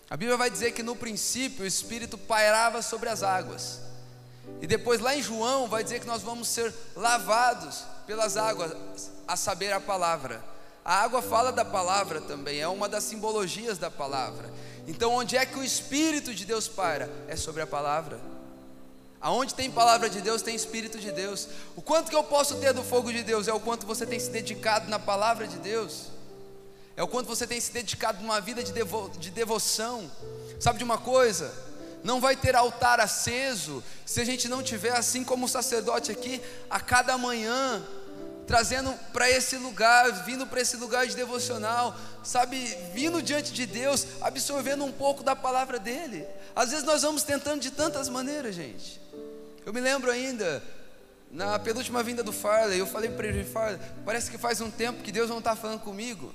A 0.09 0.17
Bíblia 0.17 0.35
vai 0.35 0.49
dizer 0.49 0.73
que 0.73 0.83
no 0.83 0.93
princípio 0.93 1.63
o 1.63 1.67
Espírito 1.67 2.17
pairava 2.17 2.81
sobre 2.81 3.07
as 3.07 3.23
águas. 3.23 3.79
E 4.61 4.67
depois 4.67 4.99
lá 4.99 5.15
em 5.15 5.21
João 5.21 5.69
vai 5.69 5.85
dizer 5.85 6.01
que 6.01 6.05
nós 6.07 6.21
vamos 6.21 6.49
ser 6.49 6.73
lavados 6.97 7.95
pelas 8.07 8.37
águas, 8.37 9.11
a 9.27 9.35
saber 9.35 9.73
a 9.73 9.79
palavra. 9.79 10.43
A 10.83 11.03
água 11.03 11.21
fala 11.21 11.51
da 11.51 11.65
palavra 11.65 12.21
também, 12.21 12.61
é 12.61 12.67
uma 12.67 12.87
das 12.87 13.03
simbologias 13.03 13.77
da 13.77 13.91
palavra. 13.91 14.49
Então, 14.87 15.13
onde 15.13 15.35
é 15.35 15.45
que 15.45 15.59
o 15.59 15.63
Espírito 15.63 16.33
de 16.33 16.45
Deus 16.45 16.69
paira? 16.69 17.11
É 17.27 17.35
sobre 17.35 17.61
a 17.61 17.67
palavra. 17.67 18.17
Aonde 19.19 19.53
tem 19.53 19.69
palavra 19.69 20.09
de 20.09 20.21
Deus, 20.21 20.41
tem 20.41 20.55
Espírito 20.55 20.97
de 20.97 21.11
Deus. 21.11 21.49
O 21.75 21.81
quanto 21.81 22.09
que 22.09 22.15
eu 22.15 22.23
posso 22.23 22.55
ter 22.55 22.71
do 22.71 22.83
fogo 22.83 23.11
de 23.11 23.21
Deus 23.21 23.49
é 23.49 23.53
o 23.53 23.59
quanto 23.59 23.85
você 23.85 24.05
tem 24.05 24.17
se 24.17 24.29
dedicado 24.29 24.89
na 24.89 24.97
palavra 24.97 25.45
de 25.45 25.57
Deus. 25.57 26.05
É 26.95 27.03
o 27.03 27.07
quanto 27.07 27.27
você 27.27 27.45
tem 27.45 27.59
se 27.59 27.71
dedicado 27.71 28.21
numa 28.21 28.39
vida 28.39 28.63
de, 28.63 28.71
devo, 28.71 29.09
de 29.19 29.29
devoção. 29.29 30.09
Sabe 30.59 30.77
de 30.77 30.85
uma 30.85 30.97
coisa? 30.97 31.53
Não 32.03 32.21
vai 32.21 32.35
ter 32.35 32.55
altar 32.55 32.99
aceso 32.99 33.83
se 34.05 34.21
a 34.21 34.23
gente 34.23 34.47
não 34.47 34.63
tiver, 34.63 34.95
assim 34.95 35.23
como 35.23 35.45
o 35.45 35.49
sacerdote 35.49 36.11
aqui, 36.11 36.41
a 36.69 36.79
cada 36.79 37.17
manhã, 37.17 37.85
trazendo 38.47 38.93
para 39.11 39.29
esse 39.29 39.57
lugar, 39.57 40.09
vindo 40.23 40.47
para 40.47 40.61
esse 40.61 40.77
lugar 40.77 41.05
de 41.05 41.15
devocional, 41.15 41.95
sabe, 42.23 42.57
vindo 42.93 43.21
diante 43.21 43.51
de 43.51 43.65
Deus, 43.65 44.07
absorvendo 44.21 44.85
um 44.85 44.91
pouco 44.91 45.21
da 45.21 45.35
palavra 45.35 45.77
dele. 45.77 46.25
Às 46.55 46.71
vezes 46.71 46.85
nós 46.85 47.01
vamos 47.01 47.23
tentando 47.23 47.61
de 47.61 47.69
tantas 47.69 48.07
maneiras, 48.07 48.55
gente. 48.55 49.01
Eu 49.65 49.73
me 49.73 49.81
lembro 49.81 50.09
ainda, 50.09 50.63
na 51.29 51.59
penúltima 51.59 52.01
vinda 52.01 52.23
do 52.23 52.31
Farley, 52.31 52.79
eu 52.79 52.87
falei 52.87 53.09
para 53.09 53.27
ele, 53.27 53.43
Farley, 53.43 53.79
parece 54.05 54.31
que 54.31 54.37
faz 54.37 54.61
um 54.61 54.71
tempo 54.71 55.03
que 55.03 55.11
Deus 55.11 55.29
não 55.29 55.39
está 55.39 55.55
falando 55.55 55.81
comigo. 55.81 56.33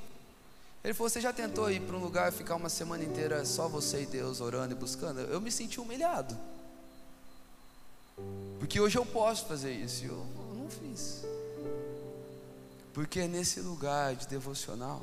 Ele 0.84 0.92
falou: 0.92 1.08
Você 1.08 1.20
já 1.20 1.32
tentou 1.32 1.70
ir 1.70 1.80
para 1.80 1.96
um 1.96 2.00
lugar 2.00 2.30
e 2.30 2.36
ficar 2.36 2.56
uma 2.56 2.68
semana 2.68 3.04
inteira 3.04 3.44
só 3.44 3.68
você 3.68 4.02
e 4.02 4.06
Deus 4.06 4.40
orando 4.40 4.72
e 4.72 4.76
buscando? 4.76 5.20
Eu 5.20 5.40
me 5.40 5.50
senti 5.50 5.80
humilhado. 5.80 6.36
Porque 8.58 8.80
hoje 8.80 8.98
eu 8.98 9.06
posso 9.06 9.46
fazer 9.46 9.72
isso 9.72 10.04
e 10.04 10.08
eu, 10.08 10.26
não 10.54 10.68
fiz. 10.68 11.24
Porque 12.92 13.20
é 13.20 13.28
nesse 13.28 13.60
lugar 13.60 14.14
de 14.14 14.26
devocional, 14.26 15.02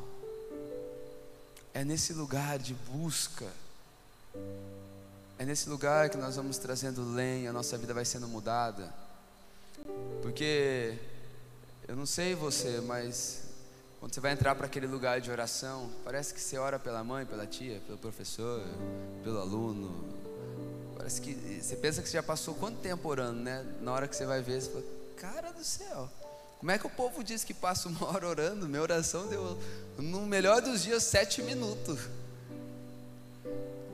é 1.74 1.84
nesse 1.84 2.14
lugar 2.14 2.60
de 2.60 2.74
busca, 2.74 3.48
é 5.38 5.46
nesse 5.46 5.70
lugar 5.70 6.10
que 6.10 6.18
nós 6.18 6.36
vamos 6.36 6.58
trazendo 6.58 7.04
lenha, 7.14 7.50
a 7.50 7.54
nossa 7.54 7.78
vida 7.78 7.94
vai 7.94 8.06
sendo 8.06 8.28
mudada. 8.28 8.94
Porque 10.22 10.98
eu 11.88 11.96
não 11.96 12.06
sei 12.06 12.36
você, 12.36 12.82
mas 12.82 13.42
quando 14.00 14.14
você 14.14 14.20
vai 14.20 14.34
entrar 14.34 14.54
para 14.54 14.68
aquele 14.68 14.86
lugar 14.86 15.20
de 15.20 15.32
oração, 15.32 15.90
parece 16.04 16.34
que 16.34 16.40
você 16.40 16.58
ora 16.58 16.78
pela 16.78 17.04
mãe, 17.04 17.26
pela 17.26 17.48
tia, 17.48 17.82
pelo 17.88 17.98
professor, 17.98 18.64
pelo 19.24 19.40
aluno. 19.40 20.08
Parece 20.96 21.20
que 21.22 21.34
você 21.34 21.76
pensa 21.76 22.02
que 22.02 22.08
você 22.08 22.18
já 22.18 22.24
passou 22.24 22.54
quanto 22.54 22.80
tempo 22.80 23.10
orando, 23.10 23.40
né? 23.40 23.66
Na 23.82 23.92
hora 23.92 24.08
que 24.08 24.16
você 24.16 24.26
vai 24.26 24.42
ver, 24.42 24.62
você 24.62 24.70
fala: 24.70 24.84
Cara 25.18 25.52
do 25.52 25.64
céu, 25.64 26.10
como 26.60 26.72
é 26.72 26.78
que 26.78 26.86
o 26.86 26.90
povo 26.90 27.24
diz 27.24 27.46
que 27.46 27.54
passa 27.54 27.88
uma 27.88 28.06
hora 28.06 28.28
orando? 28.28 28.68
Minha 28.68 28.82
oração 28.82 29.28
deu, 29.28 29.58
no 29.98 30.26
melhor 30.26 30.62
dos 30.62 30.84
dias, 30.84 31.04
sete 31.04 31.42
minutos. 31.42 32.00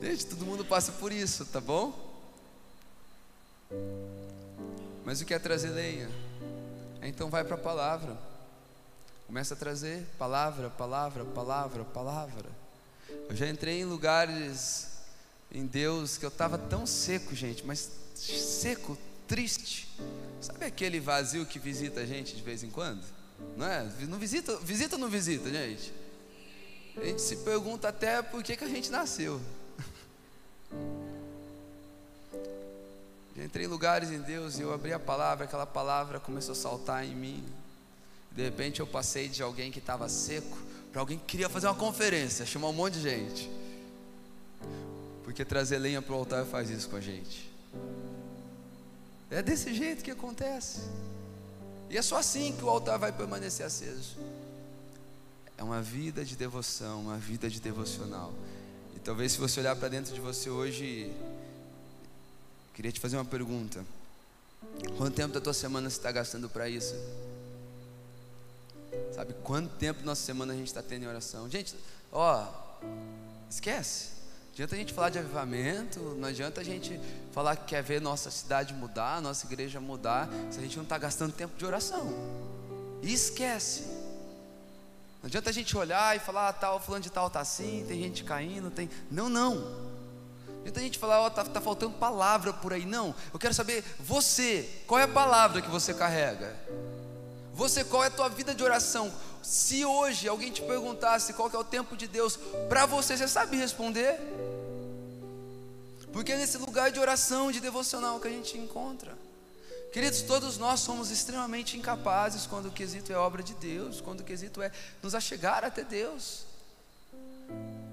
Gente, 0.02 0.26
todo 0.26 0.44
mundo 0.44 0.64
passa 0.64 0.90
por 0.92 1.12
isso, 1.12 1.46
tá 1.46 1.60
bom? 1.60 1.94
Mas 5.04 5.20
o 5.20 5.24
que 5.24 5.32
é 5.32 5.38
trazer 5.38 5.70
lenha? 5.70 6.10
Então 7.02 7.30
vai 7.30 7.44
para 7.44 7.54
a 7.54 7.58
palavra. 7.58 8.18
Começa 9.28 9.54
a 9.54 9.56
trazer 9.56 10.04
palavra, 10.18 10.68
palavra, 10.68 11.24
palavra, 11.24 11.84
palavra. 11.84 12.50
Eu 13.28 13.36
já 13.36 13.48
entrei 13.48 13.80
em 13.80 13.84
lugares 13.84 14.88
em 15.52 15.66
Deus 15.66 16.18
que 16.18 16.24
eu 16.24 16.30
estava 16.30 16.58
tão 16.58 16.84
seco, 16.84 17.32
gente, 17.32 17.64
mas 17.64 17.90
seco, 18.14 18.98
triste. 19.26 19.88
Sabe 20.40 20.64
aquele 20.64 21.00
vazio 21.00 21.44
que 21.46 21.58
visita 21.58 22.00
a 22.00 22.06
gente 22.06 22.36
de 22.36 22.42
vez 22.42 22.62
em 22.62 22.70
quando? 22.70 23.02
Não 23.56 23.66
é? 23.66 23.84
Não 24.08 24.18
visita, 24.18 24.56
visita 24.58 24.96
ou 24.96 25.00
não 25.00 25.08
visita, 25.08 25.50
gente? 25.50 25.92
A 26.96 27.04
gente 27.04 27.20
se 27.20 27.36
pergunta 27.36 27.88
até 27.88 28.22
por 28.22 28.42
que, 28.42 28.56
que 28.56 28.64
a 28.64 28.68
gente 28.68 28.90
nasceu. 28.90 29.40
Já 33.36 33.44
entrei 33.44 33.66
em 33.66 33.68
lugares 33.68 34.10
em 34.10 34.20
Deus 34.20 34.58
e 34.58 34.62
eu 34.62 34.72
abri 34.72 34.92
a 34.94 34.98
palavra, 34.98 35.44
aquela 35.44 35.66
palavra 35.66 36.18
começou 36.18 36.52
a 36.52 36.56
saltar 36.56 37.04
em 37.04 37.14
mim. 37.14 37.44
De 38.32 38.42
repente 38.42 38.80
eu 38.80 38.86
passei 38.86 39.28
de 39.28 39.42
alguém 39.42 39.70
que 39.70 39.78
estava 39.78 40.08
seco 40.08 40.56
para 40.90 41.02
alguém 41.02 41.18
que 41.18 41.26
queria 41.26 41.50
fazer 41.50 41.66
uma 41.66 41.74
conferência, 41.74 42.46
chamar 42.46 42.68
um 42.68 42.72
monte 42.72 42.94
de 42.94 43.02
gente. 43.02 43.50
Porque 45.24 45.44
trazer 45.44 45.78
lenha 45.78 46.00
para 46.00 46.14
o 46.14 46.16
altar 46.16 46.46
faz 46.46 46.70
isso 46.70 46.88
com 46.88 46.96
a 46.96 47.00
gente. 47.00 47.50
É 49.36 49.42
desse 49.42 49.74
jeito 49.74 50.02
que 50.02 50.10
acontece. 50.10 50.80
E 51.90 51.98
é 51.98 52.00
só 52.00 52.16
assim 52.16 52.56
que 52.56 52.64
o 52.64 52.70
altar 52.70 52.98
vai 52.98 53.12
permanecer 53.12 53.66
aceso. 53.66 54.16
É 55.58 55.62
uma 55.62 55.82
vida 55.82 56.24
de 56.24 56.34
devoção, 56.34 57.02
uma 57.02 57.18
vida 57.18 57.50
de 57.50 57.60
devocional. 57.60 58.32
E 58.96 58.98
talvez 58.98 59.32
se 59.32 59.38
você 59.38 59.60
olhar 59.60 59.76
para 59.76 59.88
dentro 59.88 60.14
de 60.14 60.22
você 60.22 60.48
hoje, 60.48 61.12
queria 62.72 62.90
te 62.90 62.98
fazer 62.98 63.18
uma 63.18 63.26
pergunta. 63.26 63.84
Quanto 64.96 65.14
tempo 65.14 65.34
da 65.34 65.40
tua 65.42 65.52
semana 65.52 65.90
você 65.90 65.98
está 65.98 66.10
gastando 66.10 66.48
para 66.48 66.66
isso? 66.66 66.94
Sabe 69.14 69.34
quanto 69.44 69.68
tempo 69.76 70.00
da 70.00 70.06
nossa 70.06 70.22
semana 70.22 70.54
a 70.54 70.56
gente 70.56 70.68
está 70.68 70.82
tendo 70.82 71.02
em 71.02 71.08
oração? 71.08 71.46
Gente, 71.50 71.76
ó, 72.10 72.48
esquece. 73.50 74.15
Adianta 74.56 74.74
a 74.74 74.78
gente 74.78 74.94
falar 74.94 75.10
de 75.10 75.18
avivamento, 75.18 76.00
não 76.16 76.28
adianta 76.28 76.62
a 76.62 76.64
gente 76.64 76.98
falar 77.30 77.56
que 77.56 77.66
quer 77.66 77.82
ver 77.82 78.00
nossa 78.00 78.30
cidade 78.30 78.72
mudar, 78.72 79.20
nossa 79.20 79.44
igreja 79.44 79.78
mudar, 79.82 80.30
se 80.50 80.58
a 80.58 80.62
gente 80.62 80.78
não 80.78 80.82
está 80.82 80.96
gastando 80.96 81.30
tempo 81.30 81.58
de 81.58 81.66
oração. 81.66 82.10
E 83.02 83.12
esquece. 83.12 83.82
Não 85.20 85.26
adianta 85.26 85.50
a 85.50 85.52
gente 85.52 85.76
olhar 85.76 86.16
e 86.16 86.20
falar, 86.20 86.48
ah, 86.48 86.52
tal, 86.54 86.80
fulano 86.80 87.04
de 87.04 87.10
tal 87.10 87.26
está 87.26 87.40
assim, 87.40 87.84
tem 87.86 88.00
gente 88.00 88.24
caindo, 88.24 88.70
tem. 88.70 88.88
Não, 89.10 89.28
não. 89.28 89.56
Não 89.56 90.60
adianta 90.60 90.80
a 90.80 90.82
gente 90.82 90.98
falar, 90.98 91.20
ó, 91.20 91.26
oh, 91.26 91.30
tá, 91.30 91.44
tá 91.44 91.60
faltando 91.60 91.92
palavra 91.98 92.54
por 92.54 92.72
aí. 92.72 92.86
Não. 92.86 93.14
Eu 93.34 93.38
quero 93.38 93.52
saber, 93.52 93.84
você, 94.00 94.66
qual 94.86 94.98
é 94.98 95.02
a 95.02 95.08
palavra 95.08 95.60
que 95.60 95.68
você 95.68 95.92
carrega? 95.92 96.56
Você, 97.52 97.84
qual 97.84 98.02
é 98.02 98.06
a 98.06 98.10
tua 98.10 98.30
vida 98.30 98.54
de 98.54 98.64
oração? 98.64 99.12
Se 99.42 99.84
hoje 99.84 100.26
alguém 100.26 100.50
te 100.50 100.62
perguntasse 100.62 101.34
qual 101.34 101.50
é 101.52 101.58
o 101.58 101.64
tempo 101.64 101.94
de 101.94 102.06
Deus 102.06 102.38
para 102.70 102.86
você, 102.86 103.18
você 103.18 103.28
sabe 103.28 103.58
responder? 103.58 104.45
Porque 106.12 106.32
é 106.32 106.36
nesse 106.36 106.58
lugar 106.58 106.90
de 106.90 106.98
oração, 106.98 107.52
de 107.52 107.60
devocional 107.60 108.18
que 108.20 108.28
a 108.28 108.30
gente 108.30 108.56
encontra. 108.56 109.16
Queridos, 109.92 110.22
todos 110.22 110.58
nós 110.58 110.80
somos 110.80 111.10
extremamente 111.10 111.76
incapazes 111.76 112.46
quando 112.46 112.66
o 112.66 112.70
quesito 112.70 113.12
é 113.12 113.16
obra 113.16 113.42
de 113.42 113.54
Deus, 113.54 114.00
quando 114.00 114.20
o 114.20 114.24
quesito 114.24 114.60
é 114.60 114.70
nos 115.02 115.14
achegar 115.14 115.64
até 115.64 115.82
Deus. 115.82 116.44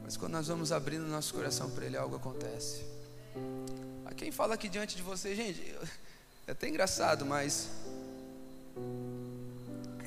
Mas 0.03 0.17
quando 0.17 0.33
nós 0.33 0.47
vamos 0.47 0.71
abrindo 0.71 1.05
nosso 1.05 1.33
coração 1.33 1.69
para 1.69 1.85
Ele, 1.85 1.95
algo 1.95 2.15
acontece. 2.15 2.83
A 4.05 4.13
quem 4.13 4.31
fala 4.31 4.55
aqui 4.55 4.67
diante 4.67 4.95
de 4.95 5.01
você, 5.01 5.33
gente, 5.33 5.75
é 6.45 6.51
até 6.51 6.67
engraçado, 6.67 7.25
mas 7.25 7.69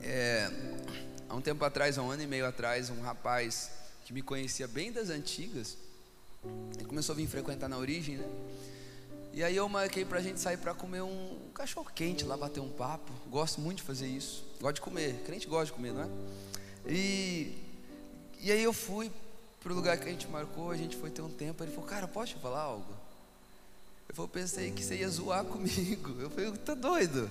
é, 0.03 0.51
há 1.29 1.35
um 1.35 1.41
tempo 1.41 1.65
atrás, 1.65 1.97
há 1.97 2.03
um 2.03 2.11
ano 2.11 2.23
e 2.23 2.27
meio 2.27 2.47
atrás, 2.47 2.91
um 2.91 3.01
rapaz 3.01 3.71
que 4.05 4.13
me 4.13 4.23
conhecia 4.23 4.69
bem 4.69 4.93
das 4.93 5.09
antigas, 5.09 5.77
ele 6.77 6.85
começou 6.85 7.13
a 7.13 7.17
vir 7.17 7.27
frequentar 7.27 7.69
na 7.69 7.79
origem, 7.79 8.17
né? 8.17 8.29
E 9.33 9.45
aí 9.45 9.55
eu 9.55 9.69
marquei 9.69 10.05
pra 10.05 10.21
gente 10.21 10.41
sair 10.41 10.57
para 10.57 10.73
comer 10.73 11.03
um, 11.03 11.39
cachorro 11.55 11.91
quente 11.95 12.25
lá, 12.25 12.37
bater 12.37 12.61
um 12.61 12.71
papo. 12.71 13.13
Gosto 13.29 13.61
muito 13.61 13.79
de 13.79 13.83
fazer 13.83 14.07
isso. 14.07 14.45
Gosto 14.61 14.77
de 14.77 14.81
comer. 14.81 15.23
Crente 15.27 15.47
gosta 15.47 15.67
de 15.67 15.73
comer, 15.73 15.93
não 15.93 16.03
é? 16.03 16.09
E, 16.87 17.55
e 18.41 18.51
aí 18.51 18.63
eu 18.63 18.73
fui 18.73 19.13
pro 19.61 19.75
lugar 19.75 19.99
que 19.99 20.09
a 20.09 20.11
gente 20.11 20.27
marcou, 20.29 20.71
a 20.71 20.77
gente 20.77 20.97
foi 20.97 21.11
ter 21.11 21.21
um 21.21 21.29
tempo. 21.29 21.63
Ele 21.63 21.71
falou, 21.71 21.87
cara, 21.89 22.09
posso 22.09 22.35
te 22.35 22.41
falar 22.41 22.61
algo? 22.61 22.95
Eu 24.09 24.15
falei, 24.15 24.31
pensei 24.33 24.71
que 24.71 24.83
você 24.83 24.97
ia 24.97 25.09
zoar 25.09 25.45
comigo. 25.47 26.19
Eu 26.19 26.31
falei, 26.31 26.51
tá 26.53 26.75
doido? 26.75 27.31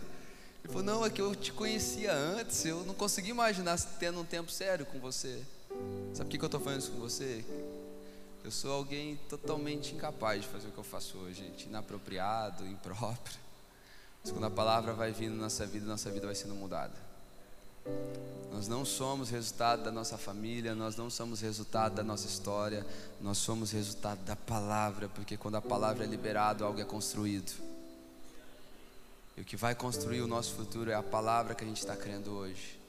Ele 0.65 0.73
falou: 0.73 0.83
Não, 0.83 1.05
é 1.05 1.11
que 1.11 1.21
eu 1.21 1.35
te 1.35 1.53
conhecia 1.53 2.11
antes, 2.11 2.65
eu 2.65 2.83
não 2.85 2.95
consegui 2.95 3.29
imaginar 3.29 3.79
tendo 3.99 4.19
um 4.19 4.25
tempo 4.25 4.51
sério 4.51 4.83
com 4.83 4.99
você. 4.99 5.43
Sabe 6.15 6.29
por 6.29 6.37
que 6.37 6.43
eu 6.43 6.47
estou 6.47 6.59
falando 6.59 6.79
isso 6.79 6.91
com 6.91 6.99
você? 6.99 7.45
Eu 8.45 8.51
sou 8.51 8.71
alguém 8.73 9.15
totalmente 9.27 9.95
incapaz 9.95 10.43
de 10.43 10.47
fazer 10.47 10.67
o 10.67 10.71
que 10.71 10.77
eu 10.77 10.83
faço 10.83 11.17
hoje, 11.17 11.41
gente, 11.41 11.65
inapropriado, 11.65 12.63
impróprio. 12.67 13.39
Mas 14.21 14.31
quando 14.31 14.43
a 14.43 14.51
palavra 14.51 14.93
vai 14.93 15.11
vindo 15.11 15.35
na 15.35 15.45
nossa 15.45 15.65
vida, 15.65 15.83
nossa 15.87 16.11
vida 16.11 16.27
vai 16.27 16.35
sendo 16.35 16.53
mudada. 16.53 16.93
Nós 18.51 18.67
não 18.67 18.85
somos 18.85 19.31
resultado 19.31 19.83
da 19.83 19.91
nossa 19.91 20.15
família, 20.15 20.75
nós 20.75 20.95
não 20.95 21.09
somos 21.09 21.41
resultado 21.41 21.95
da 21.95 22.03
nossa 22.03 22.27
história, 22.27 22.85
nós 23.19 23.39
somos 23.39 23.71
resultado 23.71 24.19
da 24.25 24.35
palavra, 24.35 25.09
porque 25.09 25.35
quando 25.35 25.55
a 25.55 25.61
palavra 25.61 26.03
é 26.03 26.07
liberada, 26.07 26.65
algo 26.65 26.79
é 26.79 26.85
construído. 26.85 27.51
E 29.35 29.41
o 29.41 29.43
que 29.43 29.57
vai 29.57 29.73
construir 29.73 30.21
o 30.21 30.27
nosso 30.27 30.53
futuro 30.53 30.91
é 30.91 30.93
a 30.93 31.01
palavra 31.01 31.55
que 31.55 31.63
a 31.63 31.67
gente 31.67 31.79
está 31.79 31.95
crendo 31.95 32.29
hoje. 32.29 32.79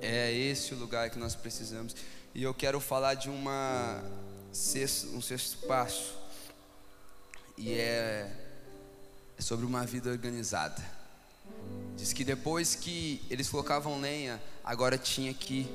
É 0.00 0.32
esse 0.32 0.72
o 0.72 0.78
lugar 0.78 1.10
que 1.10 1.18
nós 1.18 1.34
precisamos. 1.34 1.96
E 2.32 2.44
eu 2.44 2.54
quero 2.54 2.78
falar 2.78 3.14
de 3.14 3.28
uma 3.28 4.04
sexto, 4.56 5.08
um 5.08 5.20
sexto 5.20 5.66
passo. 5.66 6.14
E 7.56 7.72
é, 7.72 8.30
é 9.38 9.42
sobre 9.42 9.66
uma 9.66 9.84
vida 9.84 10.10
organizada. 10.10 10.82
Diz 11.96 12.12
que 12.12 12.24
depois 12.24 12.74
que 12.74 13.22
eles 13.30 13.48
colocavam 13.48 14.00
lenha, 14.00 14.42
agora 14.64 14.98
tinha 14.98 15.32
que 15.32 15.66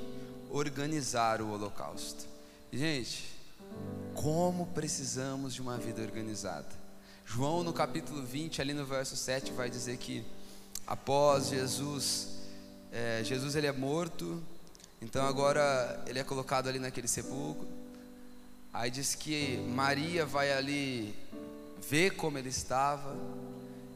organizar 0.50 1.42
o 1.42 1.52
holocausto. 1.52 2.26
gente, 2.74 3.32
como 4.14 4.68
precisamos 4.68 5.54
de 5.54 5.62
uma 5.62 5.78
vida 5.78 6.02
organizada. 6.02 6.82
João, 7.26 7.64
no 7.64 7.72
capítulo 7.72 8.24
20, 8.24 8.62
ali 8.62 8.74
no 8.74 8.86
verso 8.86 9.16
7, 9.16 9.54
vai 9.54 9.70
dizer 9.70 9.98
que 9.98 10.26
após 10.86 11.48
Jesus, 11.48 12.28
é, 12.92 13.24
Jesus 13.24 13.56
ele 13.56 13.68
é 13.68 13.72
morto, 13.72 14.44
então 15.02 15.26
agora 15.26 16.04
ele 16.06 16.20
é 16.20 16.24
colocado 16.24 16.68
ali 16.68 16.78
naquele 16.78 17.08
sepulcro. 17.08 17.81
Aí 18.74 18.90
diz 18.90 19.16
que 19.16 19.58
Maria 19.58 20.26
vai 20.26 20.52
ali 20.52 21.14
ver 21.90 22.12
como 22.12 22.38
ele 22.38 22.50
estava, 22.50 23.18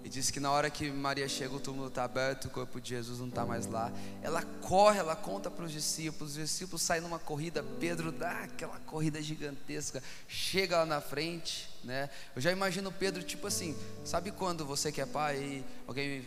e 0.05 0.09
diz 0.09 0.30
que 0.30 0.39
na 0.39 0.51
hora 0.51 0.69
que 0.69 0.91
Maria 0.91 1.28
chega, 1.28 1.55
o 1.55 1.59
túmulo 1.59 1.88
está 1.88 2.03
aberto, 2.03 2.45
o 2.45 2.49
corpo 2.51 2.80
de 2.80 2.89
Jesus 2.89 3.17
não 3.17 3.28
está 3.28 3.43
mais 3.43 3.65
lá. 3.65 3.91
Ela 4.21 4.43
corre, 4.61 4.99
ela 4.99 5.15
conta 5.15 5.49
para 5.49 5.65
os 5.65 5.71
discípulos. 5.71 6.34
Os 6.34 6.38
discípulos 6.38 6.84
saem 6.84 7.01
numa 7.01 7.17
corrida. 7.17 7.65
Pedro 7.80 8.11
dá 8.11 8.43
aquela 8.43 8.78
corrida 8.82 9.19
gigantesca, 9.19 10.03
chega 10.28 10.78
lá 10.78 10.86
na 10.86 11.01
frente. 11.01 11.67
Né? 11.84 12.07
Eu 12.36 12.41
já 12.41 12.51
imagino 12.51 12.91
Pedro, 12.91 13.23
tipo 13.23 13.47
assim: 13.47 13.76
sabe 14.03 14.32
quando 14.32 14.63
você 14.63 14.91
que 14.91 15.01
é 15.01 15.07
pai 15.07 15.38
e 15.38 15.65
alguém, 15.88 16.23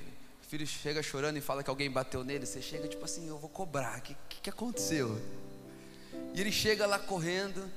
filho 0.49 0.67
chega 0.67 1.01
chorando 1.01 1.37
e 1.37 1.41
fala 1.41 1.63
que 1.63 1.71
alguém 1.71 1.89
bateu 1.89 2.25
nele? 2.25 2.47
Você 2.47 2.61
chega, 2.61 2.89
tipo 2.89 3.05
assim: 3.05 3.29
eu 3.29 3.39
vou 3.39 3.49
cobrar. 3.49 3.99
O 3.99 4.03
que, 4.03 4.17
que, 4.29 4.41
que 4.41 4.51
aconteceu? 4.51 5.23
E 6.35 6.41
ele 6.41 6.51
chega 6.51 6.85
lá 6.85 6.99
correndo 6.99 7.71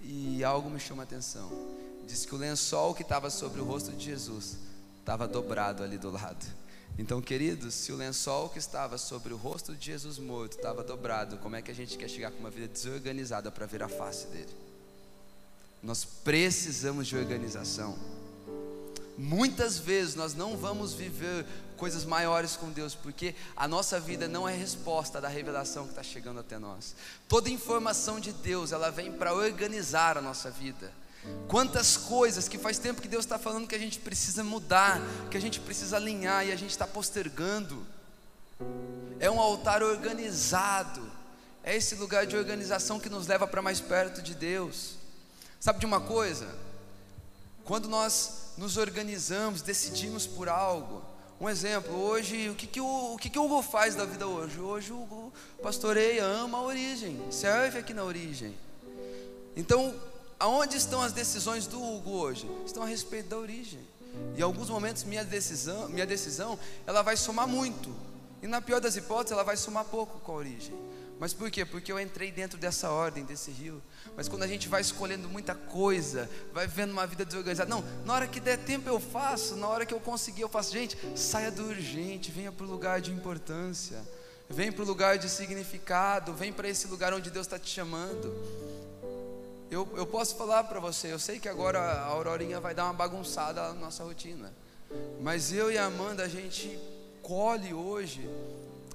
e 0.00 0.44
algo 0.44 0.70
me 0.70 0.78
chama 0.78 1.02
a 1.02 1.04
atenção. 1.04 1.50
Diz 2.06 2.24
que 2.24 2.34
o 2.34 2.38
lençol 2.38 2.94
que 2.94 3.02
estava 3.02 3.30
sobre 3.30 3.60
o 3.60 3.64
rosto 3.64 3.92
de 3.92 4.04
Jesus 4.04 4.58
estava 4.98 5.26
dobrado 5.26 5.82
ali 5.82 5.98
do 5.98 6.10
lado. 6.10 6.44
Então, 6.98 7.20
queridos, 7.20 7.74
se 7.74 7.92
o 7.92 7.96
lençol 7.96 8.48
que 8.48 8.58
estava 8.58 8.96
sobre 8.96 9.34
o 9.34 9.36
rosto 9.36 9.74
de 9.74 9.86
Jesus 9.86 10.18
morto 10.18 10.56
estava 10.56 10.82
dobrado, 10.82 11.36
como 11.38 11.56
é 11.56 11.62
que 11.62 11.70
a 11.70 11.74
gente 11.74 11.98
quer 11.98 12.08
chegar 12.08 12.30
com 12.30 12.38
uma 12.38 12.50
vida 12.50 12.68
desorganizada 12.68 13.50
para 13.50 13.66
ver 13.66 13.82
a 13.82 13.88
face 13.88 14.26
dele? 14.28 14.54
Nós 15.82 16.04
precisamos 16.04 17.06
de 17.06 17.16
organização. 17.16 17.98
Muitas 19.18 19.78
vezes 19.78 20.14
nós 20.14 20.34
não 20.34 20.56
vamos 20.56 20.94
viver 20.94 21.46
coisas 21.76 22.04
maiores 22.04 22.56
com 22.56 22.70
Deus, 22.70 22.94
porque 22.94 23.34
a 23.56 23.68
nossa 23.68 24.00
vida 24.00 24.26
não 24.26 24.48
é 24.48 24.54
resposta 24.54 25.20
da 25.20 25.28
revelação 25.28 25.84
que 25.84 25.90
está 25.90 26.02
chegando 26.02 26.40
até 26.40 26.58
nós. 26.58 26.94
Toda 27.28 27.50
informação 27.50 28.18
de 28.18 28.32
Deus, 28.32 28.72
ela 28.72 28.90
vem 28.90 29.12
para 29.12 29.34
organizar 29.34 30.18
a 30.18 30.22
nossa 30.22 30.50
vida. 30.50 30.92
Quantas 31.48 31.96
coisas 31.96 32.48
que 32.48 32.58
faz 32.58 32.78
tempo 32.78 33.02
que 33.02 33.08
Deus 33.08 33.24
está 33.24 33.38
falando 33.38 33.66
que 33.66 33.74
a 33.74 33.78
gente 33.78 33.98
precisa 33.98 34.42
mudar, 34.42 35.00
que 35.30 35.36
a 35.36 35.40
gente 35.40 35.60
precisa 35.60 35.96
alinhar 35.96 36.46
e 36.46 36.52
a 36.52 36.56
gente 36.56 36.70
está 36.70 36.86
postergando. 36.86 37.86
É 39.18 39.30
um 39.30 39.40
altar 39.40 39.82
organizado, 39.82 41.02
é 41.62 41.76
esse 41.76 41.94
lugar 41.96 42.26
de 42.26 42.36
organização 42.36 43.00
que 43.00 43.08
nos 43.08 43.26
leva 43.26 43.46
para 43.46 43.62
mais 43.62 43.80
perto 43.80 44.22
de 44.22 44.34
Deus. 44.34 44.94
Sabe 45.58 45.80
de 45.80 45.86
uma 45.86 46.00
coisa? 46.00 46.46
Quando 47.64 47.88
nós 47.88 48.52
nos 48.56 48.76
organizamos, 48.76 49.62
decidimos 49.62 50.26
por 50.26 50.48
algo. 50.48 51.04
Um 51.38 51.50
exemplo, 51.50 51.94
hoje, 51.94 52.48
o 52.48 52.54
que, 52.54 52.66
que, 52.66 52.80
o, 52.80 53.14
o, 53.14 53.18
que, 53.18 53.28
que 53.28 53.38
o 53.38 53.44
Hugo 53.44 53.60
faz 53.60 53.94
da 53.94 54.06
vida 54.06 54.26
hoje? 54.26 54.58
Hoje 54.58 54.90
o 54.90 55.02
Hugo 55.02 55.30
pastoreia, 55.62 56.24
ama 56.24 56.56
a 56.56 56.62
origem, 56.62 57.20
serve 57.30 57.78
aqui 57.78 57.92
na 57.92 58.04
origem. 58.04 58.56
Então, 59.54 59.94
aonde 60.40 60.78
estão 60.78 61.02
as 61.02 61.12
decisões 61.12 61.66
do 61.66 61.82
Hugo 61.82 62.10
hoje? 62.12 62.50
Estão 62.64 62.82
a 62.82 62.86
respeito 62.86 63.28
da 63.28 63.36
origem. 63.36 63.80
E 64.34 64.40
em 64.40 64.42
alguns 64.42 64.70
momentos 64.70 65.04
minha 65.04 65.24
decisão, 65.24 65.90
minha 65.90 66.06
decisão, 66.06 66.58
ela 66.86 67.02
vai 67.02 67.18
somar 67.18 67.46
muito. 67.46 67.94
E 68.42 68.46
na 68.46 68.62
pior 68.62 68.80
das 68.80 68.96
hipóteses, 68.96 69.32
ela 69.32 69.44
vai 69.44 69.58
somar 69.58 69.84
pouco 69.84 70.18
com 70.20 70.32
a 70.32 70.36
origem. 70.36 70.74
Mas 71.18 71.32
por 71.32 71.50
quê? 71.50 71.64
Porque 71.64 71.90
eu 71.90 71.98
entrei 71.98 72.30
dentro 72.30 72.58
dessa 72.58 72.90
ordem, 72.90 73.24
desse 73.24 73.50
rio. 73.50 73.82
Mas 74.14 74.28
quando 74.28 74.42
a 74.42 74.46
gente 74.46 74.68
vai 74.68 74.82
escolhendo 74.82 75.28
muita 75.28 75.54
coisa, 75.54 76.28
vai 76.52 76.66
vendo 76.66 76.90
uma 76.90 77.06
vida 77.06 77.24
desorganizada. 77.24 77.70
Não, 77.70 77.82
na 78.04 78.12
hora 78.12 78.26
que 78.26 78.38
der 78.38 78.58
tempo 78.58 78.88
eu 78.88 79.00
faço, 79.00 79.56
na 79.56 79.66
hora 79.66 79.86
que 79.86 79.94
eu 79.94 80.00
conseguir 80.00 80.42
eu 80.42 80.48
faço. 80.48 80.72
Gente, 80.72 80.96
saia 81.16 81.50
do 81.50 81.64
urgente, 81.64 82.30
venha 82.30 82.52
para 82.52 82.66
o 82.66 82.68
lugar 82.68 83.00
de 83.00 83.10
importância. 83.12 84.02
Vem 84.48 84.70
para 84.70 84.82
o 84.82 84.86
lugar 84.86 85.18
de 85.18 85.28
significado, 85.28 86.32
vem 86.32 86.52
para 86.52 86.68
esse 86.68 86.86
lugar 86.86 87.12
onde 87.12 87.30
Deus 87.30 87.46
está 87.46 87.58
te 87.58 87.68
chamando. 87.68 88.32
Eu, 89.70 89.88
eu 89.96 90.06
posso 90.06 90.36
falar 90.36 90.64
para 90.64 90.78
você, 90.78 91.12
eu 91.12 91.18
sei 91.18 91.40
que 91.40 91.48
agora 91.48 91.80
a 91.80 92.04
Aurorinha 92.06 92.60
vai 92.60 92.72
dar 92.72 92.84
uma 92.84 92.92
bagunçada 92.92 93.60
na 93.68 93.74
nossa 93.74 94.04
rotina. 94.04 94.52
Mas 95.20 95.52
eu 95.52 95.72
e 95.72 95.78
a 95.78 95.86
Amanda, 95.86 96.22
a 96.22 96.28
gente 96.28 96.78
colhe 97.22 97.74
hoje 97.74 98.28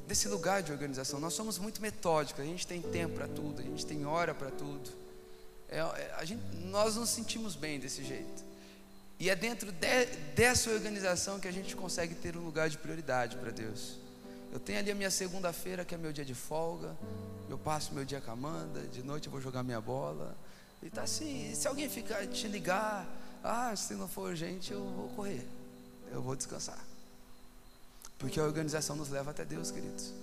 desse 0.08 0.28
lugar 0.28 0.62
de 0.62 0.72
organização. 0.72 1.20
Nós 1.20 1.34
somos 1.34 1.58
muito 1.58 1.82
metódicos, 1.82 2.42
a 2.42 2.46
gente 2.46 2.66
tem 2.68 2.82
tempo 2.82 3.16
para 3.16 3.28
tudo, 3.28 3.62
a 3.62 3.64
gente 3.64 3.86
tem 3.86 4.06
hora 4.06 4.34
para 4.34 4.52
tudo. 4.52 4.92
É, 5.70 5.80
é, 5.80 6.26
gente, 6.26 6.42
nós 6.66 6.96
nos 6.96 7.10
sentimos 7.10 7.56
bem 7.56 7.80
desse 7.80 8.04
jeito. 8.04 8.44
E 9.20 9.30
é 9.30 9.36
dentro 9.36 9.72
de, 9.72 10.06
dessa 10.36 10.70
organização 10.72 11.40
que 11.40 11.48
a 11.48 11.52
gente 11.52 11.76
consegue 11.76 12.16
ter 12.16 12.36
um 12.36 12.44
lugar 12.44 12.70
de 12.70 12.78
prioridade 12.78 13.38
para 13.38 13.52
Deus. 13.52 14.00
Eu 14.52 14.60
tenho 14.60 14.80
ali 14.80 14.92
a 14.92 14.96
minha 14.96 15.12
segunda-feira, 15.12 15.86
que 15.86 15.96
é 15.96 15.98
meu 15.98 16.12
dia 16.12 16.26
de 16.26 16.36
folga. 16.36 16.98
Eu 17.50 17.58
passo 17.58 17.94
meu 17.94 18.04
dia 18.04 18.20
com 18.20 18.32
a 18.32 18.34
Amanda. 18.34 18.82
De 18.88 19.02
noite 19.02 19.28
eu 19.28 19.32
vou 19.32 19.40
jogar 19.40 19.64
minha 19.64 19.80
bola. 19.80 20.36
E 20.84 20.90
tá 20.90 21.04
assim, 21.04 21.54
se 21.56 21.68
alguém 21.68 21.88
ficar 21.88 22.26
te 22.28 22.48
ligar, 22.48 23.08
ah, 23.44 23.74
se 23.76 23.94
não 23.94 24.08
for 24.08 24.30
urgente, 24.30 24.74
eu 24.74 24.84
vou 24.84 25.10
correr. 25.10 25.48
Eu 26.12 26.22
vou 26.22 26.36
descansar. 26.36 26.91
Porque 28.22 28.40
a 28.40 28.44
organização 28.44 28.96
nos 28.96 29.10
leva 29.10 29.32
até 29.32 29.44
Deus, 29.44 29.72
queridos. 29.72 30.14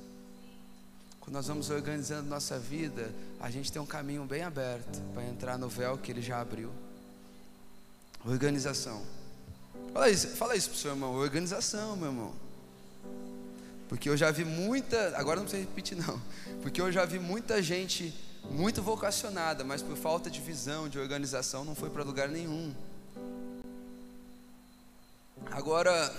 Quando 1.18 1.34
nós 1.34 1.48
vamos 1.48 1.68
organizando 1.68 2.28
nossa 2.28 2.56
vida, 2.56 3.12
a 3.40 3.50
gente 3.50 3.72
tem 3.72 3.82
um 3.82 3.86
caminho 3.86 4.24
bem 4.24 4.44
aberto 4.44 5.02
para 5.12 5.24
entrar 5.24 5.58
no 5.58 5.68
véu 5.68 5.98
que 5.98 6.12
ele 6.12 6.22
já 6.22 6.40
abriu. 6.40 6.70
Organização. 8.24 9.02
Fala 9.92 10.08
isso, 10.08 10.28
fala 10.28 10.54
isso 10.54 10.70
pro 10.70 10.78
seu 10.78 10.92
irmão, 10.92 11.12
organização, 11.16 11.96
meu 11.96 12.06
irmão. 12.06 12.34
Porque 13.88 14.08
eu 14.08 14.16
já 14.16 14.30
vi 14.30 14.44
muita, 14.44 15.18
agora 15.18 15.40
não 15.40 15.46
precisa 15.46 15.68
repetir 15.68 15.98
não. 15.98 16.22
Porque 16.62 16.80
eu 16.80 16.92
já 16.92 17.04
vi 17.04 17.18
muita 17.18 17.60
gente 17.60 18.14
muito 18.48 18.80
vocacionada, 18.80 19.64
mas 19.64 19.82
por 19.82 19.96
falta 19.96 20.30
de 20.30 20.40
visão, 20.40 20.88
de 20.88 21.00
organização, 21.00 21.64
não 21.64 21.74
foi 21.74 21.90
para 21.90 22.04
lugar 22.04 22.28
nenhum. 22.28 22.72
Agora, 25.50 26.14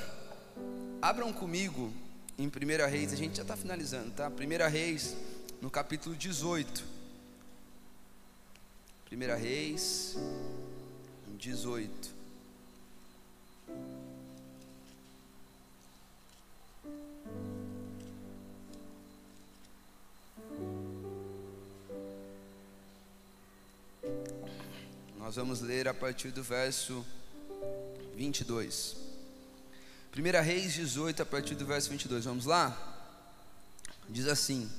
abram 1.02 1.32
comigo 1.32 1.92
em 2.38 2.48
1 2.48 2.90
Reis, 2.90 3.14
a 3.14 3.16
gente 3.16 3.38
já 3.38 3.44
está 3.44 3.56
finalizando, 3.56 4.12
tá? 4.12 4.30
1 4.30 4.70
Reis, 4.70 5.16
no 5.62 5.70
capítulo 5.70 6.16
18. 6.16 6.84
1 9.12 9.40
Reis, 9.40 10.16
18. 11.38 12.20
Nós 25.18 25.36
vamos 25.36 25.62
ler 25.62 25.88
a 25.88 25.94
partir 25.94 26.32
do 26.32 26.42
verso 26.42 27.06
22. 28.16 29.09
1 30.16 30.44
Reis 30.44 30.74
18, 30.74 31.22
a 31.22 31.26
partir 31.26 31.56
do 31.56 31.66
verso 31.66 31.90
22. 31.90 32.26
Vamos 32.26 32.46
lá? 32.46 32.78
Diz 34.10 34.28
assim: 34.28 34.70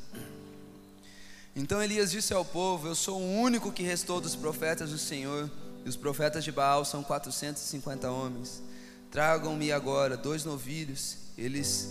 Então 1.54 1.82
Elias 1.82 2.10
disse 2.10 2.32
ao 2.32 2.44
povo: 2.44 2.88
Eu 2.88 2.94
sou 2.94 3.20
o 3.20 3.40
único 3.40 3.72
que 3.72 3.82
restou 3.82 4.20
dos 4.20 4.36
profetas 4.36 4.90
do 4.90 4.98
Senhor, 4.98 5.50
e 5.84 5.88
os 5.88 5.96
profetas 5.96 6.44
de 6.44 6.52
Baal 6.52 6.84
são 6.84 7.02
450 7.02 8.10
homens. 8.10 8.62
Tragam-me 9.10 9.72
agora 9.72 10.16
dois 10.16 10.44
novilhos. 10.44 11.16
Eles, 11.38 11.88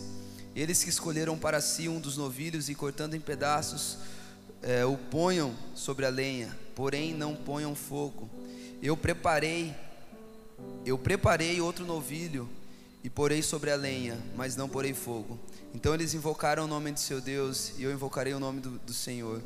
eles 0.55 0.83
que 0.83 0.89
escolheram 0.89 1.37
para 1.37 1.61
si 1.61 1.89
um 1.89 1.99
dos 1.99 2.17
novilhos 2.17 2.69
e 2.69 2.75
cortando 2.75 3.15
em 3.15 3.19
pedaços, 3.19 3.97
é, 4.61 4.85
o 4.85 4.97
ponham 4.97 5.55
sobre 5.73 6.05
a 6.05 6.09
lenha, 6.09 6.55
porém 6.75 7.13
não 7.13 7.35
ponham 7.35 7.73
fogo 7.73 8.29
eu 8.81 8.95
preparei, 8.95 9.75
eu 10.85 10.97
preparei 10.97 11.59
outro 11.59 11.85
novilho 11.85 12.49
e 13.04 13.10
porei 13.10 13.41
sobre 13.41 13.72
a 13.72 13.76
lenha, 13.76 14.18
mas 14.36 14.56
não 14.56 14.68
porei 14.68 14.93
fogo. 14.93 15.39
Então 15.74 15.93
eles 15.93 16.14
invocaram 16.14 16.66
o 16.66 16.68
nome 16.68 16.91
de 16.91 17.00
seu 17.00 17.22
Deus, 17.22 17.74
e 17.78 17.84
eu 17.84 17.91
invocarei 17.91 18.34
o 18.34 18.39
nome 18.39 18.60
do, 18.60 18.72
do 18.80 18.93
Senhor. 18.93 19.41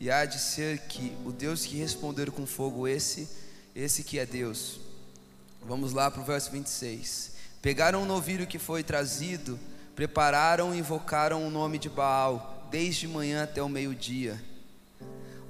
E 0.00 0.10
há 0.10 0.24
de 0.24 0.38
ser 0.38 0.80
que 0.80 1.16
o 1.24 1.32
Deus 1.32 1.64
que 1.64 1.76
responder 1.76 2.30
com 2.30 2.46
fogo, 2.46 2.86
esse, 2.86 3.28
esse 3.74 4.04
que 4.04 4.18
é 4.18 4.26
Deus. 4.26 4.80
Vamos 5.62 5.92
lá 5.92 6.10
para 6.10 6.22
o 6.22 6.24
verso 6.24 6.50
26. 6.50 7.32
Pegaram 7.60 8.02
o 8.02 8.06
novilho 8.06 8.46
que 8.46 8.58
foi 8.58 8.82
trazido, 8.82 9.58
prepararam 9.94 10.74
e 10.74 10.78
invocaram 10.78 11.46
o 11.46 11.50
nome 11.50 11.78
de 11.78 11.88
Baal, 11.88 12.68
desde 12.70 13.08
manhã 13.08 13.42
até 13.42 13.62
o 13.62 13.68
meio-dia. 13.68 14.40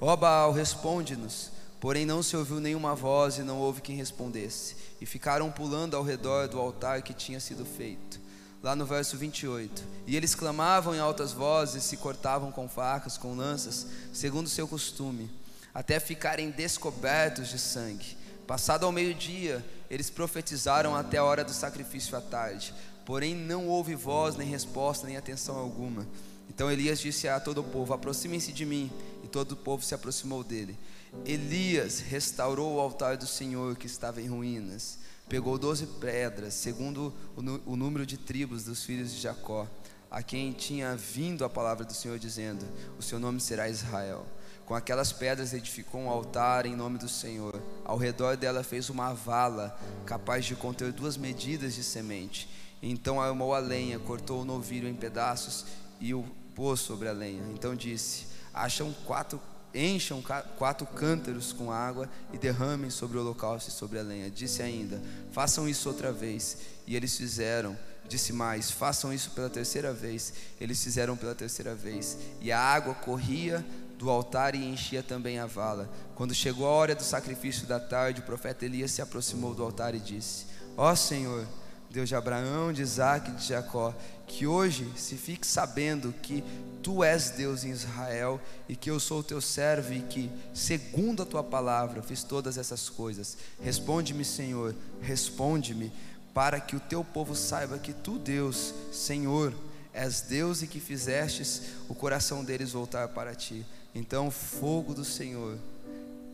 Ó 0.01 0.15
Baal, 0.15 0.51
responde-nos. 0.51 1.51
Porém 1.79 2.05
não 2.05 2.21
se 2.21 2.35
ouviu 2.35 2.59
nenhuma 2.59 2.93
voz 2.93 3.37
e 3.37 3.43
não 3.43 3.57
houve 3.57 3.81
quem 3.81 3.95
respondesse. 3.95 4.75
E 4.99 5.05
ficaram 5.05 5.49
pulando 5.49 5.95
ao 5.95 6.03
redor 6.03 6.47
do 6.47 6.59
altar 6.59 7.01
que 7.01 7.13
tinha 7.13 7.39
sido 7.39 7.65
feito. 7.65 8.19
Lá 8.61 8.75
no 8.75 8.85
verso 8.85 9.17
28. 9.17 9.81
E 10.05 10.17
eles 10.17 10.35
clamavam 10.35 10.93
em 10.93 10.99
altas 10.99 11.31
vozes, 11.31 11.83
se 11.83 11.95
cortavam 11.95 12.51
com 12.51 12.67
facas, 12.67 13.17
com 13.17 13.33
lanças, 13.33 13.87
segundo 14.11 14.49
seu 14.49 14.67
costume, 14.67 15.31
até 15.73 15.99
ficarem 15.99 16.51
descobertos 16.51 17.47
de 17.47 17.57
sangue. 17.57 18.17
Passado 18.45 18.85
ao 18.85 18.91
meio-dia, 18.91 19.65
eles 19.89 20.09
profetizaram 20.09 20.95
até 20.95 21.17
a 21.17 21.23
hora 21.23 21.43
do 21.45 21.53
sacrifício 21.53 22.17
à 22.17 22.21
tarde. 22.21 22.73
Porém 23.05 23.33
não 23.33 23.67
houve 23.67 23.95
voz, 23.95 24.35
nem 24.35 24.49
resposta, 24.49 25.07
nem 25.07 25.15
atenção 25.15 25.55
alguma. 25.55 26.05
Então 26.49 26.69
Elias 26.69 26.99
disse 26.99 27.27
a 27.27 27.39
todo 27.39 27.61
o 27.61 27.63
povo: 27.63 27.93
Aproximem-se 27.93 28.51
de 28.51 28.65
mim. 28.65 28.91
E 29.23 29.27
todo 29.27 29.53
o 29.53 29.55
povo 29.55 29.83
se 29.83 29.95
aproximou 29.95 30.43
dele. 30.43 30.77
Elias 31.25 31.99
restaurou 31.99 32.75
o 32.75 32.79
altar 32.79 33.17
do 33.17 33.25
Senhor 33.25 33.75
que 33.75 33.87
estava 33.87 34.21
em 34.21 34.27
ruínas. 34.27 34.99
Pegou 35.27 35.57
doze 35.57 35.85
pedras, 35.85 36.53
segundo 36.55 37.13
o, 37.35 37.75
número 37.75 38.05
de 38.05 38.17
tribos 38.17 38.63
dos 38.63 38.83
filhos 38.83 39.11
de 39.11 39.19
Jacó, 39.19 39.67
a 40.09 40.23
quem 40.23 40.51
tinha 40.51 40.95
vindo 40.95 41.45
a 41.45 41.49
palavra 41.49 41.85
do 41.85 41.93
Senhor, 41.93 42.17
dizendo: 42.17 42.65
O 42.97 43.01
seu 43.03 43.19
nome 43.19 43.39
será 43.39 43.69
Israel. 43.69 44.25
Com 44.65 44.73
aquelas 44.73 45.11
pedras 45.11 45.53
edificou 45.53 46.01
um 46.01 46.09
altar 46.09 46.65
em 46.65 46.75
nome 46.75 46.97
do 46.97 47.09
Senhor. 47.09 47.61
Ao 47.83 47.97
redor 47.97 48.37
dela 48.37 48.63
fez 48.63 48.89
uma 48.89 49.13
vala, 49.13 49.79
capaz 50.05 50.45
de 50.45 50.55
conter 50.55 50.91
duas 50.91 51.17
medidas 51.17 51.75
de 51.75 51.83
semente. 51.83 52.49
Então 52.81 53.21
armou 53.21 53.53
a 53.53 53.59
lenha, 53.59 53.99
cortou 53.99 54.41
o 54.41 54.45
novilho 54.45 54.87
em 54.87 54.95
pedaços 54.95 55.65
e 55.99 56.13
o 56.13 56.23
pôs 56.55 56.79
sobre 56.79 57.07
a 57.07 57.11
lenha. 57.11 57.43
Então 57.51 57.75
disse: 57.75 58.27
Acham 58.53 58.93
quatro 59.05 59.39
encham 59.73 60.23
quatro 60.57 60.85
cântaros 60.87 61.53
com 61.53 61.71
água 61.71 62.09
e 62.33 62.37
derramem 62.37 62.89
sobre 62.89 63.17
o 63.17 63.21
holocausto 63.21 63.69
e 63.69 63.73
sobre 63.73 63.99
a 63.99 64.03
lenha. 64.03 64.29
Disse 64.29 64.61
ainda: 64.61 65.01
Façam 65.31 65.67
isso 65.67 65.87
outra 65.89 66.11
vez. 66.11 66.57
E 66.87 66.95
eles 66.95 67.15
fizeram. 67.17 67.77
Disse 68.07 68.33
mais: 68.33 68.71
Façam 68.71 69.13
isso 69.13 69.31
pela 69.31 69.49
terceira 69.49 69.93
vez. 69.93 70.33
Eles 70.59 70.83
fizeram 70.83 71.15
pela 71.15 71.35
terceira 71.35 71.75
vez. 71.75 72.17
E 72.41 72.51
a 72.51 72.59
água 72.59 72.95
corria 72.95 73.65
do 73.97 74.09
altar 74.09 74.55
e 74.55 74.65
enchia 74.65 75.03
também 75.03 75.39
a 75.39 75.45
vala. 75.45 75.89
Quando 76.15 76.33
chegou 76.33 76.65
a 76.65 76.71
hora 76.71 76.95
do 76.95 77.03
sacrifício 77.03 77.67
da 77.67 77.79
tarde, 77.79 78.21
o 78.21 78.23
profeta 78.23 78.65
Elias 78.65 78.91
se 78.91 79.01
aproximou 79.01 79.53
do 79.53 79.63
altar 79.63 79.93
e 79.93 79.99
disse: 79.99 80.45
Ó 80.75 80.91
oh, 80.91 80.95
Senhor, 80.95 81.45
Deus 81.89 82.07
de 82.07 82.15
Abraão, 82.15 82.71
de 82.71 82.81
Isaac 82.81 83.31
e 83.31 83.33
de 83.33 83.45
Jacó, 83.45 83.95
que 84.27 84.45
hoje 84.45 84.87
se 84.95 85.15
fique 85.15 85.45
sabendo 85.45 86.13
que 86.21 86.43
tu 86.83 87.03
és 87.03 87.31
Deus 87.31 87.63
em 87.63 87.71
Israel 87.71 88.39
e 88.67 88.75
que 88.75 88.89
eu 88.89 88.99
sou 88.99 89.19
o 89.19 89.23
teu 89.23 89.41
servo 89.41 89.93
e 89.93 90.01
que, 90.01 90.29
segundo 90.53 91.23
a 91.23 91.25
tua 91.25 91.43
palavra, 91.43 92.03
fiz 92.03 92.23
todas 92.23 92.57
essas 92.57 92.89
coisas. 92.89 93.37
Responde-me, 93.61 94.23
Senhor, 94.23 94.75
responde-me, 95.01 95.91
para 96.33 96.59
que 96.59 96.75
o 96.75 96.79
teu 96.79 97.03
povo 97.03 97.35
saiba 97.35 97.79
que 97.79 97.91
tu, 97.91 98.19
Deus, 98.19 98.73
Senhor, 98.93 99.53
és 99.91 100.21
Deus 100.21 100.61
e 100.61 100.67
que 100.67 100.79
fizestes 100.79 101.63
o 101.89 101.95
coração 101.95 102.43
deles 102.43 102.71
voltar 102.71 103.07
para 103.09 103.33
ti. 103.33 103.65
Então, 103.95 104.29
fogo 104.29 104.93
do 104.93 105.03
Senhor, 105.03 105.57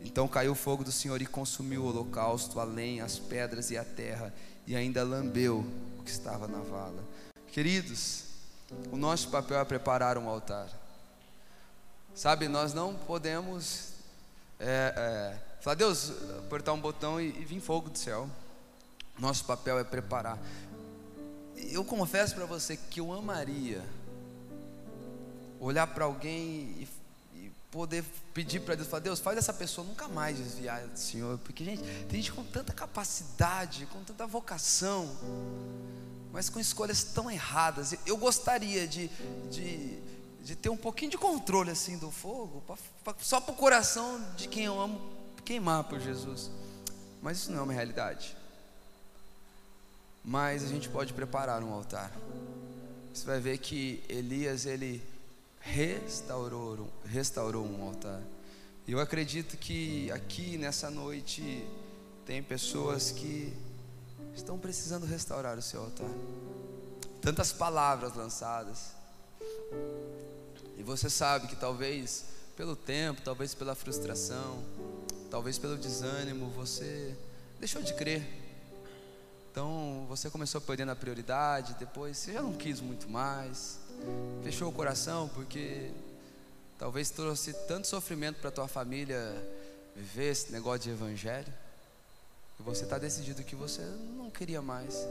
então 0.04 0.28
caiu 0.28 0.52
o 0.52 0.54
fogo 0.54 0.84
do 0.84 0.92
Senhor 0.92 1.20
e 1.20 1.26
consumiu 1.26 1.82
o 1.82 1.88
holocausto, 1.88 2.60
a 2.60 2.64
lenha, 2.64 3.04
as 3.04 3.18
pedras 3.18 3.70
e 3.70 3.78
a 3.78 3.84
terra, 3.84 4.32
e 4.66 4.74
ainda 4.74 5.02
lambeu 5.04 5.64
o 5.98 6.02
que 6.02 6.10
estava 6.10 6.48
na 6.48 6.58
vala. 6.58 7.02
Queridos, 7.52 8.24
o 8.90 8.96
nosso 8.96 9.30
papel 9.30 9.58
é 9.58 9.64
preparar 9.64 10.18
um 10.18 10.28
altar. 10.28 10.68
Sabe, 12.14 12.48
nós 12.48 12.74
não 12.74 12.94
podemos 12.94 13.92
é, 14.58 14.92
é, 14.96 15.60
falar, 15.60 15.74
Deus, 15.74 16.12
apertar 16.38 16.72
um 16.72 16.80
botão 16.80 17.20
e, 17.20 17.28
e 17.28 17.44
vir 17.44 17.60
fogo 17.60 17.90
do 17.90 17.98
céu. 17.98 18.28
Nosso 19.18 19.44
papel 19.44 19.78
é 19.78 19.84
preparar. 19.84 20.38
Eu 21.56 21.84
confesso 21.84 22.34
para 22.34 22.44
você 22.44 22.76
que 22.76 23.00
eu 23.00 23.12
amaria 23.12 23.82
olhar 25.60 25.86
para 25.86 26.04
alguém 26.04 26.74
e, 26.78 26.88
poder 27.76 28.02
pedir 28.32 28.60
para 28.60 28.74
Deus, 28.74 28.88
falar, 28.88 29.02
Deus, 29.02 29.20
faz 29.20 29.36
essa 29.36 29.52
pessoa 29.52 29.86
nunca 29.86 30.08
mais 30.08 30.38
desviar 30.38 30.80
do 30.86 30.98
Senhor, 30.98 31.36
porque 31.40 31.62
gente, 31.62 31.82
tem 32.08 32.22
gente 32.22 32.32
com 32.32 32.42
tanta 32.42 32.72
capacidade, 32.72 33.84
com 33.92 34.02
tanta 34.02 34.26
vocação, 34.26 35.14
mas 36.32 36.48
com 36.48 36.58
escolhas 36.58 37.04
tão 37.04 37.30
erradas. 37.30 37.94
Eu 38.06 38.16
gostaria 38.16 38.88
de, 38.88 39.08
de, 39.50 39.98
de 40.42 40.56
ter 40.56 40.70
um 40.70 40.76
pouquinho 40.76 41.10
de 41.10 41.18
controle 41.18 41.70
assim 41.70 41.98
do 41.98 42.10
fogo, 42.10 42.62
pra, 42.66 42.76
pra, 43.04 43.14
só 43.20 43.40
para 43.40 43.52
o 43.52 43.56
coração 43.56 44.24
de 44.38 44.48
quem 44.48 44.64
eu 44.64 44.80
amo 44.80 44.98
queimar 45.44 45.84
por 45.84 46.00
Jesus. 46.00 46.50
Mas 47.20 47.38
isso 47.38 47.52
não 47.52 47.58
é 47.58 47.62
uma 47.62 47.72
realidade. 47.74 48.34
Mas 50.24 50.64
a 50.64 50.66
gente 50.66 50.88
pode 50.88 51.12
preparar 51.12 51.62
um 51.62 51.72
altar. 51.72 52.10
Você 53.12 53.26
vai 53.26 53.38
ver 53.38 53.58
que 53.58 54.02
Elias 54.08 54.64
ele 54.64 55.02
restaurou, 55.66 56.88
restaurou 57.04 57.66
um 57.66 57.86
altar. 57.86 58.22
Eu 58.86 59.00
acredito 59.00 59.56
que 59.56 60.10
aqui 60.12 60.56
nessa 60.56 60.90
noite 60.90 61.66
tem 62.24 62.42
pessoas 62.42 63.10
que 63.10 63.52
estão 64.34 64.58
precisando 64.58 65.04
restaurar 65.04 65.58
o 65.58 65.62
seu 65.62 65.82
altar. 65.82 66.10
Tantas 67.20 67.52
palavras 67.52 68.14
lançadas. 68.14 68.92
E 70.76 70.82
você 70.82 71.10
sabe 71.10 71.48
que 71.48 71.56
talvez 71.56 72.26
pelo 72.56 72.76
tempo, 72.76 73.20
talvez 73.22 73.54
pela 73.54 73.74
frustração, 73.74 74.64
talvez 75.30 75.58
pelo 75.58 75.76
desânimo, 75.76 76.48
você 76.50 77.16
deixou 77.58 77.82
de 77.82 77.92
crer. 77.94 78.22
Então 79.50 79.85
você 80.06 80.30
começou 80.30 80.60
perdendo 80.60 80.92
a 80.92 80.96
prioridade, 80.96 81.74
depois 81.78 82.16
você 82.16 82.32
já 82.32 82.42
não 82.42 82.52
quis 82.52 82.80
muito 82.80 83.08
mais, 83.08 83.78
fechou 84.42 84.68
o 84.68 84.72
coração 84.72 85.28
porque 85.34 85.90
talvez 86.78 87.10
trouxe 87.10 87.52
tanto 87.66 87.86
sofrimento 87.86 88.40
para 88.40 88.50
tua 88.50 88.68
família 88.68 89.18
viver 89.94 90.30
esse 90.30 90.52
negócio 90.52 90.80
de 90.80 90.90
evangelho. 90.90 91.52
E 92.58 92.62
você 92.62 92.84
está 92.84 92.98
decidido 92.98 93.42
que 93.42 93.56
você 93.56 93.82
não 94.16 94.30
queria 94.30 94.62
mais. 94.62 95.06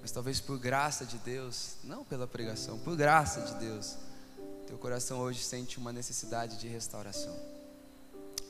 Mas 0.00 0.10
talvez 0.10 0.40
por 0.40 0.58
graça 0.58 1.06
de 1.06 1.16
Deus, 1.18 1.76
não 1.82 2.04
pela 2.04 2.26
pregação, 2.26 2.78
por 2.78 2.94
graça 2.96 3.40
de 3.40 3.54
Deus, 3.54 3.96
teu 4.66 4.76
coração 4.76 5.18
hoje 5.20 5.42
sente 5.42 5.78
uma 5.78 5.92
necessidade 5.92 6.58
de 6.58 6.68
restauração. 6.68 7.34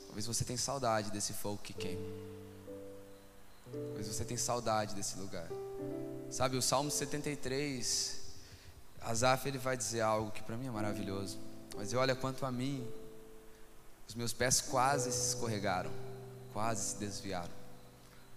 Talvez 0.07 0.25
você 0.25 0.43
tenha 0.43 0.57
saudade 0.57 1.11
desse 1.11 1.33
fogo 1.33 1.59
que 1.61 1.73
queima. 1.73 2.05
Talvez 3.71 4.07
você 4.07 4.25
tenha 4.25 4.37
saudade 4.37 4.95
desse 4.95 5.17
lugar. 5.17 5.47
Sabe, 6.29 6.57
o 6.57 6.61
Salmo 6.61 6.91
73, 6.91 8.21
Asaf 9.01 9.47
ele 9.47 9.57
vai 9.57 9.77
dizer 9.77 10.01
algo 10.01 10.31
que 10.31 10.43
para 10.43 10.57
mim 10.57 10.67
é 10.67 10.71
maravilhoso. 10.71 11.37
Mas 11.75 11.93
olha 11.93 12.15
quanto 12.15 12.45
a 12.45 12.51
mim, 12.51 12.85
os 14.07 14.15
meus 14.15 14.33
pés 14.33 14.61
quase 14.61 15.11
se 15.11 15.29
escorregaram, 15.29 15.91
quase 16.53 16.91
se 16.91 16.95
desviaram. 16.97 17.53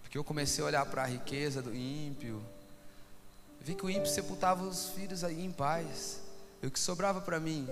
Porque 0.01 0.17
eu 0.17 0.23
comecei 0.23 0.63
a 0.63 0.67
olhar 0.67 0.85
para 0.85 1.03
a 1.03 1.05
riqueza 1.05 1.61
do 1.61 1.73
ímpio, 1.73 2.43
vi 3.59 3.75
que 3.75 3.85
o 3.85 3.89
ímpio 3.89 4.09
sepultava 4.09 4.63
os 4.63 4.89
filhos 4.89 5.23
aí 5.23 5.43
em 5.43 5.51
paz. 5.51 6.19
E 6.61 6.67
o 6.67 6.71
que 6.71 6.79
sobrava 6.79 7.21
para 7.21 7.39
mim, 7.39 7.67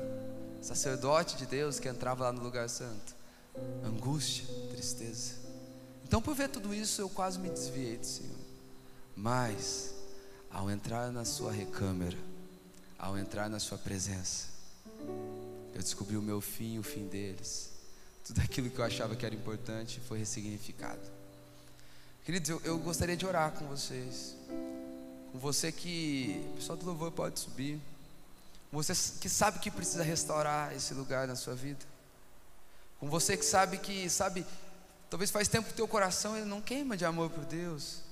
sacerdote 0.62 1.36
de 1.36 1.46
Deus 1.46 1.80
que 1.80 1.90
entrava 1.90 2.24
lá 2.24 2.32
no 2.32 2.42
lugar 2.42 2.70
santo, 2.70 3.16
angústia, 3.84 4.46
tristeza. 4.70 5.34
Então, 6.06 6.22
por 6.22 6.34
ver 6.34 6.48
tudo 6.50 6.74
isso, 6.74 7.02
eu 7.02 7.10
quase 7.10 7.38
me 7.38 7.50
desviei 7.50 7.98
do 7.98 8.06
Senhor. 8.06 8.47
Mas, 9.18 9.96
ao 10.52 10.70
entrar 10.70 11.12
na 11.12 11.26
Sua 11.26 11.52
recâmara, 11.52 12.16
ao 13.00 13.18
entrar 13.18 13.50
na 13.50 13.60
Sua 13.60 13.76
presença, 13.76 14.46
eu 15.74 15.82
descobri 15.82 16.16
o 16.16 16.22
meu 16.22 16.40
fim 16.40 16.76
e 16.76 16.80
o 16.80 16.84
fim 16.84 17.08
deles. 17.08 17.72
Tudo 18.24 18.42
aquilo 18.42 18.70
que 18.70 18.78
eu 18.78 18.86
achava 18.86 19.16
que 19.16 19.26
era 19.26 19.34
importante 19.34 20.00
foi 20.02 20.20
ressignificado. 20.20 21.02
Queridos, 22.24 22.48
eu, 22.48 22.62
eu 22.64 22.78
gostaria 22.78 23.18
de 23.18 23.26
orar 23.26 23.54
com 23.54 23.66
vocês. 23.66 24.36
Com 25.32 25.40
você 25.40 25.72
que. 25.72 26.46
O 26.52 26.58
pessoal 26.58 26.78
do 26.78 26.86
louvor 26.86 27.12
pode 27.12 27.40
subir. 27.40 27.80
Com 28.70 28.78
você 28.78 28.94
que 29.20 29.30
sabe 29.30 29.58
que 29.58 29.72
precisa 29.72 30.04
restaurar 30.04 30.76
esse 30.76 30.94
lugar 30.94 31.28
na 31.28 31.36
sua 31.36 31.56
vida. 31.56 31.84
Com 33.00 33.10
você 33.10 33.36
que 33.36 33.46
sabe 33.46 33.80
que, 33.80 34.10
sabe, 34.10 34.46
talvez 35.10 35.32
faz 35.32 35.48
tempo 35.48 35.68
que 35.68 35.74
o 35.74 35.76
teu 35.76 35.88
coração 35.88 36.36
ele 36.38 36.46
não 36.46 36.62
queima 36.62 36.96
de 36.96 37.06
amor 37.06 37.32
por 37.32 37.46
Deus. 37.46 38.06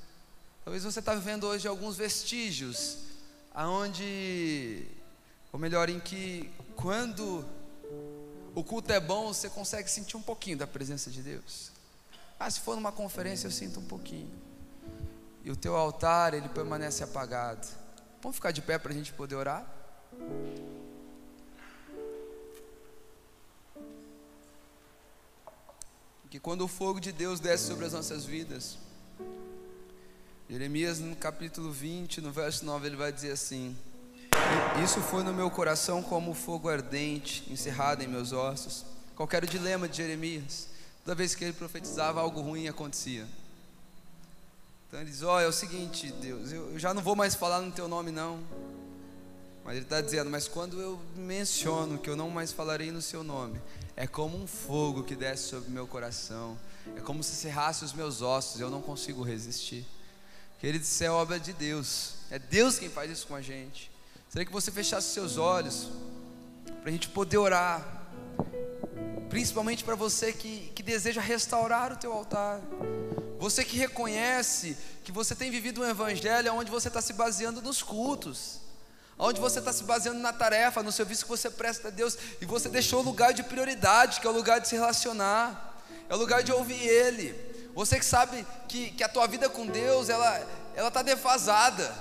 Talvez 0.65 0.83
você 0.83 0.97
está 0.97 1.13
vivendo 1.13 1.43
hoje 1.43 1.67
alguns 1.67 1.95
vestígios 1.95 2.97
aonde 3.53 4.87
Ou 5.53 5.59
melhor, 5.59 5.89
em 5.89 5.99
que 5.99 6.51
quando 6.75 7.45
o 8.55 8.63
culto 8.63 8.91
é 8.91 8.99
bom, 8.99 9.31
você 9.31 9.47
consegue 9.47 9.89
sentir 9.89 10.17
um 10.17 10.21
pouquinho 10.21 10.57
da 10.57 10.65
presença 10.65 11.11
de 11.11 11.21
Deus. 11.21 11.71
Ah, 12.39 12.49
se 12.49 12.59
for 12.59 12.75
numa 12.75 12.91
conferência 12.91 13.47
eu 13.47 13.51
sinto 13.51 13.79
um 13.79 13.85
pouquinho. 13.85 14.33
E 15.43 15.51
o 15.51 15.55
teu 15.55 15.75
altar, 15.75 16.33
ele 16.33 16.49
permanece 16.49 17.03
apagado. 17.03 17.67
Vamos 18.21 18.35
ficar 18.35 18.51
de 18.51 18.61
pé 18.61 18.79
para 18.79 18.91
a 18.91 18.95
gente 18.95 19.13
poder 19.13 19.35
orar? 19.35 19.71
Que 26.29 26.39
quando 26.39 26.61
o 26.61 26.67
fogo 26.67 26.99
de 26.99 27.11
Deus 27.11 27.39
desce 27.39 27.67
sobre 27.67 27.85
as 27.85 27.93
nossas 27.93 28.25
vidas, 28.25 28.77
Jeremias 30.47 30.99
no 30.99 31.15
capítulo 31.15 31.71
20, 31.71 32.21
no 32.21 32.31
verso 32.31 32.63
9, 32.65 32.85
ele 32.85 32.95
vai 32.95 33.11
dizer 33.11 33.31
assim: 33.31 33.75
Isso 34.83 35.01
foi 35.01 35.23
no 35.23 35.33
meu 35.33 35.49
coração 35.49 36.03
como 36.03 36.35
fogo 36.35 36.69
ardente, 36.69 37.43
encerrado 37.51 38.03
em 38.03 38.07
meus 38.07 38.31
ossos. 38.31 38.85
Qual 39.15 39.27
era 39.31 39.43
o 39.43 39.49
dilema 39.49 39.89
de 39.89 39.97
Jeremias? 39.97 40.67
Toda 41.03 41.15
vez 41.15 41.33
que 41.33 41.43
ele 41.43 41.53
profetizava, 41.53 42.21
algo 42.21 42.41
ruim 42.41 42.67
acontecia. 42.67 43.27
Então 44.87 45.01
ele 45.01 45.09
diz: 45.09 45.23
oh, 45.23 45.39
é 45.39 45.47
o 45.47 45.51
seguinte, 45.51 46.11
Deus, 46.21 46.51
eu 46.51 46.77
já 46.77 46.93
não 46.93 47.01
vou 47.01 47.15
mais 47.15 47.33
falar 47.33 47.61
no 47.61 47.71
teu 47.71 47.87
nome, 47.87 48.11
não. 48.11 48.39
Mas 49.63 49.77
ele 49.77 49.85
está 49.85 49.99
dizendo: 49.99 50.29
Mas 50.29 50.47
quando 50.47 50.79
eu 50.79 51.01
menciono 51.15 51.97
que 51.97 52.07
eu 52.07 52.15
não 52.15 52.29
mais 52.29 52.51
falarei 52.51 52.91
no 52.91 53.01
seu 53.01 53.23
nome, 53.23 53.59
é 53.95 54.05
como 54.05 54.37
um 54.37 54.45
fogo 54.45 55.01
que 55.01 55.15
desce 55.15 55.49
sobre 55.49 55.71
meu 55.71 55.87
coração, 55.87 56.55
é 56.95 56.99
como 56.99 57.23
se 57.23 57.35
cerrasse 57.35 57.83
os 57.83 57.93
meus 57.93 58.21
ossos, 58.21 58.61
eu 58.61 58.69
não 58.69 58.79
consigo 58.79 59.23
resistir. 59.23 59.87
Querido, 60.59 60.83
isso 60.83 61.03
é 61.03 61.11
obra 61.11 61.39
de 61.39 61.53
Deus, 61.53 62.13
é 62.31 62.39
Deus 62.39 62.79
quem 62.79 62.89
faz 62.89 63.11
isso 63.11 63.27
com 63.27 63.35
a 63.35 63.41
gente. 63.41 63.91
Seria 64.29 64.45
que 64.45 64.51
você 64.51 64.71
fechasse 64.71 65.13
seus 65.13 65.37
olhos, 65.37 65.89
para 66.81 66.89
a 66.89 66.91
gente 66.91 67.09
poder 67.09 67.37
orar, 67.37 67.83
principalmente 69.29 69.83
para 69.83 69.95
você 69.95 70.31
que, 70.31 70.71
que 70.75 70.83
deseja 70.83 71.21
restaurar 71.21 71.91
o 71.91 71.97
teu 71.97 72.11
altar, 72.13 72.61
você 73.39 73.63
que 73.63 73.77
reconhece 73.77 74.77
que 75.03 75.11
você 75.11 75.35
tem 75.35 75.51
vivido 75.51 75.81
um 75.81 75.89
evangelho 75.89 76.53
onde 76.53 76.71
você 76.71 76.87
está 76.87 77.01
se 77.01 77.13
baseando 77.13 77.61
nos 77.61 77.83
cultos, 77.83 78.61
onde 79.19 79.39
você 79.39 79.59
está 79.59 79.71
se 79.71 79.83
baseando 79.83 80.19
na 80.19 80.33
tarefa, 80.33 80.81
no 80.81 80.91
serviço 80.91 81.23
que 81.23 81.29
você 81.29 81.49
presta 81.49 81.89
a 81.89 81.91
Deus, 81.91 82.17
e 82.41 82.45
você 82.45 82.69
deixou 82.69 83.01
o 83.01 83.03
lugar 83.03 83.33
de 83.33 83.43
prioridade, 83.43 84.19
que 84.19 84.27
é 84.27 84.29
o 84.29 84.33
lugar 84.33 84.59
de 84.59 84.67
se 84.67 84.75
relacionar, 84.75 85.83
é 86.09 86.15
o 86.15 86.17
lugar 86.17 86.43
de 86.43 86.51
ouvir 86.51 86.81
Ele. 86.87 87.44
Você 87.75 87.99
que 87.99 88.05
sabe 88.05 88.47
que, 88.67 88.91
que 88.91 89.03
a 89.03 89.09
tua 89.09 89.27
vida 89.27 89.49
com 89.49 89.67
Deus, 89.67 90.09
ela 90.09 90.41
ela 90.75 90.89
está 90.89 91.01
defasada. 91.01 91.93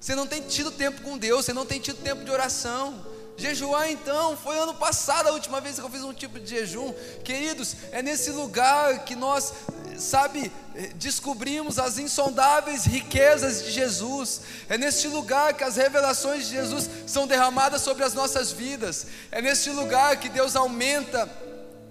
Você 0.00 0.14
não 0.14 0.26
tem 0.26 0.42
tido 0.42 0.70
tempo 0.70 1.02
com 1.02 1.16
Deus, 1.16 1.44
você 1.44 1.52
não 1.52 1.66
tem 1.66 1.78
tido 1.78 2.02
tempo 2.02 2.24
de 2.24 2.30
oração. 2.30 3.06
Jejuar 3.36 3.90
então, 3.90 4.36
foi 4.36 4.58
ano 4.58 4.74
passado 4.74 5.28
a 5.28 5.32
última 5.32 5.60
vez 5.60 5.76
que 5.76 5.82
eu 5.82 5.88
fiz 5.88 6.02
um 6.02 6.12
tipo 6.12 6.38
de 6.38 6.50
jejum. 6.50 6.92
Queridos, 7.24 7.74
é 7.90 8.02
nesse 8.02 8.30
lugar 8.30 9.04
que 9.04 9.14
nós, 9.14 9.52
sabe, 9.96 10.52
descobrimos 10.96 11.78
as 11.78 11.98
insondáveis 11.98 12.84
riquezas 12.84 13.64
de 13.64 13.70
Jesus. 13.70 14.42
É 14.68 14.76
neste 14.76 15.08
lugar 15.08 15.54
que 15.54 15.64
as 15.64 15.76
revelações 15.76 16.46
de 16.46 16.50
Jesus 16.50 16.90
são 17.06 17.26
derramadas 17.26 17.80
sobre 17.80 18.04
as 18.04 18.12
nossas 18.12 18.52
vidas. 18.52 19.06
É 19.30 19.40
neste 19.40 19.70
lugar 19.70 20.18
que 20.18 20.28
Deus 20.28 20.56
aumenta 20.56 21.30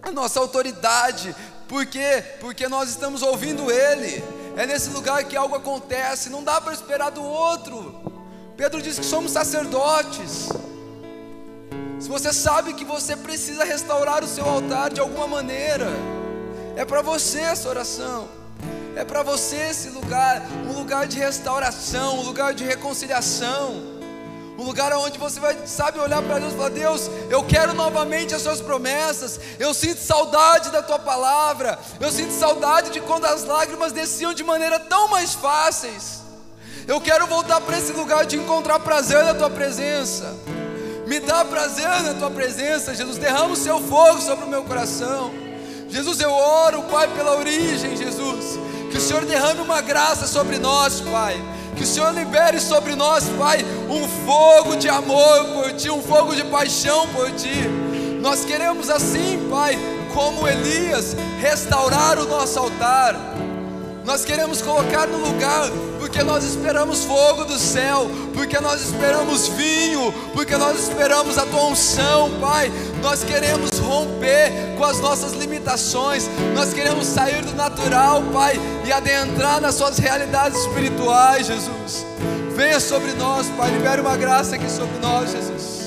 a 0.04 0.12
nossa 0.12 0.40
autoridade. 0.40 1.36
Por 1.70 1.86
quê? 1.86 2.24
Porque 2.42 2.68
nós 2.68 2.90
estamos 2.90 3.22
ouvindo 3.22 3.72
Ele. 3.72 4.24
É 4.58 4.66
nesse 4.66 4.90
lugar 4.90 5.24
que 5.24 5.38
algo 5.38 5.56
acontece. 5.56 6.28
Não 6.28 6.44
dá 6.44 6.60
para 6.60 6.74
esperar 6.74 7.12
do 7.12 7.24
outro. 7.24 8.02
Pedro 8.58 8.82
diz 8.82 8.98
que 8.98 9.06
somos 9.06 9.32
sacerdotes. 9.32 10.50
Se 12.00 12.10
você 12.10 12.34
sabe 12.34 12.74
que 12.74 12.84
você 12.84 13.16
precisa 13.16 13.64
restaurar 13.64 14.24
o 14.24 14.28
seu 14.28 14.44
altar 14.50 14.90
de 14.90 15.00
alguma 15.00 15.28
maneira, 15.28 15.88
é 16.76 16.84
para 16.84 17.04
você 17.04 17.40
essa 17.40 17.70
oração. 17.70 18.28
É 18.96 19.06
para 19.06 19.22
você 19.22 19.56
esse 19.56 19.90
lugar, 19.90 20.42
um 20.68 20.74
lugar 20.74 21.08
de 21.08 21.20
restauração, 21.20 22.18
um 22.18 22.24
lugar 22.24 22.56
de 22.56 22.64
reconciliação, 22.64 23.99
um 24.60 24.64
lugar 24.64 24.92
onde 24.94 25.18
você 25.18 25.40
vai, 25.40 25.58
sabe, 25.66 26.00
olhar 26.00 26.22
para 26.22 26.38
Deus 26.38 26.54
e 26.54 26.58
falar: 26.58 26.70
Deus, 26.70 27.10
eu 27.30 27.42
quero 27.44 27.74
novamente 27.74 28.36
as 28.36 28.42
Suas 28.42 28.60
promessas, 28.60 29.40
eu 29.58 29.74
sinto 29.74 30.02
saudade 30.02 30.70
da 30.70 30.84
Tua 30.84 31.00
palavra, 31.00 31.80
eu 32.00 32.12
sinto 32.12 32.34
saudade 32.34 32.92
de 32.92 33.00
quando 33.00 33.26
as 33.26 33.46
lágrimas 33.46 33.94
desciam 33.94 34.34
de 34.34 34.44
maneira 34.44 34.78
tão 34.78 35.08
mais 35.08 35.34
fáceis. 35.34 36.20
Eu 36.86 37.00
quero 37.00 37.26
voltar 37.26 37.62
para 37.62 37.78
esse 37.78 37.94
lugar 37.94 38.26
de 38.26 38.36
encontrar 38.36 38.80
prazer 38.80 39.24
na 39.24 39.34
Tua 39.34 39.50
presença. 39.50 40.36
Me 41.08 41.20
dá 41.20 41.44
prazer 41.46 41.88
na 42.04 42.14
tua 42.14 42.30
presença, 42.30 42.94
Jesus. 42.94 43.18
Derrama 43.18 43.54
o 43.54 43.56
seu 43.56 43.82
fogo 43.82 44.22
sobre 44.22 44.46
o 44.46 44.48
meu 44.48 44.64
coração. 44.64 45.34
Jesus, 45.90 46.20
eu 46.22 46.32
oro, 46.32 46.84
Pai, 46.84 47.08
pela 47.16 47.36
origem, 47.36 47.98
Jesus. 47.98 48.60
Que 48.92 48.98
o 48.98 49.02
Senhor 49.02 49.26
derrame 49.26 49.62
uma 49.62 49.82
graça 49.82 50.28
sobre 50.28 50.60
nós, 50.60 51.02
Pai. 51.02 51.42
Que 51.80 51.84
o 51.84 51.88
Senhor 51.88 52.14
libere 52.14 52.60
sobre 52.60 52.94
nós, 52.94 53.24
Pai, 53.38 53.60
um 53.90 54.06
fogo 54.26 54.76
de 54.76 54.90
amor 54.90 55.46
por 55.54 55.72
Ti, 55.72 55.90
um 55.90 56.02
fogo 56.02 56.36
de 56.36 56.44
paixão 56.44 57.08
por 57.08 57.32
Ti. 57.32 57.70
Nós 58.20 58.44
queremos 58.44 58.90
assim, 58.90 59.48
Pai, 59.50 59.80
como 60.14 60.46
Elias, 60.46 61.16
restaurar 61.40 62.20
o 62.20 62.26
nosso 62.26 62.60
altar. 62.60 63.16
Nós 64.10 64.26
queremos 64.26 64.60
colocar 64.60 65.06
no 65.06 65.20
lugar 65.20 65.70
porque 66.00 66.24
nós 66.24 66.44
esperamos 66.44 67.04
fogo 67.04 67.46
do 67.46 67.60
céu, 67.60 68.10
porque 68.34 68.60
nós 68.60 68.82
esperamos 68.82 69.50
vinho, 69.50 70.12
porque 70.34 70.58
nós 70.58 70.80
esperamos 70.80 71.38
a 71.38 71.46
tua 71.46 71.66
unção, 71.66 72.32
Pai. 72.42 72.72
Nós 73.04 73.24
queremos 73.24 73.70
romper 73.78 74.52
com 74.76 74.84
as 74.84 75.00
nossas 75.00 75.34
limitações, 75.34 76.28
nós 76.56 76.74
queremos 76.74 77.06
sair 77.06 77.44
do 77.44 77.54
natural, 77.54 78.24
Pai, 78.34 78.60
e 78.84 78.92
adentrar 78.92 79.62
nas 79.62 79.76
suas 79.76 80.00
realidades 80.00 80.60
espirituais, 80.60 81.46
Jesus. 81.46 82.04
Venha 82.56 82.80
sobre 82.80 83.14
nós, 83.14 83.46
Pai, 83.50 83.70
libere 83.70 84.02
uma 84.02 84.18
graça 84.18 84.56
aqui 84.56 84.72
sobre 84.72 84.98
nós, 84.98 85.32
Jesus. 85.32 85.79